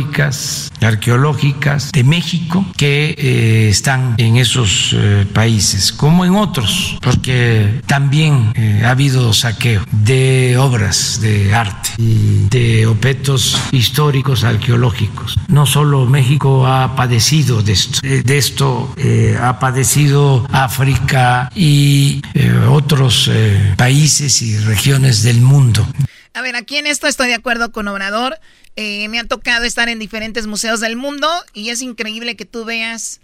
[0.81, 8.53] arqueológicas de México que eh, están en esos eh, países, como en otros, porque también
[8.55, 15.39] eh, ha habido saqueo de obras de arte y de objetos históricos arqueológicos.
[15.49, 18.95] No solo México ha padecido de esto, de esto
[19.41, 22.23] ha padecido África y
[22.69, 23.31] otros
[23.77, 25.87] países y regiones del mundo.
[26.35, 28.41] A ver, aquí en esto estoy de acuerdo con Obrador.
[28.75, 32.65] Eh, me ha tocado estar en diferentes museos del mundo y es increíble que tú
[32.65, 33.21] veas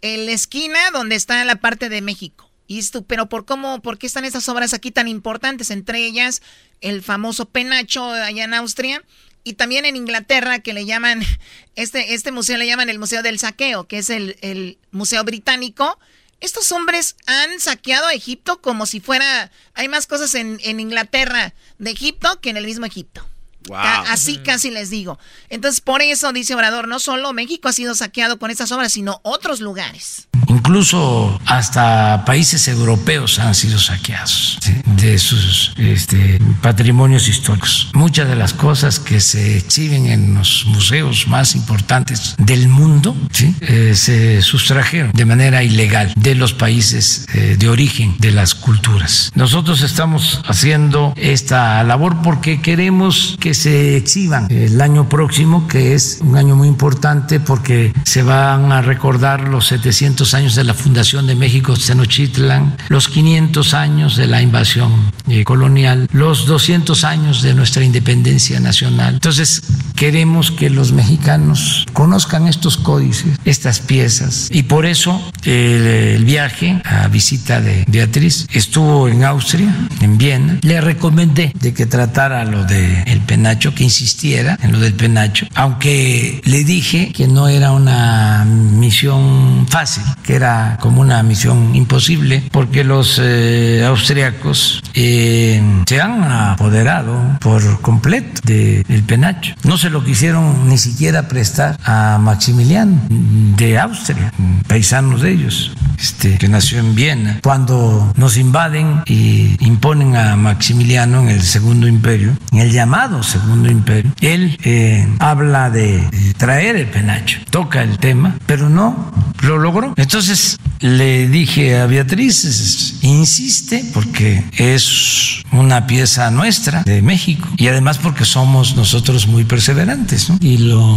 [0.00, 2.50] en la esquina donde está la parte de México.
[2.66, 5.70] Y tú, pero ¿por cómo, por qué están esas obras aquí tan importantes?
[5.70, 6.40] Entre ellas,
[6.80, 9.02] el famoso penacho allá en Austria.
[9.46, 11.22] Y también en Inglaterra, que le llaman,
[11.74, 15.98] este, este museo le llaman el Museo del Saqueo, que es el, el museo británico.
[16.44, 21.54] Estos hombres han saqueado a Egipto como si fuera, hay más cosas en, en Inglaterra
[21.78, 23.26] de Egipto que en el mismo Egipto.
[23.72, 25.18] Así casi les digo.
[25.48, 29.20] Entonces, por eso, dice Obrador, no solo México ha sido saqueado con estas obras, sino
[29.22, 30.28] otros lugares.
[30.48, 34.58] Incluso hasta países europeos han sido saqueados
[34.96, 37.90] de sus este, patrimonios históricos.
[37.94, 43.16] Muchas de las cosas que se exhiben en los museos más importantes del mundo
[43.60, 49.30] eh, se sustrajeron de manera ilegal de los países eh, de origen de las culturas.
[49.34, 56.18] Nosotros estamos haciendo esta labor porque queremos que se exhiban el año próximo, que es
[56.20, 61.26] un año muy importante porque se van a recordar los 700 años de la fundación
[61.26, 67.54] de México Tenochtitlan, los 500 años de la invasión eh, colonial, los 200 años de
[67.54, 69.14] nuestra independencia nacional.
[69.14, 69.62] Entonces,
[69.94, 77.08] queremos que los mexicanos conozcan estos códices, estas piezas, y por eso el, viaje a
[77.08, 80.58] visita de Beatriz estuvo en Austria, en Viena.
[80.62, 85.46] Le recomendé de que tratara lo del el penacho, que insistiera en lo del penacho,
[85.54, 92.42] aunque le dije que no era una misión fácil, que era como una misión imposible,
[92.50, 99.54] porque los eh, austriacos eh, se han apoderado por completo del penacho.
[99.62, 104.32] No se lo quisieron ni siquiera prestar a Maximiliano de Austria,
[104.66, 107.40] paisanos de ellos, este, que nació en Viena.
[107.42, 113.68] Cuando nos invaden y imponen a Maximiliano en el Segundo Imperio, en el llamado Segundo
[113.68, 119.12] Imperio, él eh, habla de traer el penacho, toca el tema, pero no
[119.42, 119.92] lo logró.
[119.96, 127.98] Entonces le dije a Beatriz, insiste porque es una pieza nuestra de México y además
[127.98, 130.38] porque somos nosotros muy perseverantes ¿no?
[130.40, 130.96] y lo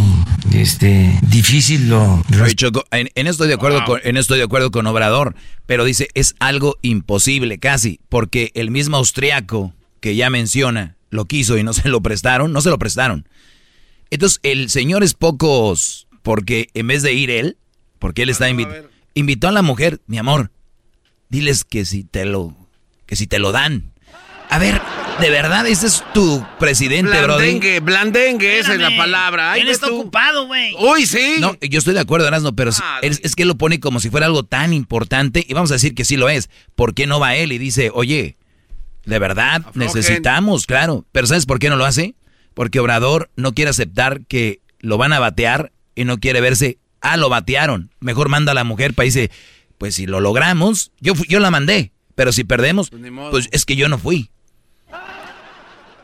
[0.52, 2.22] este, difícil lo...
[2.92, 5.34] en, en, esto de acuerdo con, en esto de acuerdo con Obrador,
[5.66, 11.58] pero dice es algo imposible casi porque el mismo austriaco que ya menciona lo quiso
[11.58, 13.28] y no se lo prestaron, no se lo prestaron.
[14.10, 17.56] Entonces el señor es pocos porque en vez de ir él,
[17.98, 20.50] porque él está invitado, invitó a la mujer, mi amor,
[21.28, 22.56] diles que si te lo,
[23.06, 23.92] que si te lo dan.
[24.50, 24.80] A ver,
[25.20, 29.58] de verdad, ese es tu presidente, blandengue, Blandengue, esa es la palabra.
[29.58, 30.74] él está ocupado, güey.
[30.78, 31.36] Uy, sí.
[31.38, 34.00] No, yo estoy de acuerdo, Erasmo, pero ah, es, es, que él lo pone como
[34.00, 36.48] si fuera algo tan importante y vamos a decir que sí lo es.
[36.74, 38.37] ¿Por qué no va él y dice, oye,
[39.08, 41.06] de verdad, necesitamos, claro.
[41.12, 42.14] Pero ¿sabes por qué no lo hace?
[42.54, 47.16] Porque Obrador no quiere aceptar que lo van a batear y no quiere verse, ah,
[47.16, 47.90] lo batearon.
[48.00, 49.30] Mejor manda a la mujer para dice,
[49.78, 51.92] pues si lo logramos, yo, yo la mandé.
[52.14, 54.30] Pero si perdemos, pues, pues es que yo no fui.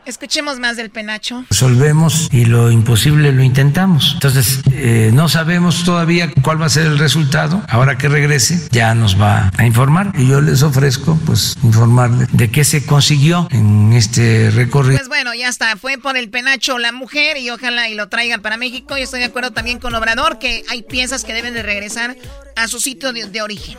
[0.05, 1.45] Escuchemos más del penacho.
[1.49, 4.11] Resolvemos y lo imposible lo intentamos.
[4.13, 7.63] Entonces, eh, no sabemos todavía cuál va a ser el resultado.
[7.67, 10.13] Ahora que regrese, ya nos va a informar.
[10.15, 14.97] Y yo les ofrezco, pues, informarles de qué se consiguió en este recorrido.
[14.97, 15.75] Pues bueno, ya está.
[15.75, 18.97] Fue por el penacho la mujer y ojalá y lo traigan para México.
[18.97, 22.15] Yo estoy de acuerdo también con Obrador que hay piezas que deben de regresar
[22.55, 23.77] a su sitio de origen.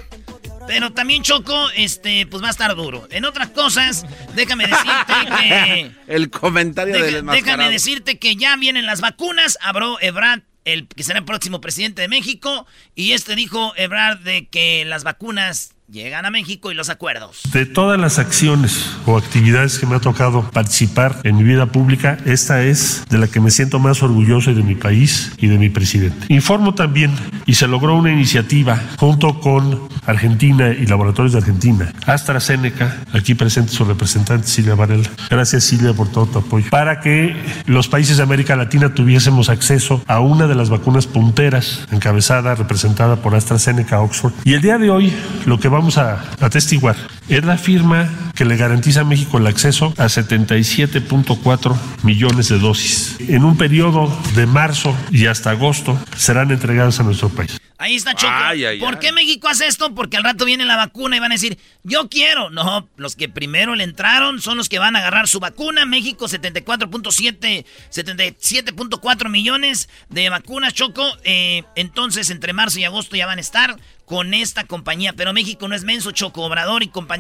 [0.67, 3.07] Pero también Choco, este, pues va a estar duro.
[3.11, 5.93] En otras cosas, déjame decirte que.
[6.13, 9.59] el comentario del Déjame decirte que ya vienen las vacunas.
[9.63, 12.67] Habló Ebrard, el que será el próximo presidente de México.
[12.95, 17.43] Y este dijo Ebrard de que las vacunas Llegan a México y los acuerdos.
[17.53, 22.19] De todas las acciones o actividades que me ha tocado participar en mi vida pública,
[22.25, 25.69] esta es de la que me siento más orgulloso de mi país y de mi
[25.69, 26.27] presidente.
[26.29, 27.13] Informo también,
[27.47, 33.71] y se logró una iniciativa junto con Argentina y Laboratorios de Argentina, AstraZeneca, aquí presente
[33.71, 35.09] su representante Silvia Varela.
[35.31, 36.69] Gracias Silvia por todo tu apoyo.
[36.69, 37.37] Para que
[37.67, 43.23] los países de América Latina tuviésemos acceso a una de las vacunas punteras, encabezada, representada
[43.23, 44.33] por AstraZeneca Oxford.
[44.43, 45.13] Y el día de hoy,
[45.45, 46.97] lo que vamos a atestiguar
[47.29, 53.17] es la firma que le garantiza a México el acceso a 77.4 millones de dosis.
[53.21, 57.59] En un periodo de marzo y hasta agosto serán entregadas a nuestro país.
[57.79, 58.33] Ahí está Choco.
[58.81, 59.95] ¿Por qué México hace esto?
[59.95, 62.49] Porque al rato viene la vacuna y van a decir, yo quiero.
[62.49, 65.85] No, los que primero le entraron son los que van a agarrar su vacuna.
[65.85, 71.05] México 74.7, 77.4 millones de vacunas, Choco.
[71.25, 73.77] Eh, entonces, entre marzo y agosto ya van a estar
[74.07, 75.13] con esta compañía.
[75.13, 76.45] Pero México no es menso, Choco.
[76.45, 77.16] Obrador y compañía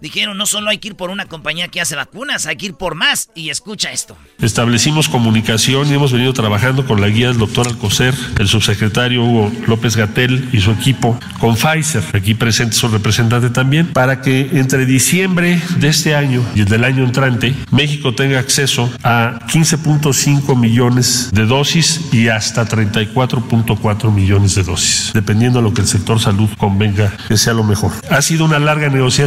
[0.00, 2.74] dijeron, no solo hay que ir por una compañía que hace vacunas, hay que ir
[2.74, 3.30] por más.
[3.34, 4.16] Y escucha esto.
[4.40, 9.52] Establecimos comunicación y hemos venido trabajando con la guía del doctor Alcocer, el subsecretario Hugo
[9.66, 14.86] López Gatel y su equipo con Pfizer, aquí presente su representante también, para que entre
[14.86, 21.30] diciembre de este año y el del año entrante, México tenga acceso a 15.5 millones
[21.32, 26.48] de dosis y hasta 34.4 millones de dosis, dependiendo de lo que el sector salud
[26.56, 27.92] convenga que sea lo mejor.
[28.10, 29.19] Ha sido una larga negociación,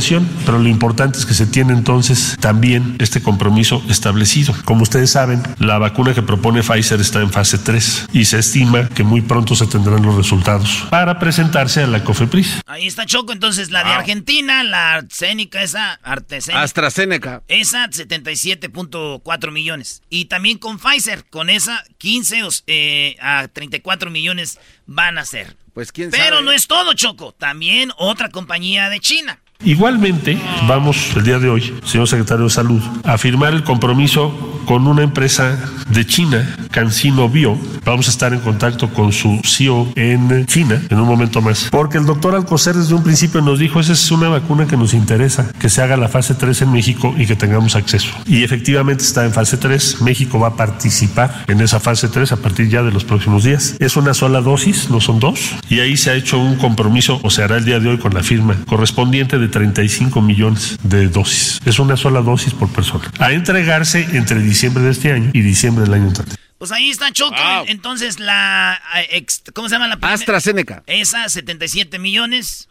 [0.46, 4.56] pero lo importante es que se tiene entonces también este compromiso establecido.
[4.66, 8.90] Como ustedes saben, la vacuna que propone Pfizer está en fase 3 y se estima
[8.90, 12.62] que muy pronto se tendrán los resultados para presentarse a la COFEPRIS.
[12.66, 16.64] Ahí está Choco, entonces la de Argentina, la arsénica, esa AstraZeneca.
[16.64, 17.44] AstraZeneca.
[17.48, 20.02] Esa 77.4 millones.
[20.10, 24.58] Y también con Pfizer, con esa 15 eh, a 34 millones
[24.88, 25.56] van a ser.
[25.76, 27.32] Pues quién Pero no es todo, Choco.
[27.32, 29.40] También otra compañía de China.
[29.66, 30.38] Igualmente,
[30.68, 35.04] vamos el día de hoy, señor secretario de Salud, a firmar el compromiso con una
[35.04, 35.58] empresa
[35.90, 37.58] de China, CanSino Bio.
[37.86, 41.68] Vamos a estar en contacto con su CEO en China en un momento más.
[41.70, 44.94] Porque el doctor Alcocer desde un principio nos dijo, esa es una vacuna que nos
[44.94, 48.10] interesa, que se haga la fase 3 en México y que tengamos acceso.
[48.26, 50.02] Y efectivamente está en fase 3.
[50.02, 53.76] México va a participar en esa fase 3 a partir ya de los próximos días.
[53.80, 55.56] Es una sola dosis, no son dos.
[55.70, 58.14] Y ahí se ha hecho un compromiso, o se hará el día de hoy con
[58.14, 61.60] la firma correspondiente de 35 millones de dosis.
[61.66, 63.10] Es una sola dosis por persona.
[63.20, 66.36] A entregarse entre diciembre de este año y diciembre del año entrante.
[66.58, 67.36] Pues ahí está Choco.
[67.68, 68.82] Entonces la...
[69.12, 70.14] eh, ¿Cómo se llama la primera?
[70.16, 70.84] AstraZeneca.
[70.88, 72.68] Esa, 77 millones.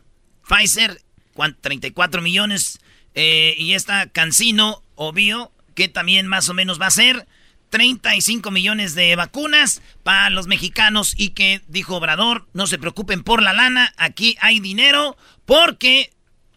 [0.49, 1.01] Pfizer,
[1.35, 2.79] cuan- 34 millones.
[3.15, 7.27] eh, y esta Cancino o Bio, que también más o menos va a ser
[7.71, 11.15] 35 millones de vacunas para los mexicanos.
[11.17, 16.11] Y que dijo Obrador, no se preocupen por la lana, aquí hay dinero porque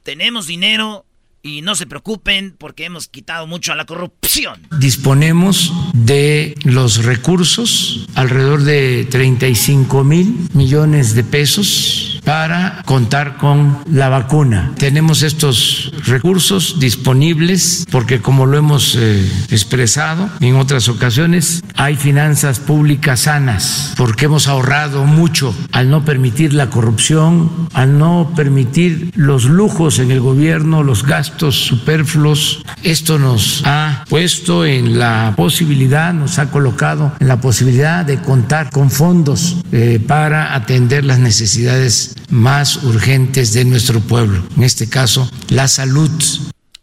[0.06, 1.06] tenemos dinero.
[1.42, 4.68] Y no se preocupen porque hemos quitado mucho a la corrupción.
[4.80, 14.10] Disponemos de los recursos, alrededor de 35 mil millones de pesos para contar con la
[14.10, 14.74] vacuna.
[14.78, 22.60] Tenemos estos recursos disponibles porque como lo hemos eh, expresado en otras ocasiones, hay finanzas
[22.60, 29.46] públicas sanas porque hemos ahorrado mucho al no permitir la corrupción, al no permitir los
[29.46, 32.64] lujos en el gobierno, los gastos superfluos.
[32.84, 38.72] Esto nos ha puesto en la posibilidad, nos ha colocado en la posibilidad de contar
[38.72, 45.30] con fondos eh, para atender las necesidades más urgentes de nuestro pueblo, en este caso
[45.50, 46.12] la salud.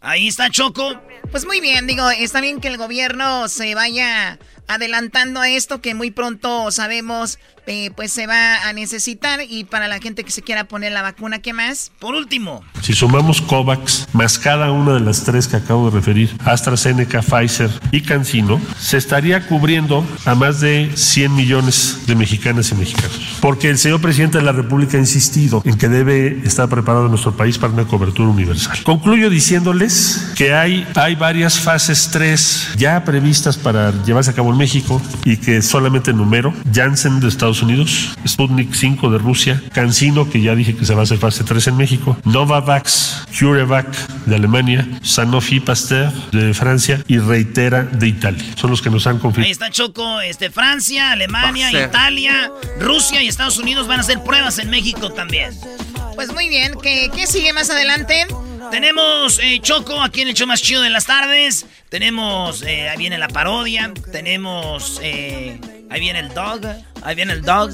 [0.01, 0.99] Ahí está Choco.
[1.31, 4.37] Pues muy bien, digo, está bien que el gobierno se vaya
[4.67, 9.87] adelantando a esto que muy pronto sabemos eh, pues se va a necesitar y para
[9.87, 11.91] la gente que se quiera poner la vacuna, ¿qué más?
[11.99, 12.63] Por último.
[12.81, 17.69] Si sumamos COVAX más cada una de las tres que acabo de referir, AstraZeneca, Pfizer
[17.91, 23.37] y CanSino, se estaría cubriendo a más de 100 millones de mexicanas y mexicanos.
[23.39, 27.35] Porque el señor presidente de la República ha insistido en que debe estar preparado nuestro
[27.35, 28.77] país para una cobertura universal.
[28.83, 34.57] Concluyo diciéndoles que hay, hay varias fases 3 ya previstas para llevarse a cabo en
[34.57, 40.41] México y que solamente número, Janssen de Estados Unidos, Sputnik 5 de Rusia, CanSino, que
[40.41, 43.87] ya dije que se va a hacer fase 3 en México, Novavax, CureVac
[44.25, 48.43] de Alemania, Sanofi Pasteur de Francia y Reitera de Italia.
[48.55, 49.51] Son los que nos han Ahí confirmado.
[49.51, 51.89] está Choco, este, Francia, Alemania, Pasteur.
[51.89, 55.51] Italia, Rusia y Estados Unidos van a hacer pruebas en México también.
[56.15, 58.27] Pues muy bien, ¿qué, qué sigue más adelante?
[58.71, 61.65] Tenemos eh, Choco aquí en el show más chido de las tardes.
[61.89, 63.91] Tenemos, eh, ahí viene la parodia.
[64.11, 65.59] Tenemos, eh,
[65.89, 66.61] ahí viene el dog.
[67.03, 67.71] Ahí viene el dog.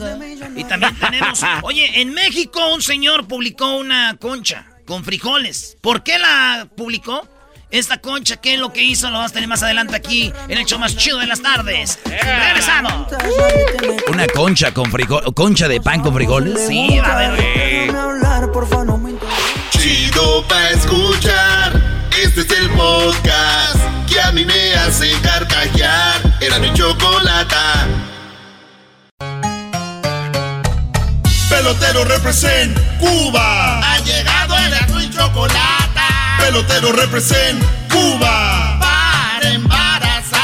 [0.55, 5.77] Y también tenemos, oye, en México un señor publicó una concha con frijoles.
[5.81, 7.27] ¿Por qué la publicó?
[7.71, 9.11] Esta concha, ¿qué es lo que hizo?
[9.11, 11.99] Lo vas a tener más adelante aquí en el show más chido de las tardes.
[12.03, 12.93] Regresamos.
[14.11, 16.65] Una concha con frijol, concha de pan con frijoles.
[16.67, 17.93] Sí, a ver.
[19.69, 21.79] Chido pa' escuchar.
[22.19, 23.77] Este es el podcast
[24.11, 26.37] que a mí me hace carcajear.
[26.41, 27.87] Era mi chocolata.
[31.49, 33.79] Pelotero represent Cuba.
[33.79, 36.37] Ha llegado el y chocolata.
[36.39, 38.77] Pelotero represent Cuba.
[38.79, 40.41] Para embarazar.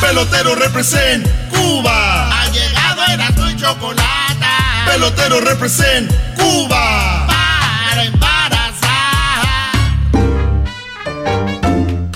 [0.00, 2.28] Pelotero represent Cuba.
[2.30, 4.84] Ha llegado el y chocolata.
[4.86, 7.26] Pelotero represent Cuba.
[7.26, 9.46] Para embarazar.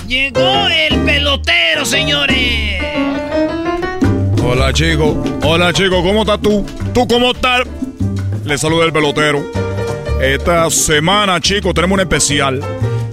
[0.07, 2.81] Llegó el pelotero, señores.
[4.43, 5.23] Hola, chico.
[5.43, 6.03] Hola, chico.
[6.03, 6.63] ¿Cómo estás tú?
[6.93, 7.63] ¿Tú cómo estás?
[8.45, 9.43] Le saluda el pelotero.
[10.21, 12.59] Esta semana, chicos, tenemos un especial.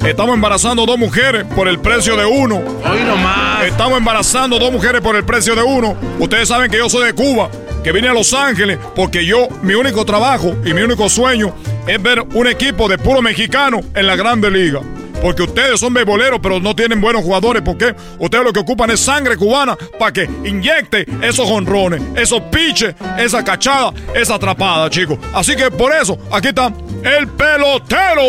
[0.04, 2.56] Estamos embarazando dos mujeres por el precio de uno.
[2.56, 3.64] Hoy nomás.
[3.64, 5.96] Estamos embarazando dos mujeres por el precio de uno.
[6.18, 7.50] Ustedes saben que yo soy de Cuba.
[7.82, 11.54] que vine a Los Ángeles porque yo, mi único trabajo y mi único sueño
[11.86, 14.80] es ver un equipo de puro mexicano en la Grande Liga.
[15.22, 17.62] Porque ustedes son beboleros, pero no tienen buenos jugadores.
[17.62, 22.94] porque Ustedes lo que ocupan es sangre cubana para que inyecte esos honrones, esos piches,
[23.18, 25.18] esa cachada, esa atrapada, chicos.
[25.34, 26.72] Así que por eso, aquí está
[27.02, 28.22] el pelotero.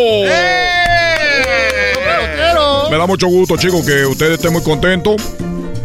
[1.95, 2.89] pelotero!
[2.89, 5.22] Me da mucho gusto, chicos, que ustedes estén muy contentos.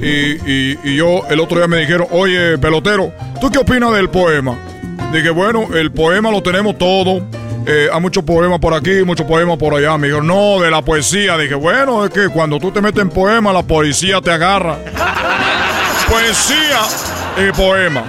[0.00, 4.58] Y, y, yo el otro día me dijeron, oye, pelotero, ¿tú qué opinas del poema?
[5.12, 7.22] Dije, bueno, el poema lo tenemos todo
[7.66, 9.98] eh, hay muchos poemas por aquí, muchos poemas por allá.
[9.98, 11.36] Me dijo, no, de la poesía.
[11.36, 14.78] Dije, bueno, es que cuando tú te metes en poema, la poesía te agarra.
[16.08, 16.80] poesía
[17.36, 18.04] y poema.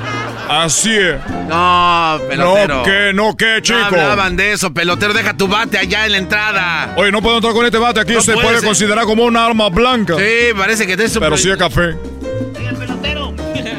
[0.48, 1.16] Así es.
[1.50, 2.76] No, pelotero.
[2.78, 3.80] No, que, no, que, chico.
[3.80, 5.14] No hablaban de eso, pelotero.
[5.14, 6.94] Deja tu bate allá en la entrada.
[6.96, 8.00] Oye, no puedo entrar con este bate.
[8.00, 10.16] Aquí se puede considerar como una arma blanca.
[10.18, 11.96] Sí, parece que te es Pero sí es café.
[12.60, 13.34] el pelotero.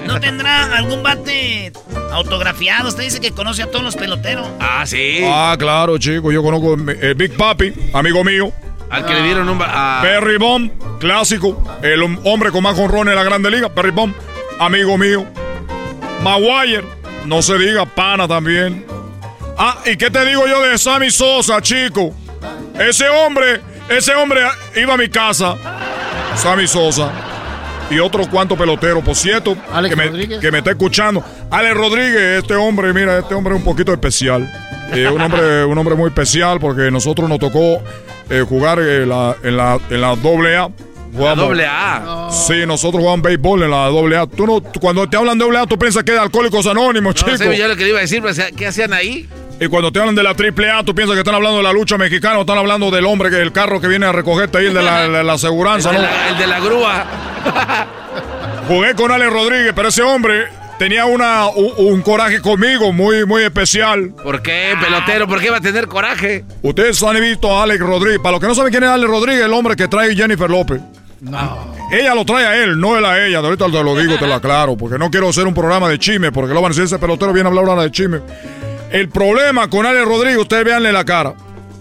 [0.07, 1.73] ¿No tendrá algún bate
[2.12, 2.89] autografiado.
[2.89, 4.47] Usted dice que conoce a todos los peloteros.
[4.60, 5.20] Ah, sí.
[5.24, 6.32] Ah, claro, chico.
[6.32, 8.52] Yo conozco el Big Papi, amigo mío.
[8.90, 9.60] Al que le dieron un...
[9.62, 10.01] Ah.
[10.02, 11.62] Perry Bomb, clásico.
[11.82, 13.68] El hombre con más jonrones en la Grande Liga.
[13.68, 14.14] Perry Bomb,
[14.59, 15.26] amigo mío.
[16.22, 16.85] Maguire,
[17.26, 18.85] no se diga, pana también.
[19.56, 22.14] Ah, ¿y qué te digo yo de Sammy Sosa, chico?
[22.78, 24.40] Ese hombre, ese hombre
[24.76, 25.56] iba a mi casa.
[26.36, 27.10] Sammy Sosa
[27.90, 29.56] y otro cuanto pelotero, por cierto,
[29.89, 31.24] que me, que me, está escuchando.
[31.51, 34.51] Alex Rodríguez, este hombre, mira, este hombre es un poquito especial.
[34.93, 37.82] Eh, un, hombre, un hombre muy especial porque nosotros nos tocó
[38.31, 40.70] eh, jugar en la, en la, en la doble A.
[41.19, 42.28] ¿La doble A?
[42.31, 44.27] Sí, nosotros jugamos béisbol en la doble A.
[44.27, 47.15] Tú no, cuando te hablan de doble A, tú piensas que es de Alcohólicos Anónimos,
[47.27, 47.52] no, chico.
[47.52, 48.23] yo lo que iba a decir,
[48.56, 49.28] ¿qué hacían ahí?
[49.60, 51.72] Y cuando te hablan de la triple A, tú piensas que están hablando de la
[51.72, 54.66] lucha mexicana o están hablando del hombre, que el carro que viene a recogerte ahí,
[54.66, 55.98] el de la, la, aseguranza, ¿no?
[55.98, 57.06] el de la grúa.
[58.68, 60.47] Jugué con Alex Rodríguez, pero ese hombre
[60.78, 64.10] tenía una, un, coraje conmigo muy, muy especial.
[64.22, 65.26] ¿Por qué, pelotero?
[65.26, 66.44] ¿Por qué va a tener coraje?
[66.62, 68.20] Ustedes han visto a Alex Rodríguez.
[68.20, 70.80] Para los que no saben quién es Alex Rodríguez, el hombre que trae Jennifer López.
[71.20, 71.74] No.
[71.90, 73.40] Ella lo trae a él, no él a ella.
[73.40, 75.98] De ahorita te lo digo, te lo aclaro, porque no quiero hacer un programa de
[75.98, 78.20] chisme, porque lo van a decir ese pelotero viene a hablar ahora de chisme.
[78.90, 81.35] El problema con Ale Rodríguez, ustedes veanle la cara.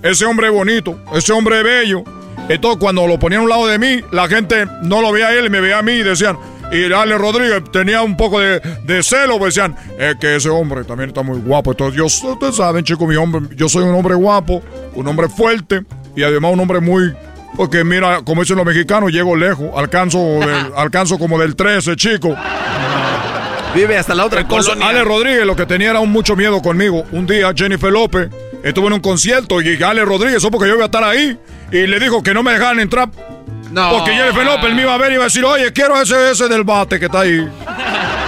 [0.03, 2.03] Ese hombre bonito, ese hombre bello.
[2.49, 5.33] Entonces, cuando lo ponían a un lado de mí, la gente no lo veía a
[5.33, 6.37] él, me veía a mí y decían.
[6.71, 8.61] Y Ale Rodríguez tenía un poco de,
[9.01, 11.71] celo, pues decían, es que ese hombre también está muy guapo.
[11.71, 14.61] Entonces, yo, ustedes saben, chicos, mi hombre, yo soy un hombre guapo,
[14.93, 15.81] un hombre fuerte
[16.15, 17.13] y además un hombre muy
[17.57, 20.39] porque mira, como dicen los mexicanos, llego lejos, alcanzo,
[20.77, 22.35] alcanzo como del 13, chico.
[23.75, 24.73] Vive hasta la otra cosa.
[24.81, 27.05] Ale Rodríguez lo que tenía era un mucho miedo conmigo.
[27.11, 28.29] Un día Jennifer López
[28.63, 31.37] estuvo en un concierto y Ale Rodríguez, eso porque yo iba a estar ahí,
[31.71, 33.09] y le dijo que no me dejaran entrar.
[33.71, 33.91] No.
[33.91, 36.47] Porque Jennifer López me iba a ver y iba a decir, oye, quiero ese, ese
[36.47, 37.47] del bate que está ahí.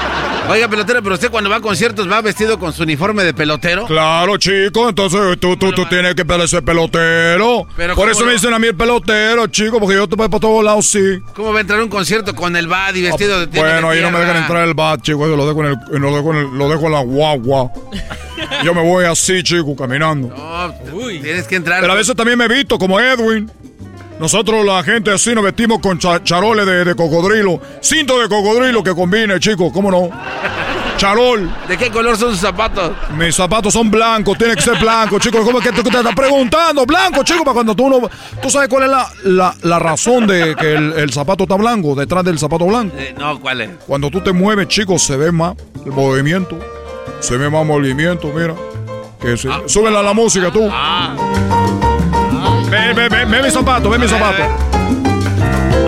[0.50, 3.86] Oiga, pelotero, pero usted cuando va a conciertos va vestido con su uniforme de pelotero.
[3.86, 7.68] Claro, chico, entonces tú, tú, tú tienes que ser pelotero.
[7.96, 10.64] Por eso me dicen a mí el pelotero, chico, porque yo te voy para todos
[10.64, 11.20] lados, sí.
[11.36, 14.02] ¿Cómo va a entrar a un concierto con el bat y vestido de Bueno, ahí
[14.02, 16.58] no me dejan entrar el bat, chico, yo lo dejo en, el, lo dejo en,
[16.58, 17.72] lo dejo en la guagua.
[18.64, 20.30] yo me voy así, chico, caminando.
[20.30, 21.82] No, tienes que entrar.
[21.82, 23.52] Pero a veces también me visto como Edwin.
[24.20, 27.62] Nosotros la gente así nos vestimos con charoles de, cocodrilo.
[27.82, 30.10] Cinto de cocodrilo que combine, chicos, ¿cómo no?
[30.98, 31.50] Charol.
[31.70, 32.92] ¿De qué color son sus zapatos?
[33.18, 35.46] Mis zapatos son blancos, tiene que ser blanco, chicos.
[35.46, 36.86] ¿Cómo es que tú te estás preguntando?
[36.86, 38.10] Blanco, chicos, para cuando tú no.
[38.42, 38.90] ¿Tú sabes cuál es
[39.24, 42.98] la, la, razón de que el, zapato está blanco, detrás del zapato blanco?
[42.98, 43.70] Eh, no, ¿cuál es?
[43.88, 45.56] Cuando tú te mueves, chicos, se ve más
[45.86, 46.60] el movimiento.
[47.22, 48.56] Se ve más movimiento, mira.
[49.22, 49.62] Que se, ah.
[49.68, 50.68] Súbela a la música, tú.
[50.70, 51.16] Ah.
[52.70, 54.44] Ve, ve, ve, ve mi zapato, ve mi zapato.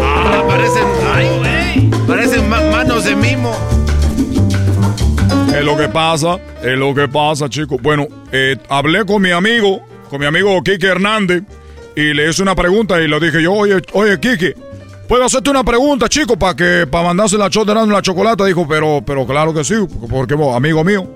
[0.04, 0.84] Ah, parecen.
[1.14, 3.56] Ay, Parecen manos de mimo.
[5.56, 7.80] Es lo que pasa, es lo que pasa, chicos.
[7.82, 11.44] Bueno, eh, hablé con mi amigo, con mi amigo Kike Hernández,
[11.96, 14.56] y le hice una pregunta y le dije yo, oye, oye, Kike,
[15.08, 18.46] ¿puedo hacerte una pregunta, chico, para que para mandarse la en la chocolate?
[18.46, 19.76] Dijo, pero, pero claro que sí,
[20.10, 21.08] porque amigo mío.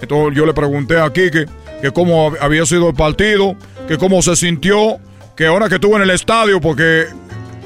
[0.00, 1.46] Entonces yo le pregunté a Kike
[1.82, 3.56] que cómo había sido el partido,
[3.88, 4.98] que cómo se sintió,
[5.36, 7.06] que ahora que estuvo en el estadio, porque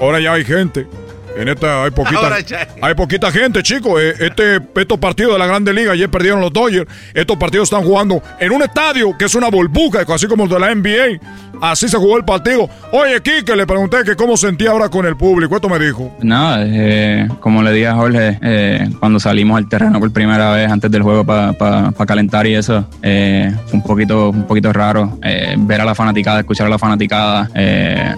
[0.01, 0.89] ahora ya hay gente.
[1.37, 2.37] En esta hay poquita,
[2.81, 4.01] hay poquita gente, chicos.
[4.01, 6.91] Eh, este, estos partidos de la Grande Liga, ayer perdieron los Dodgers.
[7.13, 10.59] Estos partidos están jugando en un estadio que es una burbuja, así como el de
[10.59, 11.21] la NBA.
[11.61, 12.69] Así se jugó el partido.
[12.93, 15.57] Oye, Kike, le pregunté que cómo sentía ahora con el público.
[15.57, 16.15] Esto me dijo.
[16.21, 20.71] Nada, eh, como le dije a Jorge, eh, cuando salimos al terreno por primera vez
[20.71, 25.19] antes del juego para calentar y eso, fue un poquito, un poquito raro
[25.59, 27.51] ver a la fanaticada, escuchar a la fanaticada.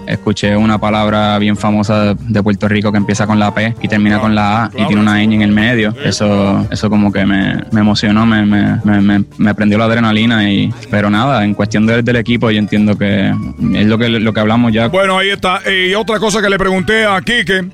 [0.07, 4.19] escuché una palabra bien famosa de Puerto Rico que empieza con la P y termina
[4.19, 5.95] con la A y tiene una ñ en el medio.
[6.05, 10.47] Eso, eso como que me, me emocionó, me, me, me, prendió la adrenalina.
[10.47, 13.33] y Pero nada, en cuestión del, del equipo yo entiendo que
[13.73, 14.89] es lo que, lo que hablamos ya.
[14.89, 15.59] Bueno, ahí está.
[15.67, 17.69] Y otra cosa que le pregunté a Kike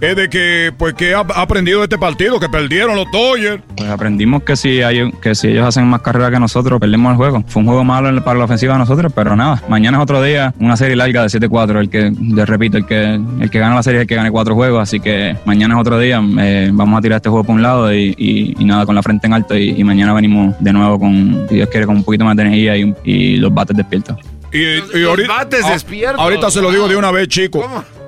[0.00, 3.62] es de que, pues, que ha aprendido de este partido, que perdieron los Dodgers.
[3.76, 7.16] Pues aprendimos que si, hay, que si ellos hacen más carrera que nosotros, perdemos el
[7.16, 7.44] juego.
[7.48, 9.62] Fue un juego malo para la ofensiva de nosotros, pero nada.
[9.68, 11.80] Mañana es otro día, una serie larga de 7-4.
[11.80, 14.30] El que, le repito, el que, el que gana la serie es el que gane
[14.30, 14.82] cuatro juegos.
[14.82, 16.22] Así que mañana es otro día.
[16.40, 19.26] Eh, vamos a tirar este juego por un lado y, y, nada, con la frente
[19.26, 19.56] en alto.
[19.56, 22.76] Y, mañana venimos de nuevo con, si Dios quiere, con un poquito más de energía
[22.76, 24.16] y, los bates despiertos.
[24.52, 26.20] Y, ahorita, bates despiertos.
[26.20, 27.64] Ahorita se lo digo de una vez, chicos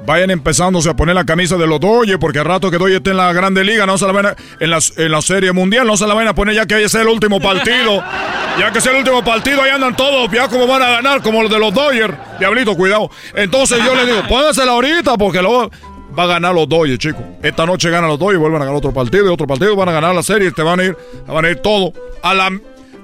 [0.06, 3.10] vayan empezándose a poner la camisa de los Dodgers, porque al rato que Dodgers esté
[3.10, 5.86] en la Grande Liga, no se la van a, en, la, en la Serie Mundial,
[5.86, 8.02] no se la van a poner ya que ese es el último partido.
[8.58, 11.42] ya que es el último partido, ahí andan todos, ya como van a ganar, como
[11.42, 12.14] los de los Dodgers.
[12.38, 13.10] Diablito, cuidado.
[13.34, 15.70] Entonces yo les digo, póngansela ahorita, porque luego
[16.18, 17.22] va a ganar los Dodgers, chicos.
[17.42, 19.92] Esta noche ganan los Dodgers, vuelven a ganar otro partido y otro partido, van a
[19.92, 20.96] ganar la serie, te van a ir,
[21.26, 22.50] van a ir todo a la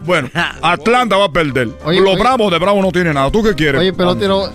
[0.05, 0.31] bueno,
[0.62, 1.68] Atlanta va a perder.
[1.85, 3.31] los Bravos de Bravo no tienen nada.
[3.31, 3.81] ¿Tú qué quieres?
[3.81, 4.14] Oye, pero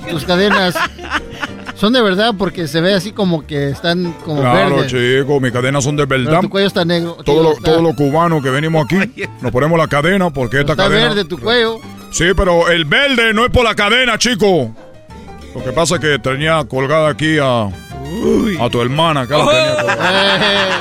[0.10, 0.76] tus cadenas
[1.82, 5.52] son de verdad porque se ve así como que están como claro, Claro, chico, mis
[5.52, 6.40] cadenas son de verdad.
[6.42, 7.18] tu cuello está negro.
[7.26, 8.98] Todos los cubanos que venimos aquí
[9.42, 11.08] nos ponemos la cadena porque esta está cadena...
[11.08, 11.80] verde tu cuello.
[12.12, 14.72] Sí, pero el verde no es por la cadena, chico.
[15.56, 17.64] Lo que pasa es que tenía colgada aquí a...
[17.64, 20.80] A tu hermana, que la tenía colgada.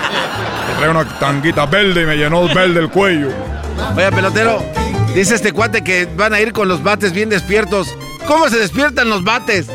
[0.79, 3.29] trae una tanguita verde y me llenó verde el cuello.
[3.97, 4.63] Oye, pelotero,
[5.15, 7.89] dice este cuate que van a ir con los bates bien despiertos.
[8.27, 9.67] ¿Cómo se despiertan los bates?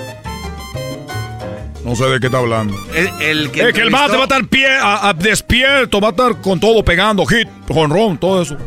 [1.85, 2.75] No sé de qué está hablando.
[3.21, 6.41] El, que, es que el bate va a estar pie, a, despierto, va a estar
[6.41, 8.57] con todo pegando, hit, jonrón, todo eso.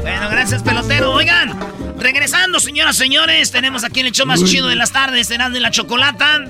[0.00, 1.12] Bueno, gracias, pelotero.
[1.12, 1.56] Oigan,
[2.00, 5.52] regresando, señoras y señores, tenemos aquí en el show más chido de las tardes, serán
[5.52, 6.40] de la chocolata.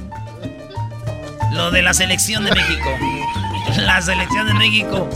[1.53, 2.91] Lo de la selección de México.
[3.77, 5.11] la selección de México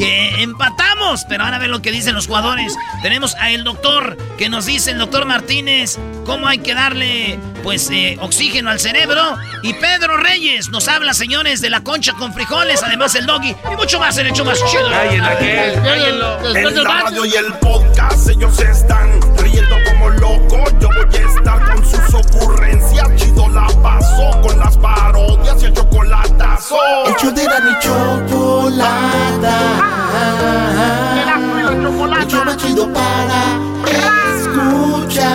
[0.00, 1.26] que empatamos.
[1.28, 2.74] Pero ahora a ver lo que dicen los jugadores.
[3.02, 7.90] Tenemos a el doctor que nos dice, el doctor Martínez, cómo hay que darle pues
[7.90, 9.36] eh, oxígeno al cerebro.
[9.62, 13.76] Y Pedro Reyes nos habla, señores, de la concha con frijoles, además el doggy y
[13.76, 14.90] mucho más en el hecho más chido.
[14.90, 20.72] en la radio y el podcast ellos están riendo como locos.
[20.80, 23.08] Yo voy a estar con sus ocurrencias.
[23.16, 26.76] Chido la paso con las parodias y el chocolatazo.
[27.06, 29.58] El de mi chocolata.
[32.16, 33.60] El más chido para
[34.36, 35.30] escuchar.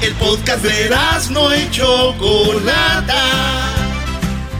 [0.00, 0.90] El podcast de
[1.30, 3.22] no y Chocolata.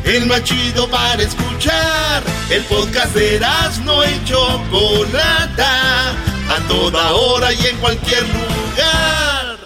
[0.05, 2.23] El más chido para escuchar.
[2.51, 3.41] El podcast de
[3.85, 6.34] no y Chocolata.
[6.51, 9.59] A toda hora y en cualquier lugar.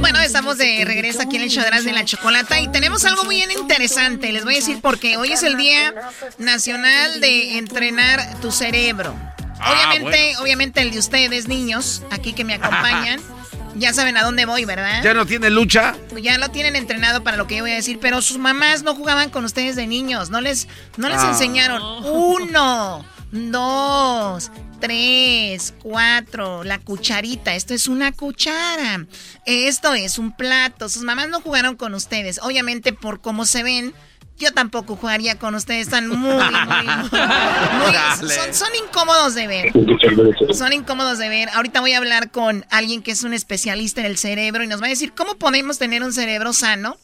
[0.00, 3.42] Bueno, estamos de regreso aquí en el show de la chocolata y tenemos algo muy
[3.42, 4.32] interesante.
[4.32, 5.94] Les voy a decir porque hoy es el Día
[6.38, 9.14] Nacional de Entrenar tu Cerebro.
[9.60, 13.20] Ah, obviamente, obviamente el de ustedes, niños, aquí que me acompañan.
[13.76, 15.02] Ya saben a dónde voy, ¿verdad?
[15.02, 15.94] ¿Ya no tiene lucha?
[16.20, 18.94] Ya lo tienen entrenado para lo que yo voy a decir, pero sus mamás no
[18.94, 21.28] jugaban con ustedes de niños, no les, no les ah.
[21.30, 21.82] enseñaron.
[22.04, 24.50] Uno, dos,
[24.80, 27.54] tres, cuatro, la cucharita.
[27.54, 29.06] Esto es una cuchara.
[29.44, 30.88] Esto es un plato.
[30.88, 32.40] Sus mamás no jugaron con ustedes.
[32.42, 33.94] Obviamente, por cómo se ven,
[34.38, 35.86] yo tampoco jugaría con ustedes.
[35.86, 39.72] Están muy, muy, muy, son, son, incómodos de ver.
[40.54, 41.48] Son incómodos de ver.
[41.50, 44.80] Ahorita voy a hablar con alguien que es un especialista en el cerebro y nos
[44.80, 46.96] va a decir cómo podemos tener un cerebro sano,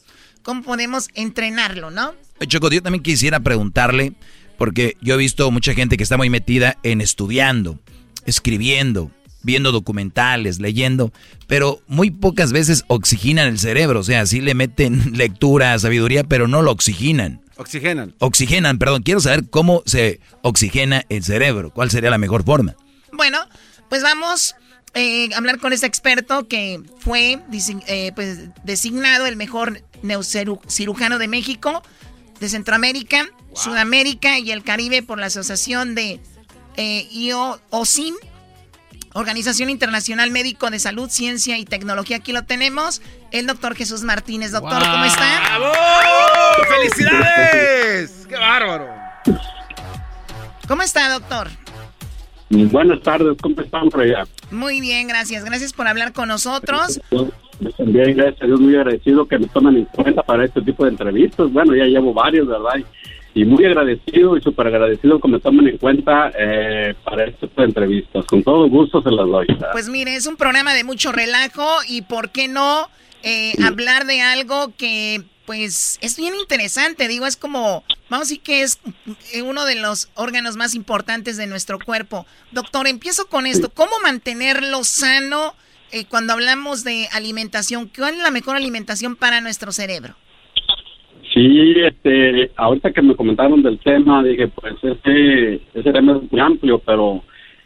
[0.43, 2.13] cómo podemos entrenarlo, ¿no?
[2.47, 4.13] Choco, yo también quisiera preguntarle
[4.57, 7.79] porque yo he visto mucha gente que está muy metida en estudiando,
[8.25, 9.11] escribiendo,
[9.45, 11.13] viendo documentales, leyendo,
[11.47, 13.99] pero muy pocas veces oxigenan el cerebro.
[13.99, 17.41] O sea, sí le meten lectura, sabiduría, pero no lo oxigenan.
[17.57, 18.13] Oxigenan.
[18.19, 19.03] Oxigenan, perdón.
[19.03, 21.69] Quiero saber cómo se oxigena el cerebro.
[21.69, 22.75] ¿Cuál sería la mejor forma?
[23.13, 23.39] Bueno,
[23.87, 24.55] pues vamos
[24.93, 27.39] eh, a hablar con este experto que fue
[27.87, 31.81] eh, pues, designado el mejor neurocirujano de México,
[32.41, 36.19] de Centroamérica Sudamérica y el Caribe por la Asociación de
[36.77, 38.15] eh, IOSIM,
[39.15, 42.17] Organización Internacional Médico de Salud, Ciencia y Tecnología.
[42.17, 43.01] Aquí lo tenemos,
[43.31, 44.51] el doctor Jesús Martínez.
[44.51, 45.57] Doctor, ¿cómo está?
[45.57, 45.73] ¡Bravo!
[46.67, 48.25] ¡Felicidades!
[48.29, 48.89] ¡Qué bárbaro!
[50.67, 51.47] ¿Cómo está, doctor?
[52.49, 54.25] Buenas tardes, ¿cómo están por allá?
[54.51, 55.45] Muy bien, gracias.
[55.45, 56.99] Gracias por hablar con nosotros.
[57.77, 60.91] También, gracias a Dios, muy agradecido que me tomen en cuenta para este tipo de
[60.91, 61.49] entrevistas.
[61.53, 62.83] Bueno, ya llevo varios, ¿verdad?
[63.35, 68.25] Y muy agradecido y súper agradecido que me tomen en cuenta eh, para estas entrevistas.
[68.25, 69.45] Con todo gusto se las doy.
[69.73, 72.89] Pues mire, es un programa de mucho relajo y por qué no
[73.23, 78.41] eh, hablar de algo que pues es bien interesante, digo, es como, vamos a decir
[78.41, 78.79] que es
[79.43, 82.25] uno de los órganos más importantes de nuestro cuerpo.
[82.51, 85.53] Doctor, empiezo con esto, ¿cómo mantenerlo sano
[85.91, 87.91] eh, cuando hablamos de alimentación?
[87.95, 90.15] ¿Cuál es la mejor alimentación para nuestro cerebro?
[91.35, 96.39] Sí, este, ahorita que me comentaron del tema, dije, pues ese, ese tema es muy
[96.39, 97.23] amplio, pero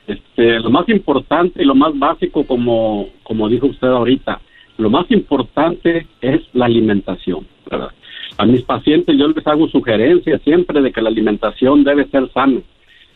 [0.07, 4.41] este, lo más importante y lo más básico, como, como dijo usted ahorita,
[4.79, 7.45] lo más importante es la alimentación.
[7.69, 7.91] ¿verdad?
[8.39, 12.61] A mis pacientes yo les hago sugerencias siempre de que la alimentación debe ser sana,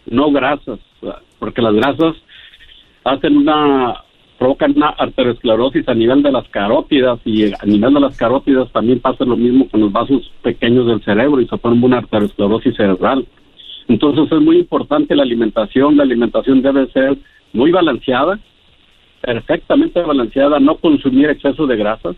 [0.06, 0.78] no grasas,
[1.40, 2.16] porque las grasas
[3.04, 4.03] hacen una
[4.44, 9.00] provocan una arteriosclerosis a nivel de las carótidas y a nivel de las carótidas también
[9.00, 13.26] pasa lo mismo con los vasos pequeños del cerebro y se forma una arteriosclerosis cerebral.
[13.88, 17.18] Entonces es muy importante la alimentación, la alimentación debe ser
[17.54, 18.38] muy balanceada,
[19.22, 22.18] perfectamente balanceada, no consumir exceso de grasas,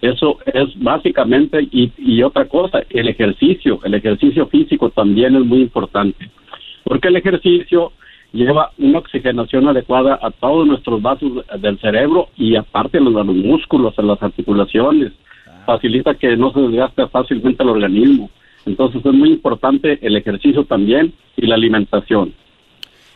[0.00, 5.62] eso es básicamente, y, y otra cosa, el ejercicio, el ejercicio físico también es muy
[5.62, 6.30] importante,
[6.84, 7.90] porque el ejercicio
[8.34, 13.22] lleva una oxigenación adecuada a todos nuestros vasos del cerebro y aparte a los, a
[13.22, 15.12] los músculos, a las articulaciones.
[15.64, 18.28] Facilita que no se desgaste fácilmente el organismo.
[18.66, 22.34] Entonces es muy importante el ejercicio también y la alimentación.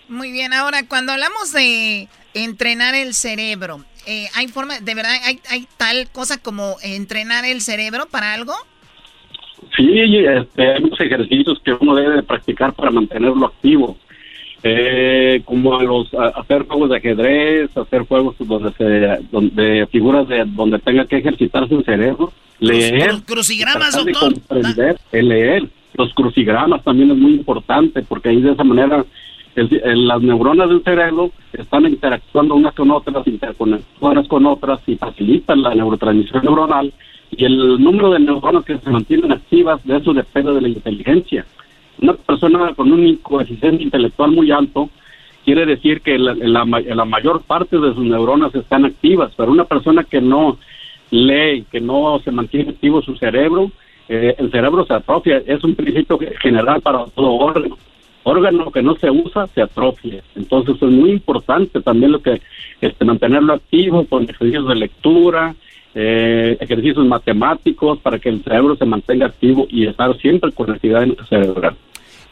[0.08, 5.40] Muy bien, ahora cuando hablamos de entrenar el cerebro, eh, ¿hay forma, de verdad, hay,
[5.50, 8.54] hay tal cosa como entrenar el cerebro para algo?
[9.76, 13.96] Sí, este, hay muchos ejercicios que uno debe practicar para mantenerlo activo
[14.62, 20.44] eh, como a los hacer juegos de ajedrez, hacer juegos donde se donde figuras de
[20.46, 24.34] donde tenga que ejercitarse el cerebro, leer, los crucigramas, doctor.
[24.34, 29.04] Comprender, leer, los crucigramas también es muy importante porque ahí de esa manera
[29.54, 35.74] las neuronas del cerebro están interactuando unas con otras, interconectadas con otras y facilitan la
[35.74, 36.92] neurotransmisión neuronal
[37.30, 41.44] y el número de neuronas que se mantienen activas de eso depende de la inteligencia
[42.00, 44.90] una persona con un coeficiente intelectual muy alto
[45.44, 50.04] quiere decir que la, la, mayor parte de sus neuronas están activas, pero una persona
[50.04, 50.58] que no
[51.10, 53.70] lee, que no se mantiene activo su cerebro,
[54.08, 55.42] eh, el cerebro se atrofia.
[55.46, 57.78] Es un principio general para todo órgano.
[58.24, 60.22] Órgano que no se usa se atrofia.
[60.36, 62.40] Entonces es muy importante también lo que
[62.80, 65.54] este, mantenerlo activo con ejercicios de lectura,
[65.94, 71.06] eh, ejercicios matemáticos para que el cerebro se mantenga activo y estar siempre con actividad
[71.28, 71.76] cerebral.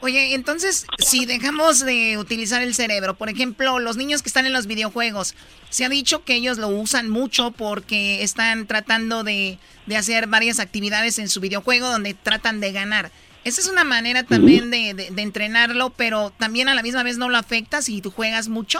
[0.07, 4.53] Oye, entonces, si dejamos de utilizar el cerebro, por ejemplo, los niños que están en
[4.53, 5.35] los videojuegos,
[5.69, 9.59] se ha dicho que ellos lo usan mucho porque están tratando de,
[9.97, 13.11] hacer varias actividades en su videojuego donde tratan de ganar.
[13.43, 17.29] Esa es una manera también de, de, entrenarlo, pero también a la misma vez no
[17.29, 18.79] lo afecta si tú juegas mucho.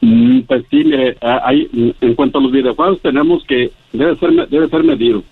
[0.00, 4.82] Mm, pues sí, hay, en cuanto a los videojuegos tenemos que, debe ser, debe ser
[4.82, 5.22] medido.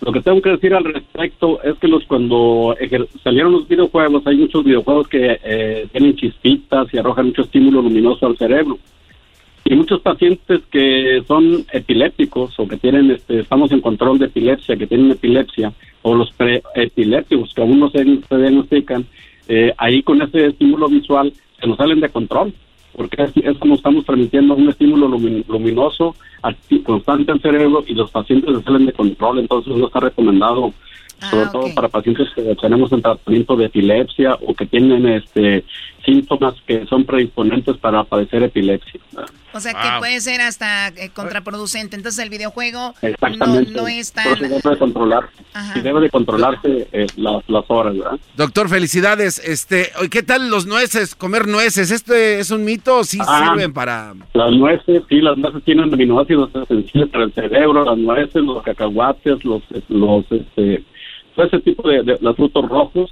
[0.00, 2.76] Lo que tengo que decir al respecto es que los cuando
[3.22, 8.26] salieron los videojuegos, hay muchos videojuegos que eh, tienen chispitas y arrojan mucho estímulo luminoso
[8.26, 8.78] al cerebro.
[9.64, 14.76] Y muchos pacientes que son epilépticos o que tienen, este, estamos en control de epilepsia,
[14.76, 19.06] que tienen epilepsia, o los preepilépticos que aún no se, diagnostican,
[19.48, 22.52] eh, ahí con ese estímulo visual se nos salen de control
[22.96, 26.14] porque es, como estamos transmitiendo un estímulo luminoso
[26.84, 30.72] constante al cerebro y los pacientes se salen de control, entonces no está recomendado
[31.20, 35.64] ah, sobre todo para pacientes que tenemos en tratamiento de epilepsia o que tienen este
[36.06, 39.00] síntomas que son predisponentes para padecer epilepsia.
[39.52, 41.96] O sea que puede ser hasta eh, contraproducente.
[41.96, 43.08] Entonces el videojuego no,
[43.98, 44.38] es tan...
[44.38, 45.28] debe de controlar,
[45.74, 48.18] y debe de controlarse eh, las, horas, ¿verdad?
[48.36, 49.38] Doctor, felicidades.
[49.38, 51.14] Este, ¿Qué tal los nueces?
[51.14, 53.02] Comer nueces, ¿este es un mito?
[53.04, 54.14] ¿Sí ah, sirven para...?
[54.34, 59.44] Las nueces, sí, las nueces tienen aminoácidos esenciales para el cerebro, las nueces, los cacahuates,
[59.44, 60.84] los, los este,
[61.34, 63.10] todo ese tipo de, de los frutos rojos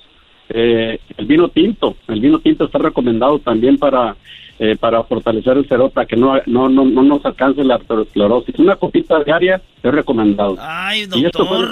[0.48, 4.16] eh, el vino tinto, el vino tinto está recomendado también para
[4.56, 8.56] eh, para fortalecer el cerebro para que no, no, no, no nos alcance la arteriosclerosis.
[8.60, 10.56] Una copita diaria es recomendado.
[10.60, 11.68] Ay, doctor,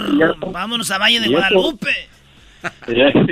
[0.50, 1.90] vámonos a Valle de Guadalupe.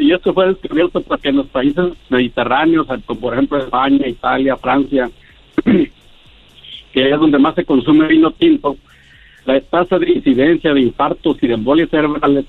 [0.00, 5.10] y esto fue descubierto porque en los países mediterráneos, como por ejemplo España, Italia, Francia,
[5.64, 8.76] que es donde más se consume vino tinto,
[9.46, 12.44] la tasa de incidencia de infartos y de embolias cerebrales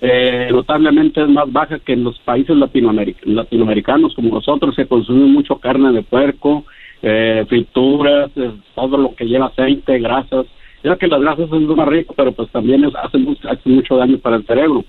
[0.00, 5.56] eh, notablemente es más baja que en los países latinoamericanos como nosotros se consume mucho
[5.56, 6.64] carne de puerco,
[7.02, 10.46] eh, frituras, eh, todo lo que lleva aceite, grasas.
[10.82, 14.18] Ya que las grasas es más rico, pero pues también es, hace, mucho, mucho daño
[14.18, 14.84] para el cerebro.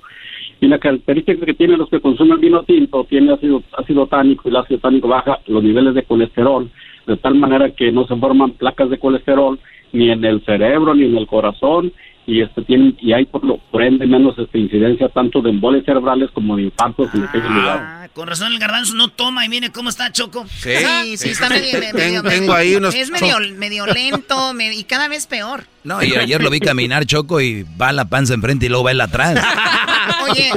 [0.59, 4.49] Y la característica que tienen los que consumen vino tinto tiene ácido, ácido tánico y
[4.49, 6.69] el ácido tánico baja los niveles de colesterol,
[7.07, 9.59] de tal manera que no se forman placas de colesterol
[9.93, 11.91] ni en el cerebro ni en el corazón
[12.27, 15.85] y este tienen y hay por lo por ende menos este incidencia tanto de embolias
[15.85, 17.81] cerebrales como de infartos en aquellos lugares.
[17.85, 20.45] Ah, con razón el garbanzo no toma y viene cómo está Choco.
[20.47, 20.69] Sí.
[21.03, 25.07] Sí, sí, está medio, medio- Tengo ahí unos- Es medio, medio lento me- y cada
[25.07, 25.65] vez peor.
[25.83, 28.91] No, y ayer lo vi caminar Choco y va la panza enfrente y luego va
[28.91, 29.39] él atrás.
[30.29, 30.49] Oye,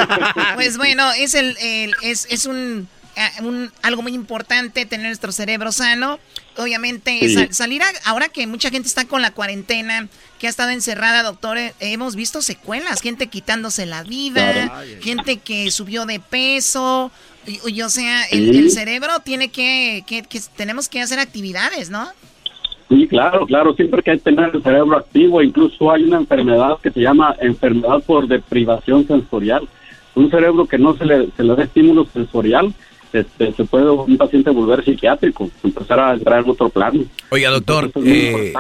[0.55, 2.89] pues bueno, es el, el- es, es un,
[3.43, 6.19] un- algo muy importante tener nuestro cerebro sano.
[6.57, 7.35] Obviamente, Sí.
[7.35, 10.09] sal- salir a- ahora que mucha gente está con la cuarentena,
[10.39, 15.71] que ha estado encerrada, doctor, eh, hemos visto secuelas, gente quitándose la vida, gente que
[15.71, 17.11] subió de peso.
[17.47, 18.59] Y, y, o sea, el, Sí.
[18.59, 22.09] el cerebro tiene que, que, que tenemos que hacer actividades, ¿no?
[22.91, 26.79] Sí, claro, claro, siempre que hay que tener el cerebro activo, incluso hay una enfermedad
[26.83, 29.69] que se llama enfermedad por deprivación sensorial.
[30.15, 32.75] Un cerebro que no se le, se le da estímulo sensorial,
[33.13, 37.05] este, se puede un paciente volver psiquiátrico, empezar a entrar en otro plano.
[37.31, 38.53] Oiga, doctor, es eh,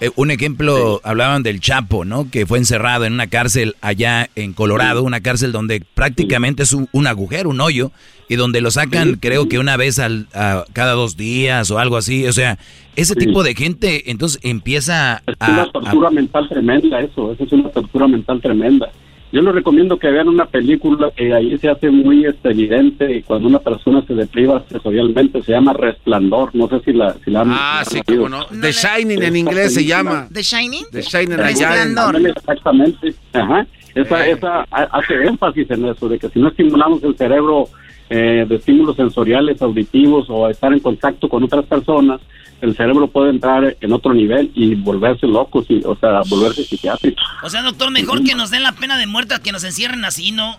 [0.00, 2.28] eh, un ejemplo, hablaban del Chapo, ¿no?
[2.30, 6.88] Que fue encerrado en una cárcel allá en Colorado, una cárcel donde prácticamente es un,
[6.92, 7.92] un agujero, un hoyo,
[8.28, 11.96] y donde lo sacan creo que una vez al, a cada dos días o algo
[11.96, 12.26] así.
[12.26, 12.58] O sea,
[12.96, 15.50] ese tipo de gente entonces empieza Es a...
[15.52, 18.90] una tortura mental tremenda eso, eso es una tortura mental tremenda.
[19.32, 23.48] Yo les recomiendo que vean una película que ahí se hace muy este, evidente cuando
[23.48, 27.48] una persona se depriva sensorialmente, se llama Resplandor, no sé si la, si la han
[27.50, 28.46] Ah, sí, cómo no.
[28.48, 30.28] The Shining en inglés se llama.
[30.30, 30.84] ¿The Shining?
[30.92, 32.26] The Shining Resplandor.
[32.26, 33.14] Exactamente.
[33.32, 33.66] Ajá.
[33.94, 37.68] Esa, esa ha- hace énfasis en eso, de que si no estimulamos el cerebro
[38.10, 42.20] eh, de estímulos sensoriales, auditivos o estar en contacto con otras personas,
[42.60, 47.20] el cerebro puede entrar en otro nivel y volverse loco, sí, o sea, volverse psiquiátrico.
[47.42, 50.04] O sea, doctor, mejor que nos den la pena de muerte a que nos encierren
[50.04, 50.56] así, ¿no?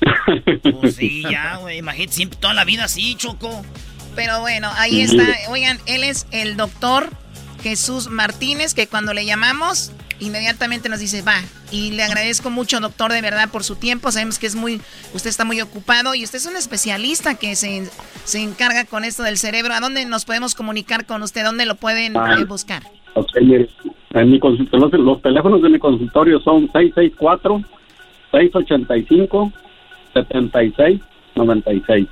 [0.80, 1.78] Pues sí, ya, güey.
[1.78, 3.62] Imagínate, siempre toda la vida así, Choco.
[4.16, 5.24] Pero bueno, ahí está.
[5.50, 7.10] Oigan, él es el doctor
[7.62, 11.40] Jesús Martínez, que cuando le llamamos, inmediatamente nos dice, va.
[11.72, 14.10] Y le agradezco mucho, doctor, de verdad, por su tiempo.
[14.12, 14.80] Sabemos que es muy,
[15.14, 17.88] usted está muy ocupado y usted es un especialista que se,
[18.24, 19.74] se encarga con esto del cerebro.
[19.74, 21.44] ¿A dónde nos podemos comunicar con usted?
[21.44, 22.36] ¿Dónde lo pueden Ah.
[22.40, 22.82] eh, buscar?
[23.14, 23.68] Ok, mire,
[24.14, 26.68] en mi los, los teléfonos de mi consultorio son
[30.14, 32.08] 664-685-7696.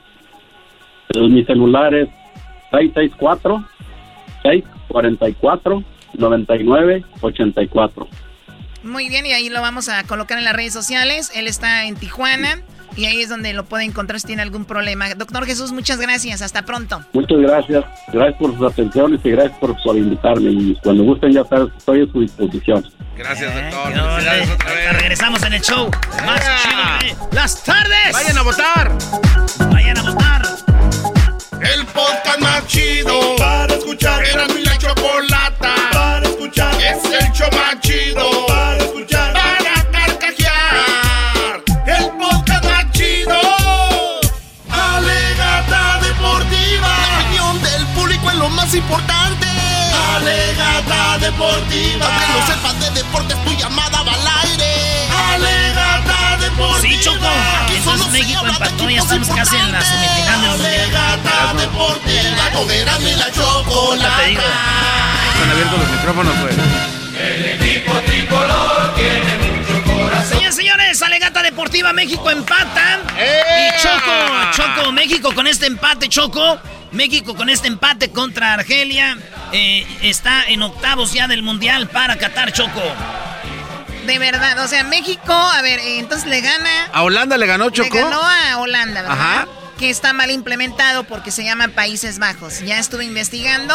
[1.11, 2.09] El- Mi celular es
[6.15, 8.09] 664-644-9984.
[8.85, 11.33] Muy bien, y ahí lo vamos a colocar en las redes sociales.
[11.35, 12.63] Él está en Tijuana
[12.97, 15.15] y ahí es donde lo puede encontrar si tiene algún problema.
[15.15, 16.43] Doctor Jesús, muchas gracias.
[16.43, 17.01] Hasta pronto.
[17.13, 17.85] Muchas gracias.
[18.13, 20.51] Gracias por sus atenciones y gracias por, por invitarme.
[20.51, 22.85] Y cuando gusten, ya sabes, estoy a su disposición.
[23.17, 23.93] Gracias, doctor.
[23.93, 24.33] ¿Qué onda?
[24.33, 25.91] Ahorita Regresamos en el show.
[26.25, 28.13] Más chido de las tardes.
[28.13, 28.93] Vayan a votar.
[29.71, 30.43] Vayan a votar.
[31.61, 34.25] El podcast más chido para escuchar.
[34.25, 35.28] Era mi la chocolata
[38.19, 39.33] chido para escuchar.
[39.33, 41.63] Para carcajear.
[41.87, 43.41] El podcast más chido.
[44.71, 46.89] Alegata deportiva.
[46.89, 49.47] La opinión del público es lo más importante.
[50.17, 52.07] Alegata deportiva.
[52.07, 55.09] Aunque no sepas de deportes, tu llamada va al aire.
[55.35, 56.81] Alegata deportiva.
[56.81, 57.27] Sí, Choco.
[57.75, 60.75] Entonces México empató, ya estamos casi en la semifinal del mundial.
[60.75, 62.19] Alegata deportiva.
[63.01, 64.17] Y la chocolata.
[64.19, 64.43] Te digo.
[64.43, 66.57] Están abiertos los micrófonos, pues.
[70.29, 73.01] Señores, señores, Alegata Deportiva México empata.
[73.17, 76.61] Y Choco, Choco, México con este empate, Choco.
[76.93, 79.19] México con este empate contra Argelia
[79.53, 82.83] eh, está en octavos ya del Mundial para Qatar, Choco.
[84.07, 86.87] De verdad, o sea, México, a ver, eh, entonces le gana.
[86.93, 87.95] A Holanda le ganó Choco.
[87.95, 89.19] Le ganó a Holanda, ¿verdad?
[89.19, 89.49] Ajá.
[89.79, 92.61] Que está mal implementado porque se llama Países Bajos.
[92.61, 93.75] Ya estuve investigando.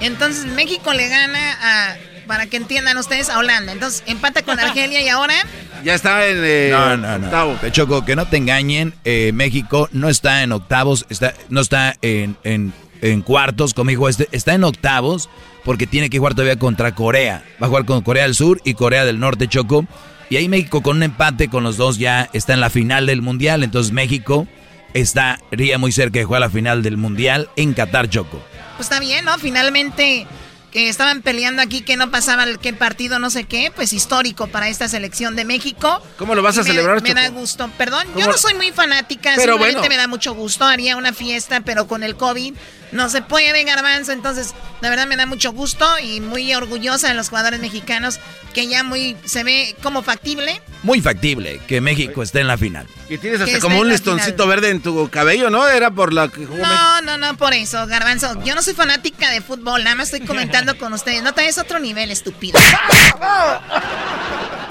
[0.00, 1.96] Entonces México le gana a,
[2.28, 3.72] para que entiendan ustedes, a Holanda.
[3.72, 5.34] Entonces empata con Argelia y ahora
[5.82, 7.24] Ya está en eh, No, no, no.
[7.26, 7.54] octavo.
[7.60, 8.94] Te Choco, que no te engañen.
[9.04, 12.72] eh, México no está en octavos, está, no está en, en,
[13.02, 15.28] en cuartos, como dijo este, está en octavos
[15.64, 17.42] porque tiene que jugar todavía contra Corea.
[17.60, 19.84] Va a jugar con Corea del Sur y Corea del Norte, Choco.
[20.30, 23.22] Y ahí México con un empate con los dos ya está en la final del
[23.22, 23.64] Mundial.
[23.64, 24.46] Entonces México
[24.94, 28.40] estaría muy cerca de jugar la final del Mundial en Qatar, Choco.
[28.76, 29.36] pues está bien, ¿no?
[29.38, 30.26] Finalmente
[30.72, 34.48] que estaban peleando aquí que no pasaba el qué partido, no sé qué, pues histórico
[34.48, 36.02] para esta selección de México.
[36.18, 37.70] ¿Cómo lo vas a me- celebrar, Me da gusto.
[37.78, 39.88] Perdón, yo no soy muy fanática, Pero simplemente bueno.
[39.94, 40.64] me da mucho gusto.
[40.64, 42.54] Haría una fiesta, pero con el COVID,
[42.90, 44.12] No se puede, Garbanzo.
[44.12, 48.18] Entonces, de verdad me da mucho gusto y muy orgullosa de los jugadores mexicanos
[48.54, 50.62] que ya muy se ve como factible.
[50.84, 52.86] Muy factible que México esté en la final.
[53.10, 54.48] Y tienes hasta como un la listoncito final.
[54.48, 55.68] verde en tu cabello, ¿no?
[55.68, 56.72] Era por la que jugó México.
[56.74, 58.42] No, no, no, por eso, Garbanzo.
[58.42, 61.22] Yo no soy fanática de fútbol, nada más estoy comentando con ustedes.
[61.22, 62.58] No traes otro nivel, estúpido.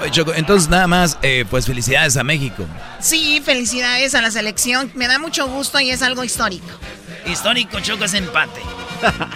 [0.00, 2.64] Oye, Choco, entonces nada más, eh, pues felicidades a México.
[3.00, 4.90] Sí, felicidades a la selección.
[4.94, 6.66] Me da mucho gusto y es algo histórico.
[7.26, 8.60] Histórico, Choco, es empate.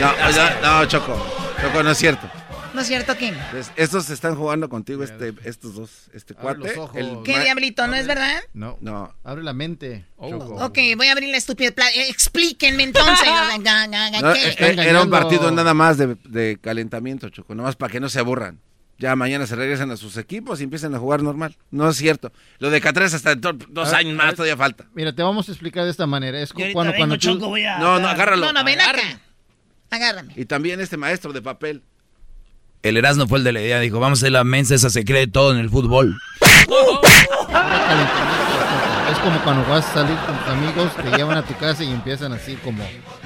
[0.00, 1.14] No, no, no, Choco.
[1.60, 2.28] Choco, no es cierto.
[2.74, 3.34] ¿No es cierto, Kim?
[3.54, 5.90] Es- estos están jugando contigo, este, estos dos.
[6.14, 6.58] Este Abre cuate.
[6.74, 6.96] los ojos.
[6.96, 7.86] el ¿Qué diablito?
[7.86, 8.40] ¿No es verdad?
[8.54, 8.78] No.
[8.80, 9.14] No.
[9.24, 10.06] Abre la mente.
[10.18, 10.54] Choco.
[10.64, 13.28] Ok, voy a abrir la estúpida eh, Explíquenme entonces.
[14.62, 18.18] Eh, era un partido nada más de, de calentamiento, Choco, nomás para que no se
[18.18, 18.60] aburran.
[18.98, 21.56] Ya mañana se regresan a sus equipos y empiezan a jugar normal.
[21.70, 22.32] No es cierto.
[22.58, 24.34] Lo de Catres hasta do- dos ver, años más ver.
[24.36, 24.86] todavía falta.
[24.94, 26.40] Mira, te vamos a explicar de esta manera.
[26.40, 27.20] Es cuando, vengo, cuando tú...
[27.32, 27.78] Choco, voy a...
[27.78, 28.46] No, no, agárralo.
[28.46, 29.02] No, no, ven acá.
[29.90, 30.32] Agárrame.
[30.36, 31.82] Y también este maestro de papel.
[32.82, 35.04] El Erasmo fue el de la idea, dijo, vamos a hacer la mensa, esa se
[35.04, 36.18] cree todo en el fútbol.
[39.10, 41.90] Es como cuando vas a salir con tus amigos, te llevan a tu casa y
[41.92, 42.82] empiezan así como...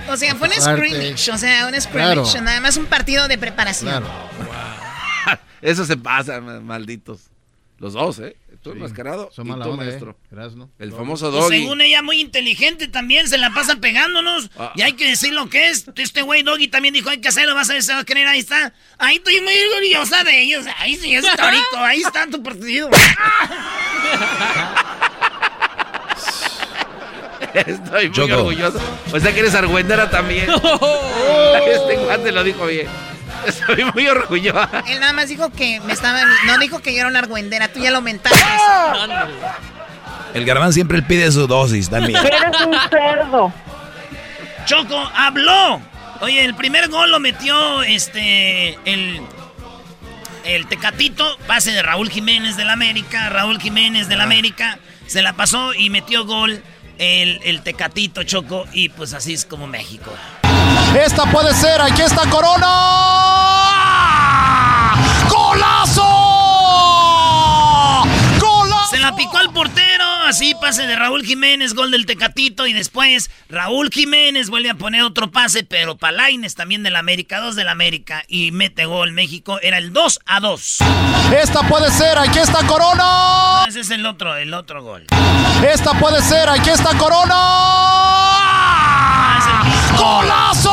[0.08, 1.30] O sea, fue un scrimmage.
[1.32, 2.14] O sea, un scrimmage.
[2.32, 2.44] Claro.
[2.44, 3.90] Nada más un partido de preparación.
[3.90, 4.06] Claro.
[5.62, 7.20] Eso se pasa, ma- malditos.
[7.78, 8.36] Los dos, ¿eh?
[8.62, 9.86] Tú Sí, enmascarado son y mala tú onda, ¿eh?
[9.88, 10.16] maestro.
[10.32, 10.70] Erasmo.
[10.78, 11.58] El famoso Pues Doggy.
[11.60, 14.50] según ella, muy inteligente también, se la pasa pegándonos.
[14.58, 14.72] Ah.
[14.74, 15.86] Y hay que decir lo que es.
[15.96, 18.26] Este güey Doggy también dijo, hay que hacerlo, vas a ver, se va a querer,
[18.26, 18.72] ahí está.
[18.98, 20.64] Ahí estoy muy orgullosa de ellos.
[20.78, 22.90] Ahí sí, es histórico, ahí está tu partido.
[27.54, 28.34] Estoy muy Choco.
[28.34, 28.80] orgulloso.
[29.12, 30.46] O sea que eres argüendera también.
[31.68, 32.86] este guante lo dijo bien.
[33.48, 34.68] Estoy muy orgulloso.
[34.86, 36.20] Él nada más dijo que me estaba.
[36.46, 37.68] No dijo que yo era una argüendera.
[37.68, 38.38] Tú ya lo mentaste.
[40.34, 42.18] El Garbanzo siempre pide su dosis también.
[42.24, 43.52] Eres un cerdo.
[44.64, 45.80] Choco, habló.
[46.20, 48.78] Oye, el primer gol lo metió este.
[48.84, 49.20] El.
[50.44, 53.30] El Tecatito, pase de Raúl Jiménez del América.
[53.30, 56.62] Raúl Jiménez del América se la pasó y metió gol
[56.98, 58.64] el, el Tecatito Choco.
[58.72, 60.12] Y pues así es como México.
[60.94, 62.66] Esta puede ser, aquí está Corona.
[65.28, 66.02] ¡Golazo!
[68.40, 68.90] ¡Golazo!
[68.90, 73.30] Se la picó al portero, así pase de Raúl Jiménez, gol del Tecatito y después
[73.48, 78.24] Raúl Jiménez vuelve a poner otro pase, pero Palaines también del América, dos del América
[78.28, 80.78] y mete gol México, era el 2 a 2.
[81.40, 83.64] Esta puede ser, aquí está Corona.
[83.68, 85.06] Ese es el otro, el otro gol.
[85.66, 87.95] Esta puede ser, aquí está Corona.
[89.96, 90.72] ¡Golazo!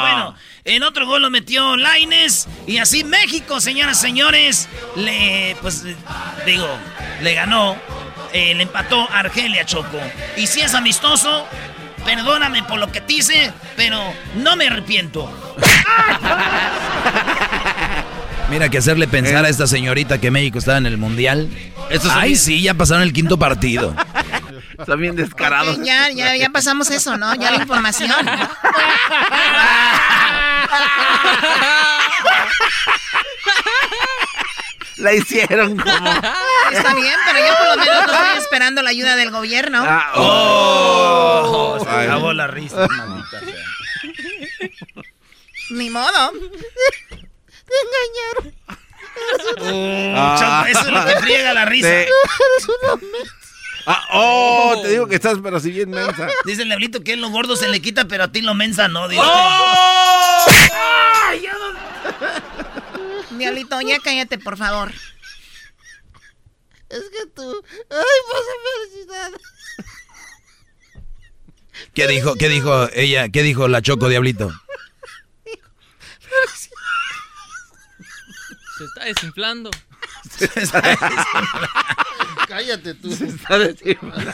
[0.00, 5.84] Bueno, en otro gol lo metió Laines y así México, señoras y señores, le pues
[6.46, 6.66] digo,
[7.22, 7.76] le ganó,
[8.32, 10.00] eh, le empató a Argelia Choco.
[10.36, 11.46] Y si es amistoso,
[12.04, 13.98] perdóname por lo que te hice, pero
[14.36, 15.30] no me arrepiento.
[18.50, 21.48] Mira que hacerle pensar a esta señorita que México estaba en el Mundial.
[22.10, 23.94] Ay, sí, ya pasaron el quinto partido.
[24.78, 25.78] Están bien descarados.
[25.78, 27.34] Ok, ya, ya, ya pasamos eso, ¿no?
[27.34, 28.10] Ya la información.
[34.96, 36.10] La hicieron como.
[36.72, 39.84] Está bien, pero yo por lo menos no estoy esperando la ayuda del gobierno.
[39.86, 41.78] Ah, oh.
[41.82, 42.06] Se Ay.
[42.06, 42.86] acabó la risa.
[45.70, 46.32] Ni modo.
[47.10, 48.54] Te engañaron.
[49.60, 51.88] Oh, Choco, eso es lo que friega la risa.
[53.86, 56.28] Ah, oh, te digo que estás, pero si bien mensa.
[56.44, 59.08] Dice el diablito que lo gordo se le quita, pero a ti lo mensa no.
[59.08, 59.22] Dice.
[59.24, 60.46] ¡Oh!
[63.30, 64.92] Diablito, ya cállate, por favor.
[66.88, 67.64] Es que tú.
[67.90, 69.30] Ay, pasa felicidad.
[71.92, 73.28] ¿Qué dijo, qué dijo ella?
[73.28, 74.52] ¿Qué dijo la Choco Diablito?
[78.78, 79.70] Se está desinflando.
[82.48, 83.10] Cállate tú.
[83.14, 84.32] Se está desinflando.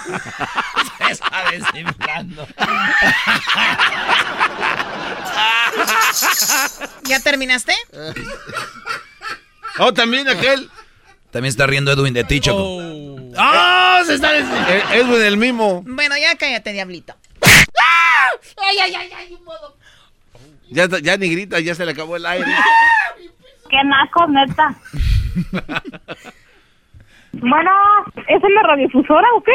[0.98, 2.48] Se está desinflando.
[7.04, 7.74] ¿Ya terminaste?
[9.78, 10.70] Oh, también aquel.
[11.30, 12.76] También está riendo Edwin de ti, Choco.
[13.38, 14.00] ¡Oh!
[14.04, 14.72] Se está desinflando.
[14.72, 15.82] Eh, Edwin el mismo.
[15.86, 17.14] Bueno, ya cállate, diablito.
[18.56, 19.76] Ay, ay, ay, ay, un modo.
[20.70, 22.52] Ya, ya ni grita, ya se le acabó el aire.
[23.68, 24.74] Qué naco, neta.
[27.32, 27.70] Bueno,
[28.28, 29.52] ¿es en la radiodifusora o qué?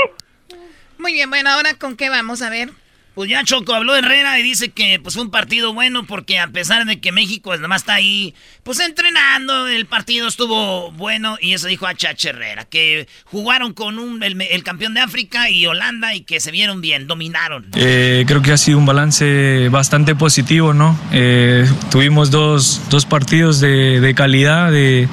[0.97, 2.69] Muy bien, bueno, ahora con qué vamos a ver.
[3.15, 6.47] Pues ya Choco habló Herrera y dice que pues fue un partido bueno porque a
[6.47, 11.53] pesar de que México pues, nomás está ahí, pues entrenando, el partido estuvo bueno y
[11.53, 16.13] eso dijo a Chache Herrera, que jugaron con un, el, campeón de África y Holanda
[16.13, 17.67] y que se vieron bien, dominaron.
[17.75, 20.99] Eh, creo que ha sido un balance bastante positivo, ¿no?
[21.13, 25.07] Eh, tuvimos dos, dos partidos de, de calidad, de,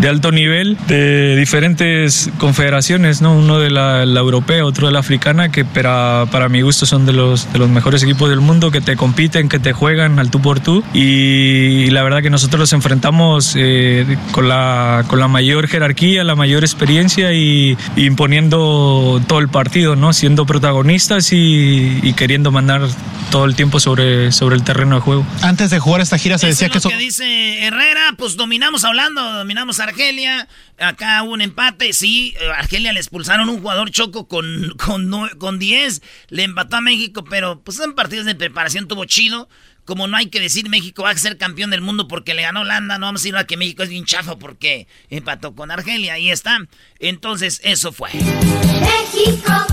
[0.00, 3.36] de, alto nivel, de diferentes confederaciones, ¿no?
[3.36, 7.04] Uno de la, la europea, otro de la africana, que para, para mi gusto son
[7.04, 10.30] de los de los mejores equipos del mundo que te compiten, que te juegan al
[10.30, 10.84] tú por tú.
[10.92, 16.34] Y, la verdad que nosotros los enfrentamos eh, con, la, con la mayor jerarquía, la
[16.34, 20.12] mayor experiencia y, imponiendo todo el partido, ¿no?
[20.12, 22.82] siendo protagonistas y, queriendo mandar
[23.30, 25.26] todo el tiempo sobre, sobre el terreno de juego.
[25.42, 26.78] Antes de jugar esta gira se decía que...
[26.78, 30.48] Eso que dice Herrera, pues dominamos hablando, dominamos Argelia,
[30.78, 36.02] acá hubo un empate, sí, Argelia le expulsaron un jugador choco con, con, con 10,
[36.28, 39.48] le empató a México, pero pues en partidos de preparación tuvo chido.
[39.86, 42.60] Como no hay que decir México va a ser campeón del mundo porque le ganó
[42.60, 46.12] Holanda, no vamos a decir a que México es bien chafa porque empató con Argelia,
[46.12, 46.58] ahí está.
[46.98, 48.10] Entonces, eso fue.
[48.12, 49.66] México,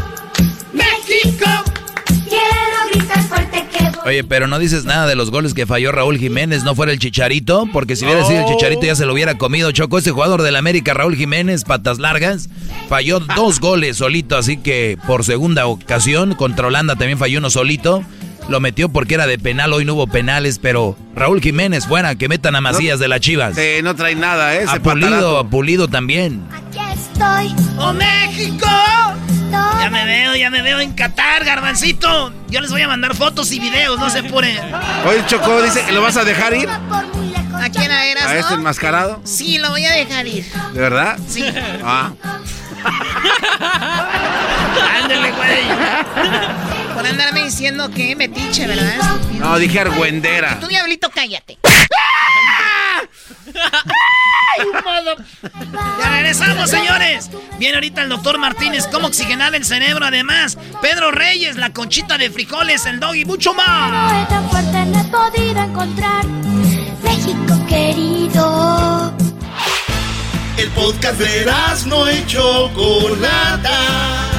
[0.72, 1.49] México,
[4.10, 6.98] Oye, pero no dices nada de los goles que falló Raúl Jiménez, ¿no fuera el
[6.98, 7.68] Chicharito?
[7.72, 9.72] Porque si hubiera sido el Chicharito ya se lo hubiera comido.
[9.72, 12.49] Choco, ese jugador del América, Raúl Jiménez, patas largas,
[12.88, 18.03] falló dos goles solito, así que por segunda ocasión, contra Holanda también falló uno solito.
[18.48, 22.27] Lo metió porque era de penal, hoy no hubo penales, pero Raúl Jiménez, buena, que
[22.27, 23.56] metan a Macías de las Chivas.
[23.56, 24.65] Sí, no trae nada, ¿eh?
[24.68, 26.41] A Pulido, a Pulido también.
[26.52, 27.53] Aquí estoy.
[27.77, 28.65] ¡Oh, México!
[29.52, 32.32] Ya me veo, ya me veo en Qatar, garbancito.
[32.50, 34.58] Yo les voy a mandar fotos y videos, no se apuren.
[35.08, 36.70] Oye, Choco, dice que lo vas a dejar ir.
[36.70, 39.22] ¿A quién eras, ¿A este enmascarado?
[39.24, 40.46] Sí, lo voy a dejar ir.
[40.74, 41.18] ¿De verdad?
[41.28, 41.44] Sí.
[41.84, 42.12] Ah.
[45.04, 45.64] Ándale, güey.
[46.94, 48.96] Por andarme diciendo que metiche, ¿verdad?
[49.34, 50.60] No, dije argüendera.
[50.60, 51.58] Tú, diablito, cállate.
[56.00, 57.30] Ya regresamos, señores.
[57.58, 60.06] Viene ahorita el doctor Martínez, cómo oxigenar el cerebro.
[60.06, 64.28] Además, Pedro Reyes, la conchita de frijoles, el dog y mucho más.
[64.28, 66.26] tan fuerte no he podido encontrar.
[67.04, 69.14] México querido.
[70.58, 71.46] El podcast de
[71.86, 74.39] no y Chocolata.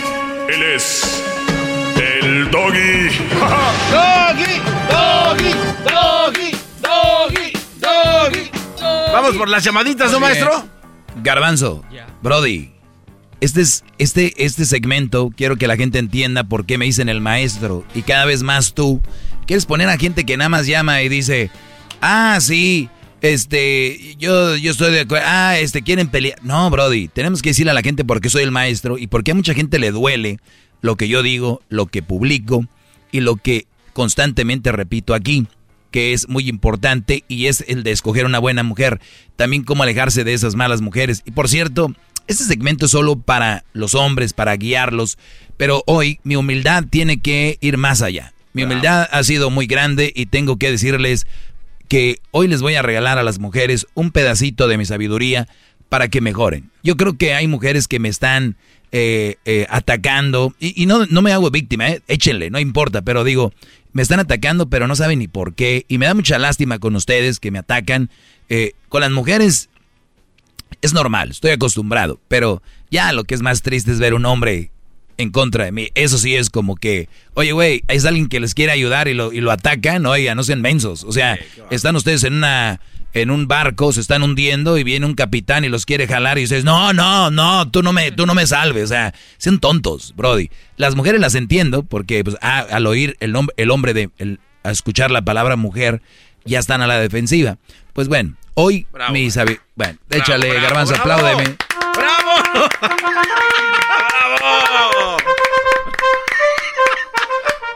[0.51, 1.23] Él es
[1.95, 3.07] el doggy.
[3.89, 4.59] ¡Doggy!
[4.89, 5.53] ¡Doggy!
[5.85, 6.51] ¡Doggy!
[6.81, 7.53] ¡Doggy!
[7.79, 8.51] ¡Doggy!
[9.13, 10.67] Vamos por las llamaditas, ¿no, maestro?
[11.23, 11.85] Garbanzo,
[12.21, 12.73] Brody,
[13.39, 17.21] este, es, este, este segmento quiero que la gente entienda por qué me dicen el
[17.21, 17.85] maestro.
[17.95, 19.01] Y cada vez más tú
[19.47, 21.49] quieres poner a gente que nada más llama y dice,
[22.01, 22.89] ah, sí,
[23.21, 26.39] este, yo, yo estoy de acuerdo, ah, este, quieren pelear.
[26.43, 29.23] No, Brody, tenemos que decirle a la gente por qué soy el maestro y por
[29.23, 30.39] qué a mucha gente le duele
[30.81, 32.65] lo que yo digo, lo que publico
[33.11, 35.47] y lo que constantemente repito aquí
[35.91, 38.99] que es muy importante y es el de escoger una buena mujer.
[39.35, 41.21] También cómo alejarse de esas malas mujeres.
[41.25, 41.93] Y por cierto,
[42.27, 45.17] este segmento es solo para los hombres, para guiarlos,
[45.57, 48.33] pero hoy mi humildad tiene que ir más allá.
[48.53, 51.25] Mi humildad ha sido muy grande y tengo que decirles
[51.91, 55.49] que hoy les voy a regalar a las mujeres un pedacito de mi sabiduría
[55.89, 56.71] para que mejoren.
[56.83, 58.55] Yo creo que hay mujeres que me están
[58.93, 63.51] eh, eh, atacando y, no, no, me hago víctima, eh, échenle, no importa, pero digo,
[63.91, 66.95] me están atacando pero no saben ni por qué y me da mucha lástima con
[66.95, 68.09] ustedes que me atacan.
[68.87, 69.69] con las mujeres
[70.81, 74.71] es normal, estoy acostumbrado, pero ya lo que es más triste es ver un hombre
[75.21, 75.89] en contra de mí.
[75.95, 79.31] Eso sí es como que, oye, güey, es alguien que les quiere ayudar y lo,
[79.31, 81.03] y lo atacan, oiga, no sean mensos.
[81.03, 81.39] O sea,
[81.69, 82.79] están ustedes en una
[83.13, 86.41] en un barco, se están hundiendo y viene un capitán y los quiere jalar y
[86.41, 88.85] dices, no, no, no, tú no me, tú no me salves.
[88.85, 90.49] O sea, sean tontos, Brody.
[90.77, 95.11] Las mujeres las entiendo porque pues, al oír el, el hombre de, el, a escuchar
[95.11, 96.01] la palabra mujer,
[96.45, 97.57] ya están a la defensiva.
[97.93, 101.57] Pues bueno, hoy mi sabi Bueno, échale, garbanzo, apláudeme.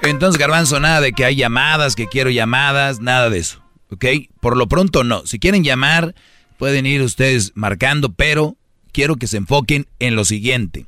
[0.04, 3.64] Entonces, garbanzo, nada de que hay llamadas, que quiero llamadas, nada de eso.
[3.90, 4.06] ¿Ok?
[4.40, 5.26] Por lo pronto no.
[5.26, 6.16] Si quieren llamar,
[6.58, 8.56] pueden ir ustedes marcando, pero
[8.92, 10.86] quiero que se enfoquen en lo siguiente.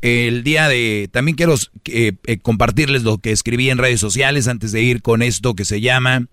[0.00, 1.08] El día de...
[1.12, 1.54] También quiero
[1.86, 5.64] eh, eh, compartirles lo que escribí en redes sociales antes de ir con esto que
[5.64, 6.26] se llama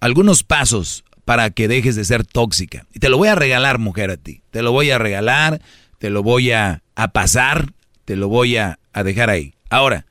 [0.00, 2.86] algunos pasos para que dejes de ser tóxica.
[2.92, 4.42] Y te lo voy a regalar, mujer, a ti.
[4.50, 5.60] Te lo voy a regalar,
[6.00, 6.82] te lo voy a,
[7.12, 7.74] pasar,
[8.06, 9.54] te lo voy a, a dejar ahí.
[9.68, 10.06] Ahora,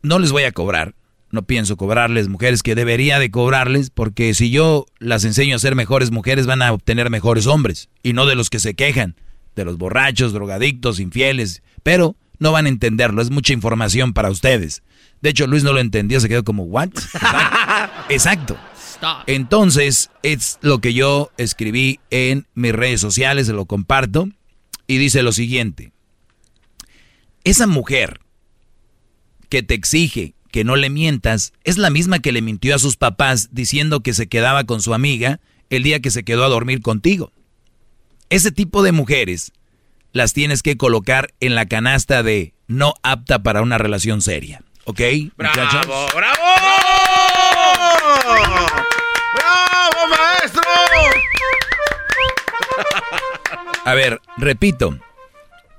[0.00, 0.94] no les voy a cobrar.
[1.32, 5.74] No pienso cobrarles mujeres que debería de cobrarles porque si yo las enseño a ser
[5.74, 9.16] mejores mujeres van a obtener mejores hombres y no de los que se quejan,
[9.56, 14.84] de los borrachos, drogadictos, infieles, pero no van a entenderlo, es mucha información para ustedes.
[15.20, 16.90] De hecho, Luis no lo entendió, se quedó como, ¿what?
[18.08, 18.56] Exacto.
[19.26, 24.28] Entonces, es lo que yo escribí en mis redes sociales, se lo comparto,
[24.86, 25.92] y dice lo siguiente.
[27.44, 28.20] Esa mujer
[29.48, 32.96] que te exige que no le mientas es la misma que le mintió a sus
[32.96, 36.80] papás diciendo que se quedaba con su amiga el día que se quedó a dormir
[36.80, 37.32] contigo.
[38.30, 39.52] Ese tipo de mujeres
[40.12, 44.62] las tienes que colocar en la canasta de no apta para una relación seria.
[44.84, 45.00] ¿Ok?
[45.36, 46.06] ¡Bravo!
[46.14, 46.44] ¡Bravo!
[49.34, 50.62] ¡Bravo, maestro!
[53.84, 54.98] A ver, repito.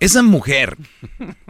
[0.02, 0.78] Esa mujer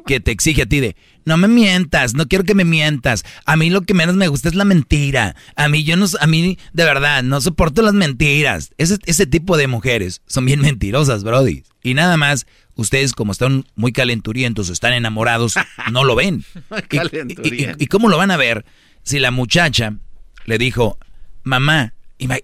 [0.06, 0.96] que te exige a ti de,
[1.26, 3.26] no me mientas, no quiero que me mientas.
[3.46, 5.36] A mí lo que menos me gusta es la mentira.
[5.56, 8.74] A mí yo no, a mí de verdad no soporto las mentiras.
[8.78, 11.64] Ese, ese tipo de mujeres son bien mentirosas, Brody.
[11.82, 12.46] Y nada más,
[12.76, 15.56] ustedes como están muy calenturientos, están enamorados,
[15.92, 16.46] no lo ven.
[17.44, 18.64] y, y, cómo lo van a ver
[19.04, 19.98] si la muchacha
[20.46, 21.00] le dijo,
[21.44, 21.94] mamá,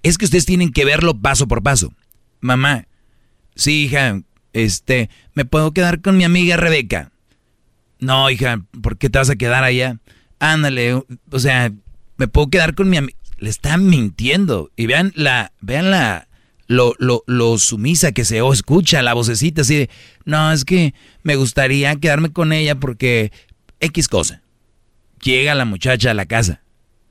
[0.04, 1.94] es que ustedes tienen que verlo paso por paso.
[2.40, 2.88] Mamá,
[3.56, 4.22] sí, hija,
[4.54, 7.12] este, ¿me puedo quedar con mi amiga Rebeca?
[8.00, 10.00] No, hija, ¿por qué te vas a quedar allá?
[10.40, 11.72] Ándale, o sea,
[12.18, 13.18] ¿me puedo quedar con mi amiga?
[13.38, 14.72] Le están mintiendo.
[14.76, 16.28] Y vean la, vean la,
[16.68, 19.90] lo, lo, lo sumisa que se escucha, la vocecita así de,
[20.26, 23.32] no, es que me gustaría quedarme con ella porque
[23.80, 24.42] X cosa.
[25.22, 26.62] Llega la muchacha a la casa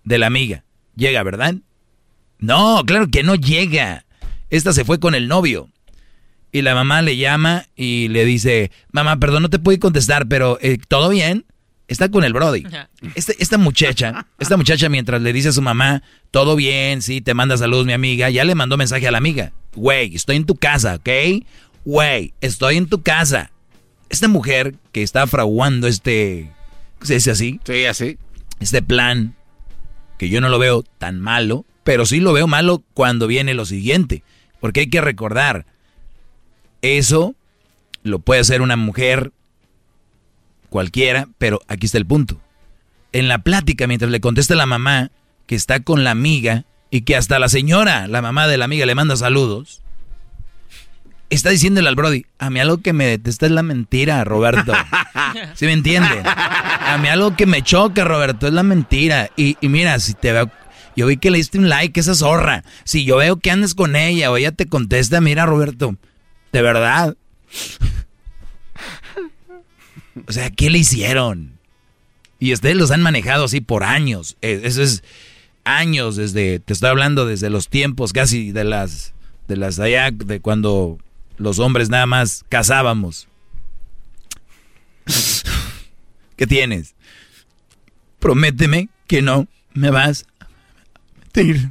[0.04, 0.64] de la amiga.
[0.96, 1.54] Llega, ¿verdad?
[2.38, 4.06] No, claro que no llega.
[4.48, 5.68] Esta se fue con el novio.
[6.52, 10.58] Y la mamá le llama y le dice, mamá, perdón, no te puedo contestar, pero
[10.60, 11.44] eh, ¿todo bien?
[11.86, 12.64] Está con el Brody.
[13.16, 17.34] Este, esta muchacha, esta muchacha mientras le dice a su mamá, todo bien, sí, te
[17.34, 19.52] manda saludos mi amiga, ya le mandó mensaje a la amiga.
[19.74, 21.08] Güey, estoy en tu casa, ¿ok?
[21.84, 23.50] Güey, estoy en tu casa.
[24.08, 26.52] Esta mujer que está fraguando este,
[27.02, 27.60] ¿se dice así?
[27.64, 28.18] Sí, así.
[28.60, 29.34] Este plan,
[30.18, 33.64] que yo no lo veo tan malo, pero sí lo veo malo cuando viene lo
[33.66, 34.22] siguiente.
[34.60, 35.66] Porque hay que recordar,
[36.82, 37.34] eso
[38.02, 39.32] lo puede hacer una mujer
[40.68, 42.40] cualquiera, pero aquí está el punto.
[43.12, 45.10] En la plática, mientras le contesta la mamá
[45.46, 48.86] que está con la amiga y que hasta la señora, la mamá de la amiga,
[48.86, 49.82] le manda saludos,
[51.28, 54.72] está diciéndole al Brody, a mí algo que me detesta es la mentira, Roberto.
[55.54, 56.22] ¿Sí me entiende?
[56.24, 59.30] A mí algo que me choca, Roberto, es la mentira.
[59.36, 60.50] Y, y mira, si te veo
[60.96, 62.64] yo vi que le diste un like, esa zorra.
[62.84, 65.96] Si yo veo que andes con ella o ella te contesta, mira, Roberto,
[66.52, 67.16] de verdad.
[70.26, 71.58] O sea, ¿qué le hicieron?
[72.38, 74.36] Y ustedes los han manejado así por años.
[74.40, 75.02] Eh, eso es
[75.64, 79.12] años desde, te estoy hablando desde los tiempos casi de las,
[79.46, 80.98] de las allá, de cuando
[81.36, 83.28] los hombres nada más cazábamos.
[86.36, 86.94] ¿Qué tienes?
[88.18, 90.48] Prométeme que no me vas a
[91.18, 91.70] mentir.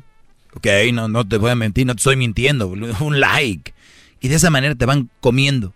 [0.54, 2.68] Ok, no, no te voy a mentir, no te estoy mintiendo.
[2.68, 3.74] Un like.
[4.22, 5.74] Y de esa manera te van comiendo.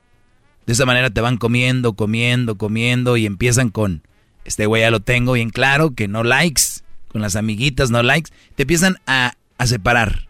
[0.66, 4.02] De esa manera te van comiendo, comiendo, comiendo y empiezan con,
[4.46, 6.64] este güey ya lo tengo bien claro, que no likes,
[7.10, 10.28] con las amiguitas no likes, te empiezan a, a separar.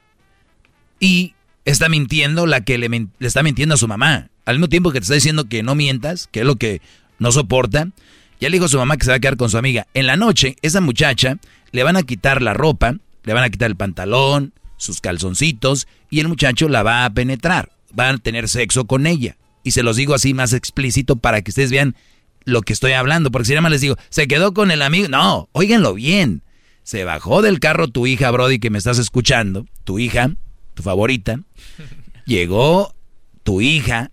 [0.99, 1.34] Y
[1.65, 4.30] está mintiendo la que le, le, está mintiendo a su mamá.
[4.45, 6.81] Al mismo tiempo que te está diciendo que no mientas, que es lo que
[7.19, 7.90] no soporta,
[8.40, 9.88] ya le dijo a su mamá que se va a quedar con su amiga.
[9.94, 11.38] En la noche, esa muchacha
[11.72, 16.19] le van a quitar la ropa, le van a quitar el pantalón, sus calzoncitos, y
[16.19, 19.38] el muchacho la va a penetrar van a tener sexo con ella.
[19.64, 21.95] Y se los digo así más explícito para que ustedes vean
[22.44, 23.32] lo que estoy hablando.
[23.32, 25.07] Porque si nada más les digo, se quedó con el amigo.
[25.07, 26.41] No, óiganlo bien.
[26.84, 29.65] Se bajó del carro tu hija, Brody, que me estás escuchando.
[29.86, 30.32] Tu hija,
[30.74, 31.40] tu favorita.
[32.26, 32.94] Llegó
[33.44, 34.11] tu hija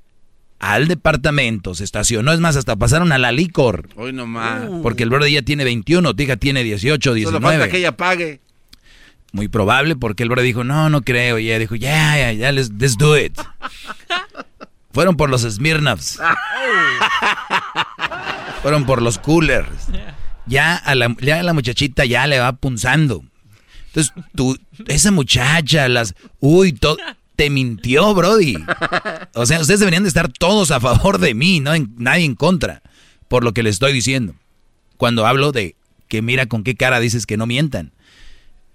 [0.60, 2.32] al departamento, se estacionó.
[2.32, 3.88] Es más, hasta pasaron a la licor.
[3.96, 4.68] Hoy nomás.
[4.82, 7.36] Porque el Brody ya tiene 21, tu hija tiene 18, 19.
[7.36, 8.40] Solo falta que ella pague.
[9.32, 11.38] Muy probable porque el bro dijo, no, no creo.
[11.38, 13.38] Y ella dijo, ya, ya, ya, let's, do it.
[14.92, 16.20] Fueron por los Smirnoffs.
[18.62, 19.88] Fueron por los coolers.
[20.46, 23.24] Ya a, la, ya la muchachita ya le va punzando.
[23.86, 26.14] Entonces, tú, esa muchacha, las...
[26.40, 26.96] Uy, todo...
[27.36, 28.56] te mintió, Brody.
[29.34, 32.34] O sea, ustedes deberían de estar todos a favor de mí, no en, nadie en
[32.34, 32.82] contra,
[33.28, 34.34] por lo que les estoy diciendo.
[34.96, 35.76] Cuando hablo de
[36.08, 37.92] que mira con qué cara dices que no mientan.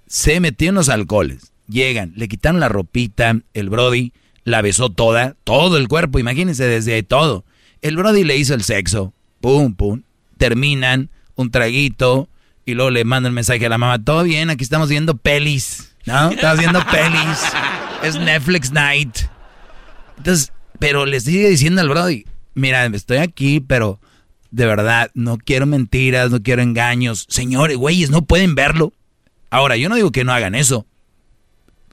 [0.08, 4.14] Se metió en los alcoholes, llegan, le quitaron la ropita, el Brody
[4.44, 7.44] la besó toda, todo el cuerpo, imagínense desde todo.
[7.82, 10.04] El Brody le hizo el sexo, pum, pum,
[10.38, 12.30] terminan, un traguito,
[12.66, 15.96] y luego le manda el mensaje a la mamá, todo bien, aquí estamos viendo pelis,
[16.06, 16.30] ¿no?
[16.32, 17.40] Estamos viendo pelis,
[18.04, 19.18] es Netflix night.
[20.18, 24.00] Entonces, pero le sigue diciendo al Brody, mira, estoy aquí, pero
[24.52, 27.26] de verdad, no quiero mentiras, no quiero engaños.
[27.30, 28.94] Señores, güeyes, no pueden verlo.
[29.50, 30.86] Ahora, yo no digo que no hagan eso.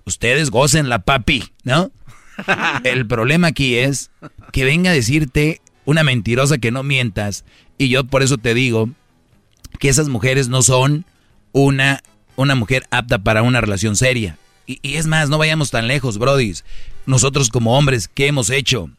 [0.04, 1.92] Ustedes gocen la papi, ¿no?
[2.84, 4.10] El problema aquí es
[4.52, 7.44] que venga a decirte una mentirosa que no mientas.
[7.78, 8.90] Y yo por eso te digo
[9.78, 11.04] que esas mujeres no son
[11.52, 12.02] una,
[12.36, 14.38] una mujer apta para una relación seria.
[14.66, 16.64] Y, es más, no vayamos tan lejos, brodis.
[17.06, 18.90] Nosotros como hombres, ¿qué hemos hecho?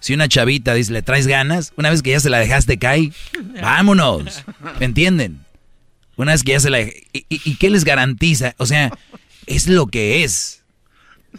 [0.00, 1.74] Si una chavita dice, ¿le traes ganas?
[1.76, 3.12] Una vez que ya se la dejaste caer,
[3.62, 4.44] vámonos.
[4.78, 5.44] ¿Me entienden?
[6.20, 6.80] Una vez que ya se la...
[6.80, 8.54] ¿Y, y, qué les garantiza?
[8.58, 8.92] O sea,
[9.46, 10.62] es lo que es.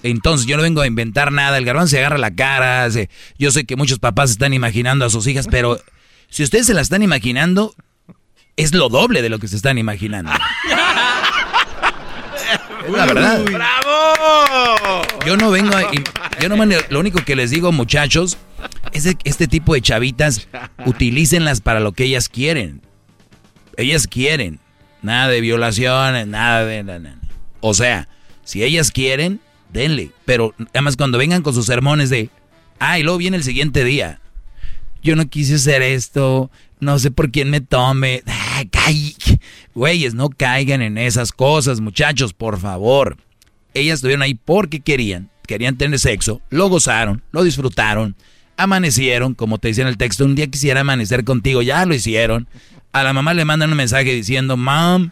[0.04, 1.58] Entonces yo no vengo a inventar nada.
[1.58, 2.88] El garbanzo se agarra la cara.
[3.38, 5.80] yo sé que muchos papás están imaginando a sus hijas, pero
[6.30, 7.76] si ustedes se la están imaginando,
[8.56, 10.32] es lo doble de lo que se están imaginando.
[12.90, 13.44] la verdad.
[13.44, 15.02] ¡Bravo!
[15.26, 15.84] Yo no vengo a,
[16.40, 18.38] yo no lo único que les digo, muchachos,
[18.94, 20.48] es que este tipo de chavitas
[20.86, 22.82] utilícenlas para lo que ellas quieren.
[23.78, 24.60] Ellas quieren.
[25.02, 27.14] Nada de violaciones, nada de
[27.60, 28.08] O sea,
[28.44, 29.40] si ellas quieren,
[29.74, 32.30] denle, pero además cuando vengan con sus sermones de,
[32.80, 34.20] ah, y luego viene el siguiente día.
[35.02, 38.24] Yo no quise hacer esto, no sé por quién me tome.
[39.74, 43.18] Güeyes, no caigan en esas cosas, muchachos, por favor.
[43.74, 48.16] Ellas estuvieron ahí porque querían, querían tener sexo, lo gozaron, lo disfrutaron,
[48.64, 52.48] amanecieron, como te decía en el texto, un día quisiera amanecer contigo, ya lo hicieron.
[52.92, 55.12] A la mamá le mandan un mensaje diciendo, mom,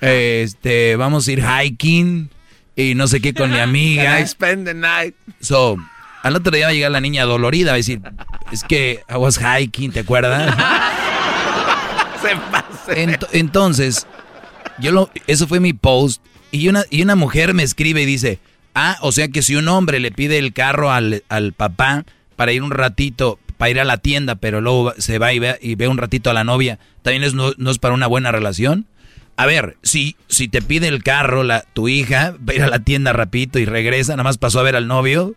[0.00, 2.30] este, vamos a ir hiking
[2.76, 4.24] y no sé qué con mi amiga.
[4.26, 5.14] spend the night.
[5.40, 5.76] So,
[6.22, 8.00] al otro día va a llegar la niña dolorida, va a decir,
[8.52, 10.54] es que I was hiking, ¿te acuerdas?
[13.32, 14.06] entonces,
[14.78, 16.22] yo lo, eso fue mi post
[16.52, 18.38] y una, y una mujer me escribe y dice,
[18.74, 21.22] ah, o sea que si un hombre le pide el carro al,
[21.56, 22.04] papá
[22.40, 25.58] para ir un ratito, para ir a la tienda, pero luego se va y ve,
[25.60, 28.86] y ve un ratito a la novia, ¿también es, no, es para una buena relación?
[29.36, 32.68] A ver, si, si te pide el carro la, tu hija, va a ir a
[32.68, 35.34] la tienda rapidito y regresa, nada más pasó a ver al novio,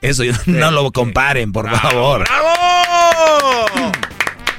[0.00, 2.24] eso no lo comparen, por favor.
[2.24, 2.81] ¡Bravo!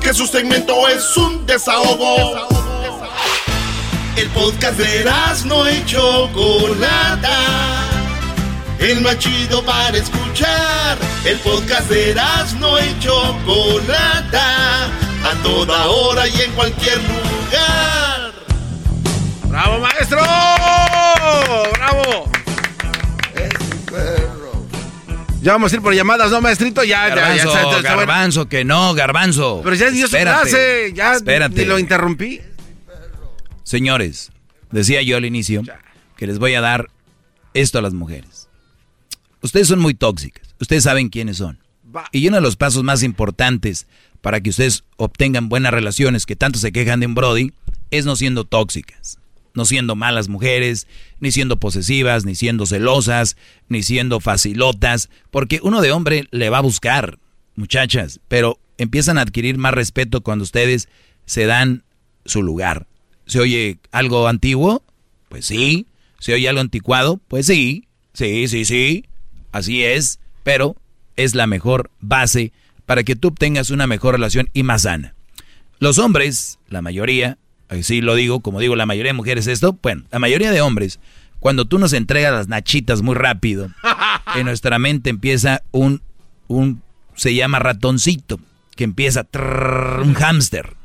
[0.00, 2.34] Que su segmento es un desahogo.
[2.34, 2.62] desahogo.
[4.16, 5.04] El podcast de
[5.46, 8.01] no hecho Chocolata
[8.82, 10.98] el más chido para escuchar.
[11.24, 12.14] El podcast de
[12.58, 18.32] no y Chocolata, a toda hora y en cualquier lugar.
[19.44, 20.18] ¡Bravo, maestro!
[21.74, 22.30] ¡Bravo!
[25.42, 26.84] Ya vamos a ir por llamadas, ¿no, maestrito?
[26.84, 29.60] Ya, garbanzo, ya, ya, Garbanzo, que no, garbanzo.
[29.64, 31.62] Pero ya dio su clase, ya espérate.
[31.62, 32.40] ni lo interrumpí.
[33.64, 34.30] Señores,
[34.70, 35.62] decía yo al inicio
[36.16, 36.90] que les voy a dar
[37.54, 38.41] esto a las mujeres.
[39.42, 40.54] Ustedes son muy tóxicas.
[40.60, 41.58] Ustedes saben quiénes son.
[42.12, 43.86] Y uno de los pasos más importantes
[44.20, 47.52] para que ustedes obtengan buenas relaciones que tanto se quejan de un Brody
[47.90, 49.18] es no siendo tóxicas.
[49.54, 50.86] No siendo malas mujeres,
[51.20, 53.36] ni siendo posesivas, ni siendo celosas,
[53.68, 55.10] ni siendo facilotas.
[55.30, 57.18] Porque uno de hombre le va a buscar,
[57.54, 60.88] muchachas, pero empiezan a adquirir más respeto cuando ustedes
[61.26, 61.84] se dan
[62.24, 62.86] su lugar.
[63.26, 64.82] ¿Se oye algo antiguo?
[65.28, 65.86] Pues sí.
[66.18, 67.20] ¿Se oye algo anticuado?
[67.28, 67.88] Pues sí.
[68.14, 69.04] Sí, sí, sí.
[69.52, 70.76] Así es, pero
[71.16, 72.52] es la mejor base
[72.86, 75.14] para que tú obtengas una mejor relación y más sana.
[75.78, 77.38] Los hombres, la mayoría,
[77.68, 80.98] así lo digo, como digo, la mayoría de mujeres esto, bueno, la mayoría de hombres,
[81.40, 83.70] cuando tú nos entregas las nachitas muy rápido,
[84.34, 86.02] en nuestra mente empieza un,
[86.48, 86.82] un
[87.14, 88.40] se llama ratoncito,
[88.76, 89.26] que empieza
[90.02, 90.76] un hámster.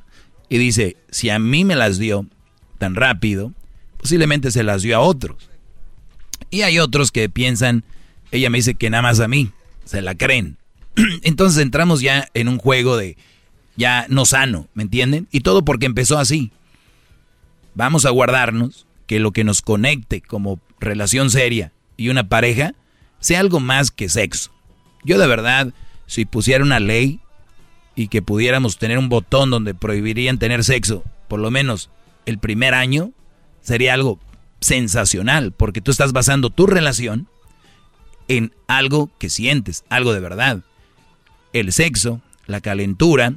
[0.49, 2.25] Y dice, si a mí me las dio
[2.77, 3.53] tan rápido,
[3.97, 5.49] posiblemente se las dio a otros.
[6.49, 7.83] Y hay otros que piensan,
[8.31, 9.51] ella me dice que nada más a mí,
[9.85, 10.57] se la creen.
[11.23, 13.17] Entonces entramos ya en un juego de
[13.75, 15.27] ya no sano, ¿me entienden?
[15.31, 16.51] Y todo porque empezó así.
[17.75, 22.73] vamos a guardarnos que lo que nos conecte como relación seria y una pareja
[23.19, 24.51] sea algo más que sexo.
[25.03, 25.73] Yo de verdad,
[26.05, 27.19] si pusiera una ley
[27.95, 31.89] y que pudiéramos tener un botón donde prohibirían tener sexo, por lo menos
[32.25, 33.11] el primer año,
[33.61, 34.19] sería algo
[34.59, 37.27] sensacional, porque tú estás basando tu relación
[38.27, 40.63] en algo que sientes, algo de verdad.
[41.53, 43.33] El sexo, la calentura,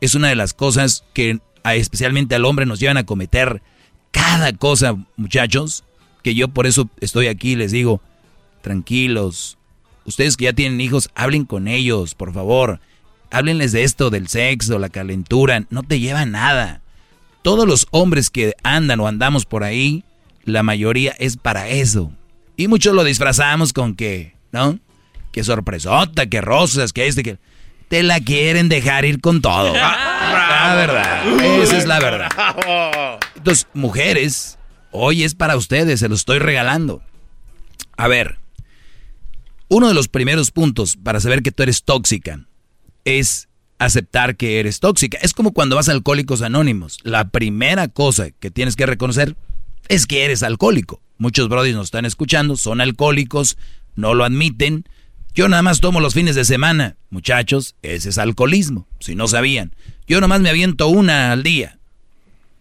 [0.00, 3.62] es una de las cosas que especialmente al hombre nos llevan a cometer
[4.10, 5.84] cada cosa, muchachos,
[6.22, 8.00] que yo por eso estoy aquí les digo,
[8.62, 9.58] tranquilos,
[10.04, 12.80] ustedes que ya tienen hijos, hablen con ellos, por favor.
[13.30, 16.80] Háblenles de esto, del sexo, la calentura, no te lleva nada.
[17.42, 20.04] Todos los hombres que andan o andamos por ahí,
[20.44, 22.10] la mayoría es para eso.
[22.60, 24.78] Y muchos lo disfrazamos con que, ¿no?
[25.32, 27.38] Que sorpresota, que rosas, que este, que...
[27.88, 29.72] Te la quieren dejar ir con todo.
[29.72, 33.18] La verdad, esa es la verdad.
[33.34, 34.58] Entonces, mujeres,
[34.90, 37.02] hoy es para ustedes, se los estoy regalando.
[37.96, 38.38] A ver,
[39.68, 42.44] uno de los primeros puntos para saber que tú eres tóxica
[43.06, 45.16] es aceptar que eres tóxica.
[45.22, 46.98] Es como cuando vas a Alcohólicos Anónimos.
[47.04, 49.34] La primera cosa que tienes que reconocer
[49.88, 51.00] es que eres alcohólico.
[51.20, 53.58] Muchos brodis nos están escuchando, son alcohólicos,
[53.94, 54.84] no lo admiten.
[55.34, 56.96] Yo nada más tomo los fines de semana.
[57.10, 59.74] Muchachos, ese es alcoholismo, si no sabían.
[60.06, 61.78] Yo nada más me aviento una al día.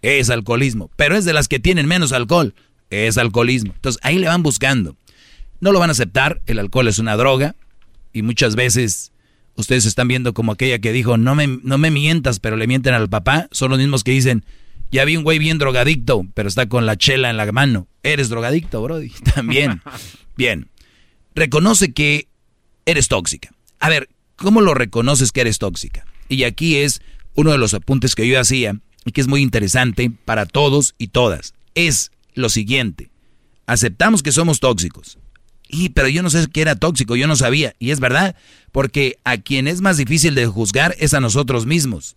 [0.01, 2.53] Es alcoholismo, pero es de las que tienen menos alcohol.
[2.89, 3.71] Es alcoholismo.
[3.75, 4.97] Entonces ahí le van buscando.
[5.61, 7.55] No lo van a aceptar, el alcohol es una droga
[8.11, 9.13] y muchas veces
[9.55, 12.93] ustedes están viendo como aquella que dijo, no me, no me mientas, pero le mienten
[12.93, 13.47] al papá.
[13.51, 14.43] Son los mismos que dicen,
[14.91, 17.87] ya vi un güey bien drogadicto, pero está con la chela en la mano.
[18.03, 19.09] Eres drogadicto, Brody.
[19.35, 19.81] También.
[20.35, 20.69] Bien.
[21.35, 22.27] Reconoce que
[22.85, 23.51] eres tóxica.
[23.79, 26.05] A ver, ¿cómo lo reconoces que eres tóxica?
[26.27, 27.01] Y aquí es
[27.35, 31.07] uno de los apuntes que yo hacía y que es muy interesante para todos y
[31.07, 31.53] todas.
[31.75, 33.11] Es lo siguiente.
[33.65, 35.19] Aceptamos que somos tóxicos.
[35.67, 37.75] Y, pero yo no sé qué era tóxico, yo no sabía.
[37.77, 38.35] Y es verdad,
[38.71, 42.15] porque a quien es más difícil de juzgar es a nosotros mismos.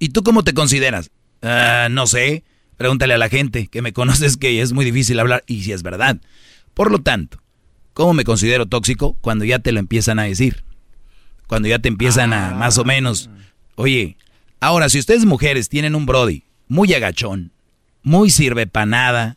[0.00, 1.10] ¿Y tú cómo te consideras?
[1.46, 2.42] Ah, no sé.
[2.76, 5.82] Pregúntale a la gente que me conoces que es muy difícil hablar y si es
[5.82, 6.18] verdad.
[6.74, 7.40] Por lo tanto,
[7.94, 9.16] ¿cómo me considero tóxico?
[9.20, 10.64] Cuando ya te lo empiezan a decir.
[11.46, 13.30] Cuando ya te empiezan a más o menos.
[13.76, 14.16] Oye,
[14.60, 17.52] ahora si ustedes mujeres tienen un Brody muy agachón,
[18.02, 19.36] muy sirve para nada,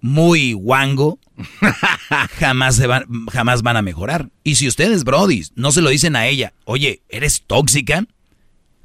[0.00, 1.18] muy guango,
[2.38, 4.28] jamás, se van, jamás van a mejorar.
[4.44, 8.06] Y si ustedes, Brody, no se lo dicen a ella, oye, ¿eres tóxica?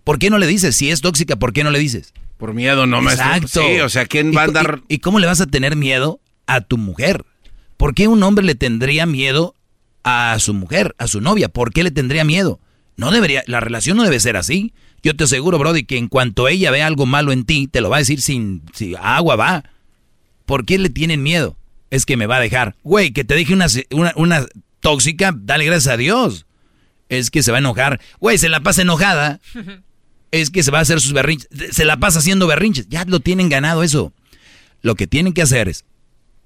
[0.03, 0.75] ¿Por qué no le dices?
[0.75, 2.13] Si es tóxica, ¿por qué no le dices?
[2.41, 3.61] Por miedo, no me Exacto.
[3.61, 4.81] Sí, o sea, ¿quién va a andar...?
[4.87, 7.23] ¿Y, cómo le vas a tener miedo a tu mujer?
[7.77, 9.53] ¿Por qué un hombre le tendría miedo
[10.03, 11.49] a su mujer, a su novia?
[11.49, 12.59] ¿Por qué le tendría miedo?
[12.97, 14.73] No debería, la relación no debe ser así.
[15.03, 17.91] Yo te aseguro, Brody, que en cuanto ella ve algo malo en ti, te lo
[17.91, 19.63] va a decir sin, sin agua va.
[20.47, 21.57] ¿Por qué le tienen miedo?
[21.91, 22.75] Es que me va a dejar.
[22.81, 24.47] Güey, que te dije una, una, una
[24.79, 26.47] tóxica, dale gracias a Dios.
[27.07, 28.01] Es que se va a enojar.
[28.19, 29.39] Güey, se la pasa enojada.
[30.31, 31.49] es que se va a hacer sus berrinches.
[31.71, 32.87] Se la pasa haciendo berrinches.
[32.89, 34.13] Ya lo tienen ganado eso.
[34.81, 35.85] Lo que tienen que hacer es,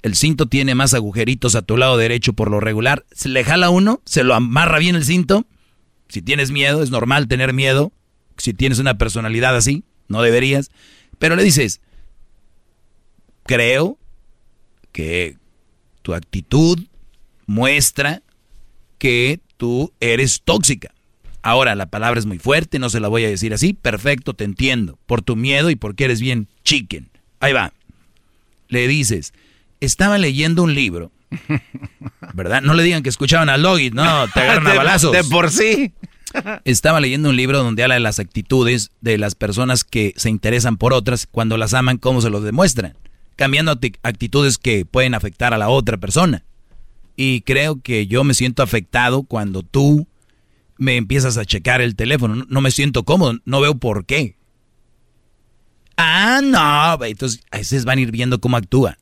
[0.02, 3.06] el cinto tiene más agujeritos a tu lado derecho por lo regular.
[3.12, 5.46] Se le jala uno, se lo amarra bien el cinto.
[6.10, 7.92] Si tienes miedo, es normal tener miedo.
[8.38, 10.70] Si tienes una personalidad así, no deberías.
[11.18, 11.82] Pero le dices,
[13.46, 13.98] creo
[14.92, 15.38] que
[16.02, 16.80] tu actitud
[17.46, 18.22] muestra
[18.98, 20.95] que tú eres tóxica.
[21.46, 23.74] Ahora, la palabra es muy fuerte, no se la voy a decir así.
[23.74, 24.98] Perfecto, te entiendo.
[25.06, 27.12] Por tu miedo y porque eres bien chicken.
[27.40, 27.72] Ahí va.
[28.68, 29.32] Le dices,
[29.80, 31.12] estaba leyendo un libro.
[32.34, 32.64] ¿Verdad?
[32.64, 35.12] No le digan que escuchaban a Logi, no, te agarran a balazos.
[35.12, 35.94] De por sí.
[36.64, 40.78] Estaba leyendo un libro donde habla de las actitudes de las personas que se interesan
[40.78, 42.98] por otras cuando las aman, cómo se los demuestran.
[43.36, 46.44] Cambiando actitudes que pueden afectar a la otra persona.
[47.16, 50.08] Y creo que yo me siento afectado cuando tú
[50.78, 52.46] me empiezas a checar el teléfono.
[52.48, 54.38] No, me siento cómodo, no veo por qué.
[55.98, 57.04] Ah, no.
[57.06, 58.98] Entonces, a veces van a ir viendo cómo actúa.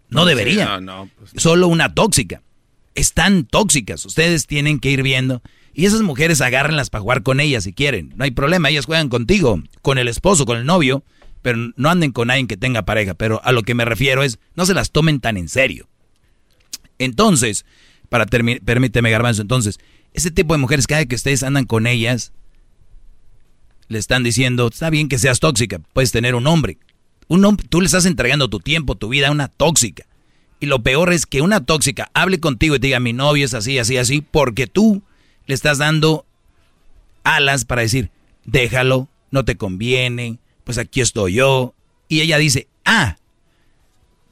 [0.09, 0.79] No debería.
[1.17, 2.41] Pues Solo una tóxica.
[2.95, 4.05] Están tóxicas.
[4.05, 5.41] Ustedes tienen que ir viendo.
[5.73, 8.13] Y esas mujeres agárrenlas para jugar con ellas si quieren.
[8.15, 11.03] No hay problema, ellas juegan contigo, con el esposo, con el novio,
[11.41, 13.13] pero no anden con alguien que tenga pareja.
[13.13, 15.87] Pero a lo que me refiero es, no se las tomen tan en serio.
[16.99, 17.65] Entonces,
[18.09, 19.79] para permíteme garbanzo, entonces,
[20.13, 22.33] ese tipo de mujeres, cada vez que ustedes andan con ellas,
[23.87, 26.77] le están diciendo, está bien que seas tóxica, puedes tener un hombre.
[27.27, 30.05] Un hombre, tú le estás entregando tu tiempo, tu vida a una tóxica.
[30.59, 33.53] Y lo peor es que una tóxica hable contigo y te diga, mi novio es
[33.53, 35.01] así, así, así, porque tú
[35.51, 36.25] le estás dando
[37.25, 38.09] alas para decir,
[38.45, 41.73] déjalo, no te conviene, pues aquí estoy yo.
[42.07, 43.17] Y ella dice, ah,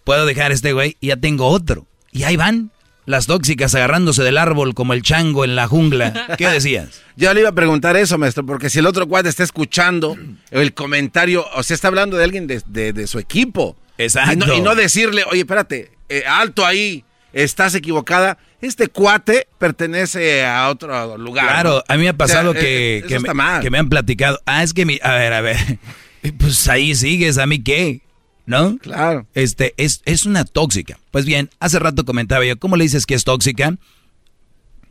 [0.06, 1.86] puedo dejar a este güey y ya tengo otro.
[2.14, 2.72] Y ahí van
[3.06, 6.38] las tóxicas agarrándose del árbol como el chango en la jungla.
[6.38, 7.02] ¿Qué decías?
[7.18, 10.18] Yo le iba a preguntar eso, maestro, porque si el otro cuate está escuchando
[10.52, 13.76] el comentario, o sea, está hablando de alguien de, su equipo.
[13.98, 14.56] Exacto.
[14.56, 18.38] Y no, decirle, oye, espérate, eh, alto ahí, estás equivocada.
[18.62, 21.46] Este cuate pertenece a otro lugar.
[21.46, 24.40] Claro, a mí me ha pasado que, que, me, han platicado.
[24.46, 25.00] Ah, es que mi.
[25.02, 25.58] A ver, a ver.
[26.38, 28.02] Pues ahí sigues, ¿a mí qué?
[28.46, 28.78] ¿No?
[28.80, 29.26] Claro.
[29.36, 31.00] Este, es, es una tóxica.
[31.12, 33.78] Pues bien, hace rato comentaba yo, ¿cómo le dices que es tóxica?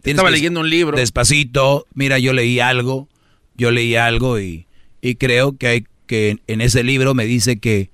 [0.05, 0.97] Estaba leyendo un libro.
[0.97, 3.09] Despacito, mira, yo leí algo,
[3.59, 4.66] yo leí algo y,
[5.03, 7.90] y creo que hay que en ese libro me dice que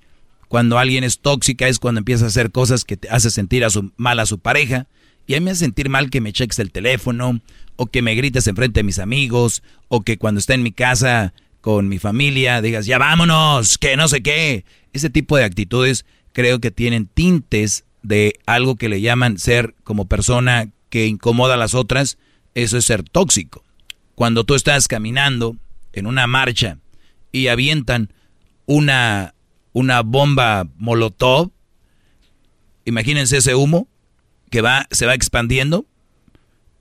[0.47, 3.69] cuando alguien es tóxica es cuando empieza a hacer cosas que te hace sentir a
[3.69, 4.87] su, mal a su pareja.
[5.27, 7.41] Y a mí me hace sentir mal que me cheques el teléfono,
[7.75, 11.33] o que me grites enfrente de mis amigos, o que cuando esté en mi casa
[11.61, 14.65] con mi familia digas, ya vámonos, que no sé qué.
[14.93, 20.05] Ese tipo de actitudes creo que tienen tintes de algo que le llaman ser como
[20.05, 22.17] persona que incomoda a las otras.
[22.53, 23.63] Eso es ser tóxico.
[24.13, 25.57] Cuando tú estás caminando
[25.91, 26.77] en una marcha
[27.31, 28.13] y avientan
[28.65, 29.33] una
[29.73, 31.51] una bomba molotov,
[32.85, 33.89] imagínense ese humo
[34.49, 35.85] que va, se va expandiendo,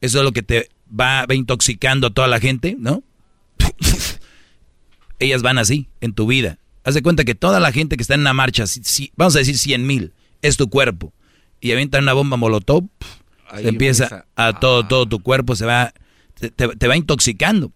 [0.01, 3.03] eso es lo que te va, intoxicando a toda la gente, ¿no?
[5.19, 6.59] Ellas van así en tu vida.
[6.85, 9.39] Haz de cuenta que toda la gente que está en una marcha, si, vamos a
[9.39, 10.13] decir 100 mil,
[10.43, 11.13] es tu cuerpo.
[11.61, 12.85] Y avientan una bomba molotov,
[13.57, 14.89] empieza a todo, ah.
[14.89, 15.95] todo tu cuerpo, se va,
[16.35, 17.73] te, te, va intoxicando.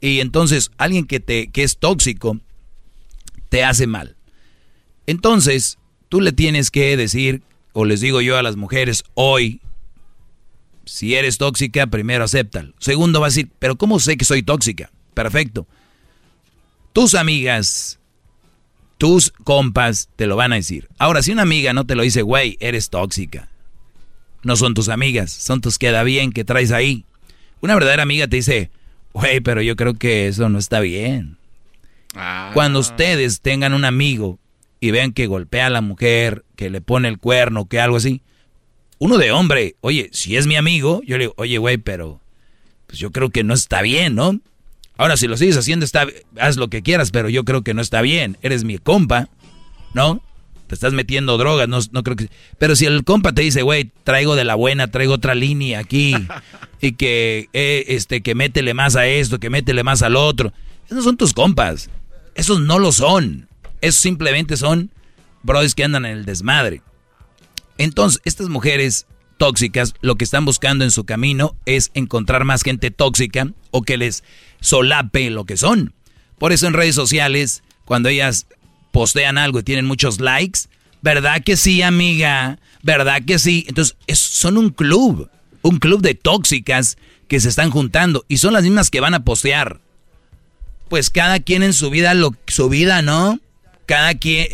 [0.00, 2.38] Y entonces alguien que, te, que es tóxico
[3.48, 4.16] te hace mal.
[5.06, 5.78] Entonces,
[6.08, 7.42] tú le tienes que decir,
[7.72, 9.60] o les digo yo a las mujeres hoy,
[10.84, 12.74] si eres tóxica, primero acéptalo.
[12.78, 14.90] Segundo, va a decir, pero ¿cómo sé que soy tóxica?
[15.14, 15.66] Perfecto.
[16.92, 17.98] Tus amigas,
[18.98, 20.88] tus compas te lo van a decir.
[20.98, 23.48] Ahora, si una amiga no te lo dice, güey, eres tóxica.
[24.42, 27.04] No son tus amigas, son tus queda bien que traes ahí.
[27.60, 28.70] Una verdadera amiga te dice,
[29.12, 31.38] güey, pero yo creo que eso no está bien.
[32.14, 32.50] Ah.
[32.52, 34.38] Cuando ustedes tengan un amigo
[34.80, 38.22] y vean que golpea a la mujer, que le pone el cuerno, que algo así.
[39.00, 42.20] Uno de hombre, oye, si es mi amigo, yo le digo, oye, güey, pero
[42.86, 44.38] pues yo creo que no está bien, ¿no?
[44.96, 46.06] Ahora, si lo sigues haciendo, está,
[46.38, 48.38] haz lo que quieras, pero yo creo que no está bien.
[48.42, 49.28] Eres mi compa,
[49.92, 50.22] ¿no?
[50.68, 52.28] Te estás metiendo drogas, no, no creo que...
[52.58, 56.14] Pero si el compa te dice, güey, traigo de la buena, traigo otra línea aquí,
[56.80, 60.52] y que, eh, este, que métele más a esto, que métele más al otro.
[60.88, 61.90] Esos son tus compas.
[62.36, 63.48] Esos no lo son.
[63.80, 64.92] Esos simplemente son
[65.42, 66.82] brothers que andan en el desmadre.
[67.78, 69.06] Entonces, estas mujeres
[69.38, 73.96] tóxicas lo que están buscando en su camino es encontrar más gente tóxica o que
[73.96, 74.22] les
[74.60, 75.94] solape lo que son.
[76.38, 78.46] Por eso en redes sociales, cuando ellas
[78.92, 80.68] postean algo y tienen muchos likes,
[81.02, 82.60] ¿Verdad que sí, amiga?
[82.82, 83.64] ¿Verdad que sí?
[83.68, 85.28] Entonces, son un club,
[85.62, 86.96] un club de tóxicas
[87.28, 89.80] que se están juntando y son las mismas que van a postear.
[90.88, 93.40] Pues cada quien en su vida, lo, su vida, ¿no?
[93.86, 94.46] Cada quien,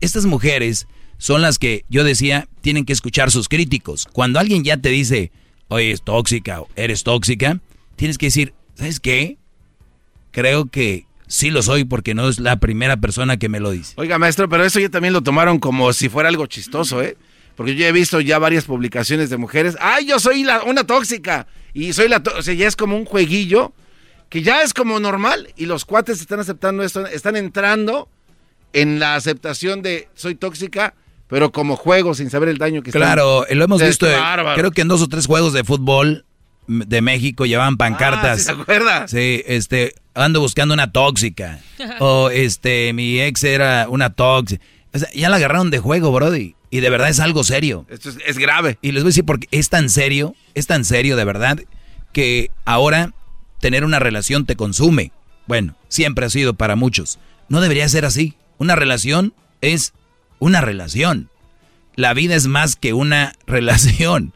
[0.00, 0.86] estas mujeres
[1.18, 4.06] son las que yo decía, tienen que escuchar sus críticos.
[4.12, 5.32] Cuando alguien ya te dice,
[5.68, 7.60] oye, es tóxica o eres tóxica,
[7.96, 9.38] tienes que decir, ¿sabes qué?
[10.32, 13.94] Creo que sí lo soy porque no es la primera persona que me lo dice.
[13.96, 17.16] Oiga, maestro, pero eso ya también lo tomaron como si fuera algo chistoso, ¿eh?
[17.56, 21.46] Porque yo he visto ya varias publicaciones de mujeres, ¡ay, yo soy la, una tóxica!
[21.72, 23.72] Y soy la, o sea, ya es como un jueguillo
[24.28, 28.08] que ya es como normal y los cuates están aceptando esto, están entrando
[28.74, 30.94] en la aceptación de soy tóxica,
[31.28, 34.16] pero como juego sin saber el daño que Claro, lo hemos visto, eh,
[34.54, 36.26] creo que en dos o tres juegos de fútbol
[36.66, 38.42] de México llevaban pancartas.
[38.42, 39.08] ¿Se acuerda?
[39.08, 41.60] Sí, este, ando buscando una tóxica.
[42.00, 44.62] o este, mi ex era una tóxica.
[44.92, 46.54] O sea, ya la agarraron de juego, Brody.
[46.70, 47.86] Y de verdad es algo serio.
[47.88, 48.78] Esto es, grave.
[48.82, 51.60] Y les voy a decir porque es tan serio, es tan serio de verdad,
[52.12, 53.12] que ahora
[53.60, 55.12] tener una relación te consume.
[55.46, 57.18] Bueno, siempre ha sido para muchos.
[57.48, 58.34] No debería ser así.
[58.58, 59.92] Una relación es
[60.38, 61.30] una relación.
[61.96, 64.32] La vida es más que una relación.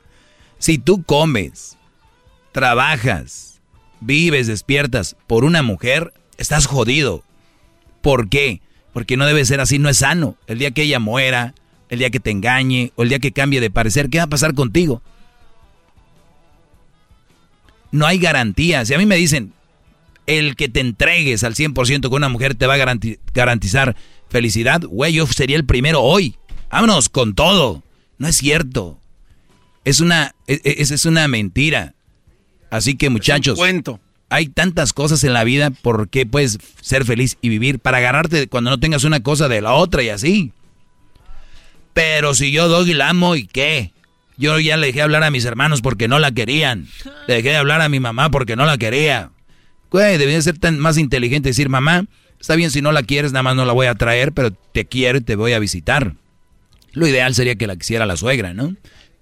[0.59, 1.77] Si tú comes,
[2.53, 3.61] trabajas,
[4.01, 7.23] vives, despiertas por una mujer, estás jodido.
[8.03, 8.61] ¿Por qué?
[8.93, 10.37] Porque no debe ser así, no es sano.
[10.47, 11.55] El día que ella muera,
[11.89, 14.29] el día que te engañe o el día que cambie de parecer, ¿qué va a
[14.29, 15.03] pasar contigo?
[17.91, 18.89] No hay garantías.
[18.89, 19.53] Si a mí me dicen,
[20.29, 23.97] el que te entregues al 100% con una mujer te va a garantizar
[24.29, 26.37] felicidad, güey, yo sería el primero hoy.
[26.71, 27.83] Vámonos con todo.
[28.19, 29.01] No es cierto.
[29.85, 31.95] Es una, es, e, es una mentira.
[32.71, 34.01] Así que muchachos, cuento.
[34.29, 38.49] hay tantas cosas en la vida por qué puedes ser feliz y vivir para agarrarte
[38.49, 40.53] cuando no tengas una cosa de la otra y así.
[41.95, 43.93] Pero si yo doy la amo y qué,
[44.37, 46.87] yo ya le dejé hablar a mis hermanos porque no la querían.
[47.27, 49.31] Le dejé de hablar a mi mamá porque no la quería.
[49.91, 52.07] Güey, debía ser tan más inteligente decir, mamá,
[52.41, 54.85] está bien si no la quieres, nada más no la voy a traer, pero te
[54.87, 56.15] quiero y te voy a visitar.
[56.93, 58.75] Lo ideal sería que la quisiera la suegra, ¿no?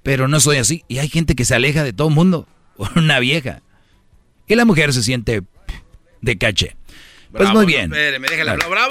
[0.02, 0.84] Pero no soy así.
[0.88, 2.48] Y hay gente que se aleja de todo el mundo.
[2.96, 3.62] Una vieja.
[4.46, 5.42] Y la mujer se siente
[6.20, 6.76] de caché.
[7.32, 7.90] pues muy bien.
[7.90, 8.90] ¡Bravo!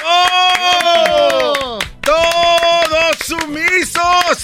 [2.01, 4.43] ¡Todos sumisos!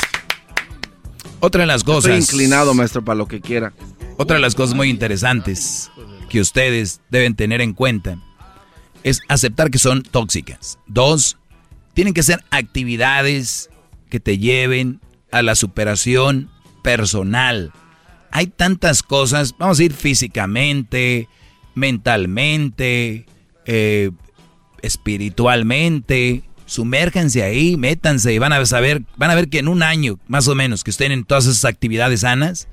[1.39, 2.11] Otra de las cosas.
[2.11, 3.73] Estoy inclinado, maestro, para lo que quiera.
[4.17, 5.91] Otra de las cosas muy interesantes
[6.29, 8.17] que ustedes deben tener en cuenta
[9.03, 10.77] es aceptar que son tóxicas.
[10.87, 11.37] Dos,
[11.93, 13.69] tienen que ser actividades
[14.09, 16.49] que te lleven a la superación
[16.83, 17.71] personal.
[18.31, 21.27] Hay tantas cosas, vamos a ir físicamente,
[21.75, 23.25] mentalmente,
[23.65, 24.11] eh,
[24.81, 26.43] espiritualmente.
[26.65, 30.47] Sumérjanse ahí, métanse y van a saber, van a ver que en un año, más
[30.47, 32.69] o menos, que estén en todas esas actividades sanas,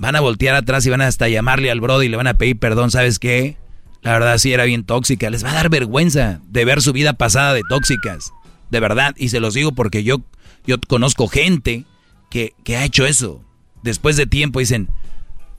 [0.00, 2.58] van a voltear atrás y van hasta llamarle al brother y le van a pedir
[2.58, 3.58] perdón, ¿sabes qué?
[4.00, 5.28] La verdad sí era bien tóxica.
[5.28, 8.32] Les va a dar vergüenza de ver su vida pasada de tóxicas.
[8.70, 9.14] De verdad.
[9.18, 10.22] Y se los digo porque yo,
[10.66, 11.84] yo conozco gente
[12.30, 13.44] que, que ha hecho eso.
[13.82, 14.88] Después de tiempo dicen,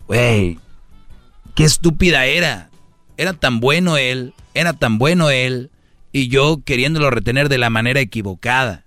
[0.08, 0.58] güey,
[1.54, 2.72] qué estúpida era.
[3.18, 5.70] Era tan bueno él, era tan bueno él,
[6.12, 8.86] y yo queriéndolo retener de la manera equivocada.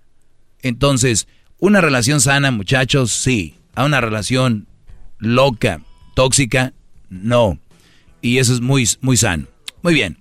[0.61, 3.55] Entonces, una relación sana, muchachos, sí.
[3.73, 4.67] A una relación
[5.25, 5.81] loca,
[6.13, 6.73] tóxica,
[7.09, 7.59] no.
[8.21, 9.47] Y eso es muy, muy sano.
[9.81, 10.17] Muy bien.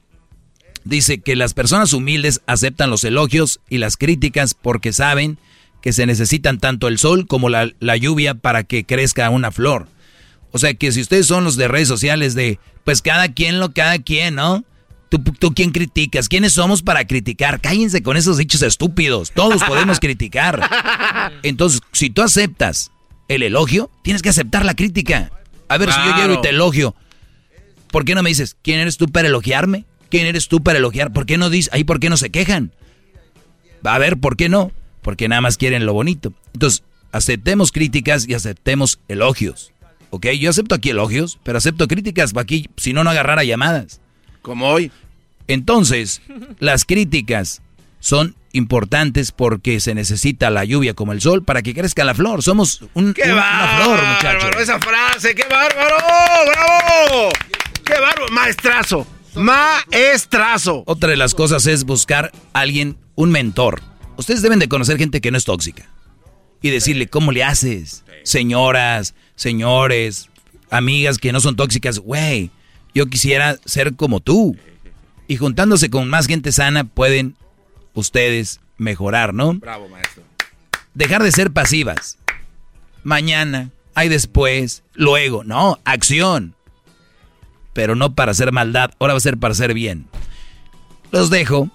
[0.85, 5.39] Dice que las personas humildes aceptan los elogios y las críticas porque saben
[5.81, 9.87] que se necesitan tanto el sol como la, lluvia para que crezca una flor.
[10.51, 13.73] O sea que si ustedes son los de redes sociales de, pues cada quien lo,
[13.73, 14.65] cada quien, ¿no?
[15.09, 16.29] ¿Tú, ¿Tú quién criticas?
[16.29, 17.61] ¿Quiénes somos para criticar?
[17.61, 19.31] Cállense con esos dichos estúpidos.
[19.33, 20.69] Todos podemos criticar.
[21.43, 22.91] Entonces, si tú aceptas
[23.29, 25.31] el elogio, tienes que aceptar la crítica.
[25.69, 26.95] A ver, si yo llego y te elogio,
[27.91, 29.85] ¿por qué no me dices, ¿quién eres tú para elogiarme?
[30.11, 31.13] ¿Quién eres tú para elogiar?
[31.13, 32.73] ¿Por qué no dices, ahí por qué no se quejan?
[33.83, 34.73] A ver, ¿por qué no?
[35.03, 36.33] Porque nada más quieren lo bonito.
[36.53, 39.73] Entonces, aceptemos críticas y aceptemos elogios.
[40.11, 40.27] ¿Ok?
[40.39, 44.01] Yo acepto aquí elogios, pero acepto críticas para aquí, si no, no agarrara llamadas.
[44.43, 44.93] Como hoy.
[45.49, 46.23] Entonces,
[46.61, 47.63] las críticas
[48.01, 52.43] son importantes porque se necesita la lluvia como el sol para que crezca la flor.
[52.43, 54.51] Somos un, ¡Qué una flor, muchachos.
[54.61, 55.35] esa frase!
[55.35, 55.97] ¡Qué bárbaro!
[56.47, 57.29] ¡Bravo!
[57.85, 58.33] ¡Qué bárbaro!
[58.33, 59.07] Maestrazo.
[59.35, 60.85] Maestrazo.
[60.87, 63.83] Otra de las cosas es buscar a alguien, un mentor.
[64.17, 65.89] Ustedes deben de conocer gente que no es tóxica.
[66.63, 68.05] Y decirle, ¿cómo le haces?
[68.23, 70.31] Señoras, señores,
[70.71, 71.99] amigas que no son tóxicas.
[71.99, 72.51] Güey,
[72.95, 74.57] yo quisiera ser como tú.
[75.27, 77.35] Y juntándose con más gente sana pueden
[77.95, 79.55] ustedes mejorar, ¿no?
[79.55, 80.23] Bravo, maestro.
[80.95, 82.19] dejar de ser pasivas.
[83.03, 86.55] Mañana, hay después, luego, no, acción.
[87.73, 90.07] Pero no para hacer maldad, ahora va a ser para hacer bien.
[91.11, 91.71] Los dejo,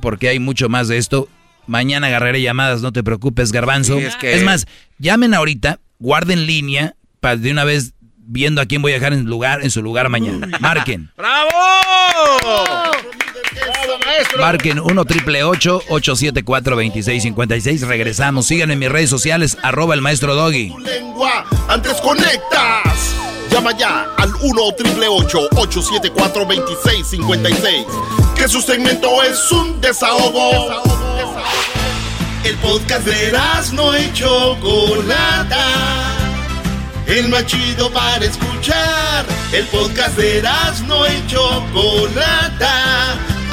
[0.00, 1.28] porque hay mucho más de esto.
[1.66, 3.98] Mañana agarraré llamadas, no te preocupes, garbanzo.
[3.98, 4.66] Sí, es que- es más,
[4.98, 7.94] llamen ahorita, guarden línea, para de una vez
[8.26, 10.46] viendo a quién voy a dejar en, lugar, en su lugar mañana.
[10.60, 11.10] Marquen.
[11.16, 11.50] ¡Bravo!
[14.38, 18.46] Marquen 1 triple 874 2656 Regresamos.
[18.46, 20.72] Síganme en mis redes sociales, arroba el maestro Doggy.
[20.78, 23.14] lengua antes conectas.
[23.50, 27.86] Llama ya al 1 888 874 2656
[28.34, 30.82] Que su segmento es un desahogo.
[32.44, 33.32] El podcast de
[33.72, 35.64] no y Chocolata.
[37.06, 39.24] El más chido para escuchar.
[39.52, 40.42] El podcast de
[40.86, 43.18] no y Chocolata.